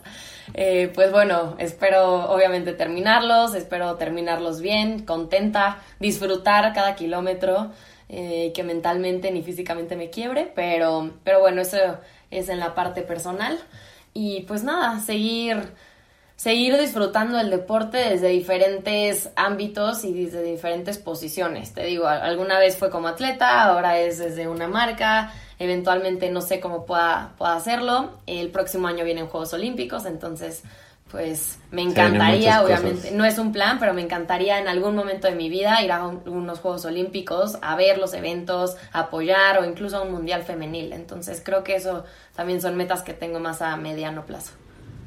Eh, 0.54 0.90
pues 0.94 1.12
bueno, 1.12 1.56
espero 1.58 2.30
obviamente 2.30 2.72
terminarlos, 2.72 3.54
espero 3.54 3.96
terminarlos 3.96 4.60
bien, 4.60 5.04
contenta, 5.04 5.78
disfrutar 6.00 6.72
cada 6.72 6.94
kilómetro, 6.96 7.70
eh, 8.08 8.52
que 8.54 8.62
mentalmente 8.62 9.30
ni 9.30 9.42
físicamente 9.42 9.96
me 9.96 10.10
quiebre, 10.10 10.50
pero, 10.54 11.12
pero 11.24 11.40
bueno, 11.40 11.62
eso 11.62 11.78
es 12.30 12.48
en 12.48 12.58
la 12.58 12.74
parte 12.74 13.02
personal. 13.02 13.58
Y 14.12 14.42
pues 14.42 14.64
nada, 14.64 14.98
seguir, 15.00 15.72
seguir 16.40 16.78
disfrutando 16.78 17.38
el 17.38 17.50
deporte 17.50 17.98
desde 17.98 18.28
diferentes 18.28 19.28
ámbitos 19.36 20.04
y 20.04 20.24
desde 20.24 20.42
diferentes 20.42 20.96
posiciones. 20.96 21.74
Te 21.74 21.84
digo, 21.84 22.06
alguna 22.08 22.58
vez 22.58 22.78
fue 22.78 22.88
como 22.88 23.08
atleta, 23.08 23.64
ahora 23.64 23.98
es 23.98 24.16
desde 24.16 24.48
una 24.48 24.66
marca, 24.66 25.34
eventualmente 25.58 26.30
no 26.30 26.40
sé 26.40 26.58
cómo 26.58 26.86
pueda, 26.86 27.34
pueda 27.36 27.56
hacerlo. 27.56 28.12
El 28.26 28.48
próximo 28.48 28.88
año 28.88 29.04
vienen 29.04 29.26
Juegos 29.26 29.52
Olímpicos, 29.52 30.06
entonces 30.06 30.62
pues 31.10 31.58
me 31.70 31.82
encantaría, 31.82 32.62
obviamente, 32.62 33.00
cosas. 33.00 33.12
no 33.12 33.26
es 33.26 33.36
un 33.36 33.52
plan, 33.52 33.78
pero 33.78 33.92
me 33.92 34.00
encantaría 34.00 34.58
en 34.58 34.68
algún 34.68 34.96
momento 34.96 35.28
de 35.28 35.34
mi 35.34 35.50
vida 35.50 35.82
ir 35.82 35.92
a 35.92 36.06
un, 36.06 36.26
unos 36.26 36.60
Juegos 36.60 36.86
Olímpicos, 36.86 37.58
a 37.60 37.76
ver 37.76 37.98
los 37.98 38.14
eventos, 38.14 38.78
apoyar 38.94 39.58
o 39.58 39.66
incluso 39.66 39.98
a 39.98 40.02
un 40.04 40.12
Mundial 40.12 40.42
Femenil. 40.42 40.94
Entonces 40.94 41.42
creo 41.44 41.64
que 41.64 41.74
eso 41.74 42.04
también 42.34 42.62
son 42.62 42.78
metas 42.78 43.02
que 43.02 43.12
tengo 43.12 43.40
más 43.40 43.60
a 43.60 43.76
mediano 43.76 44.24
plazo. 44.24 44.52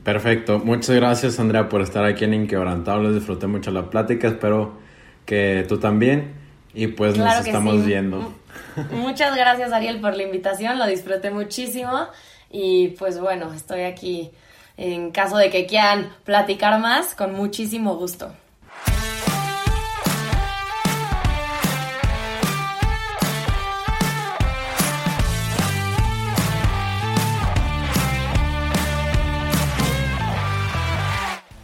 Perfecto, 0.04 0.60
muchas 0.60 0.96
gracias 0.96 1.40
Andrea 1.40 1.70
por 1.70 1.82
estar 1.82 2.04
aquí 2.04 2.26
en 2.26 2.34
Inquebrantables, 2.34 3.16
disfruté 3.16 3.48
mucho 3.48 3.72
la 3.72 3.90
plática, 3.90 4.28
espero 4.28 4.78
que 5.26 5.66
tú 5.70 5.80
también 5.80 6.34
y 6.74 6.88
pues 6.88 7.14
claro 7.14 7.38
nos 7.38 7.48
estamos 7.48 7.76
sí. 7.76 7.88
viendo. 7.88 8.34
Muchas 8.92 9.36
gracias 9.36 9.72
Ariel 9.72 10.02
por 10.02 10.18
la 10.18 10.24
invitación, 10.24 10.78
lo 10.78 10.86
disfruté 10.88 11.32
muchísimo 11.32 12.08
y 12.52 12.90
pues 13.00 13.20
bueno, 13.20 13.54
estoy 13.54 13.82
aquí 13.82 14.32
en 14.76 15.12
caso 15.12 15.38
de 15.38 15.50
que 15.50 15.66
quieran 15.66 16.10
platicar 16.26 16.80
más, 16.82 17.16
con 17.16 17.34
muchísimo 17.34 17.96
gusto. 17.96 18.34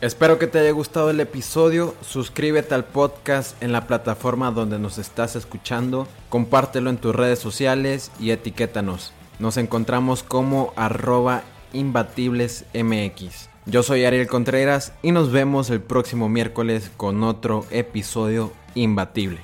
Espero 0.01 0.39
que 0.39 0.47
te 0.47 0.59
haya 0.59 0.71
gustado 0.71 1.09
el 1.09 1.19
episodio, 1.19 1.93
suscríbete 1.99 2.73
al 2.73 2.85
podcast 2.85 3.61
en 3.61 3.73
la 3.73 3.85
plataforma 3.85 4.49
donde 4.49 4.79
nos 4.79 4.97
estás 4.97 5.35
escuchando, 5.35 6.07
compártelo 6.29 6.89
en 6.89 6.95
tus 6.95 7.13
redes 7.13 7.39
sociales 7.39 8.09
y 8.17 8.31
etiquétanos. 8.31 9.11
Nos 9.39 9.57
encontramos 9.57 10.23
como 10.23 10.71
arroba 10.77 11.43
imbatiblesmx. 11.73 13.49
Yo 13.65 13.83
soy 13.83 14.05
Ariel 14.05 14.27
Contreras 14.27 14.93
y 15.01 15.11
nos 15.11 15.33
vemos 15.33 15.69
el 15.69 15.81
próximo 15.81 16.29
miércoles 16.29 16.91
con 16.95 17.21
otro 17.21 17.65
episodio 17.69 18.53
imbatible. 18.75 19.41